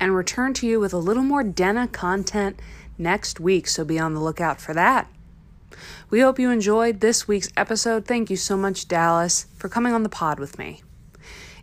and 0.00 0.14
return 0.14 0.54
to 0.54 0.66
you 0.66 0.80
with 0.80 0.92
a 0.92 0.98
little 0.98 1.22
more 1.22 1.42
Denna 1.42 1.88
content 1.88 2.60
next 2.96 3.40
week, 3.40 3.66
so 3.66 3.84
be 3.84 3.98
on 3.98 4.14
the 4.14 4.20
lookout 4.20 4.60
for 4.60 4.74
that. 4.74 5.10
We 6.10 6.20
hope 6.20 6.38
you 6.38 6.50
enjoyed 6.50 7.00
this 7.00 7.28
week's 7.28 7.50
episode. 7.56 8.06
Thank 8.06 8.30
you 8.30 8.36
so 8.36 8.56
much, 8.56 8.88
Dallas, 8.88 9.46
for 9.56 9.68
coming 9.68 9.92
on 9.92 10.02
the 10.02 10.08
pod 10.08 10.40
with 10.40 10.58
me. 10.58 10.82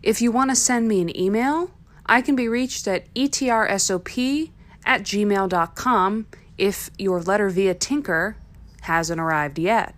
If 0.03 0.21
you 0.21 0.31
want 0.31 0.51
to 0.51 0.55
send 0.55 0.87
me 0.87 1.01
an 1.01 1.17
email, 1.17 1.71
I 2.05 2.21
can 2.21 2.35
be 2.35 2.47
reached 2.47 2.87
at 2.87 3.11
etrsop 3.15 4.51
at 4.85 5.01
gmail.com 5.01 6.27
if 6.57 6.89
your 6.97 7.21
letter 7.21 7.49
via 7.49 7.73
Tinker 7.73 8.37
hasn't 8.81 9.19
arrived 9.19 9.57
yet. 9.57 9.95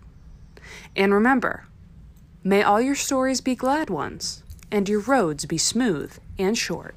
And 0.95 1.13
remember, 1.13 1.67
May 2.47 2.63
all 2.63 2.79
your 2.79 2.95
stories 2.95 3.41
be 3.41 3.55
glad 3.55 3.89
ones, 3.89 4.41
and 4.71 4.87
your 4.87 5.01
roads 5.01 5.45
be 5.45 5.57
smooth 5.57 6.17
and 6.39 6.57
short. 6.57 6.95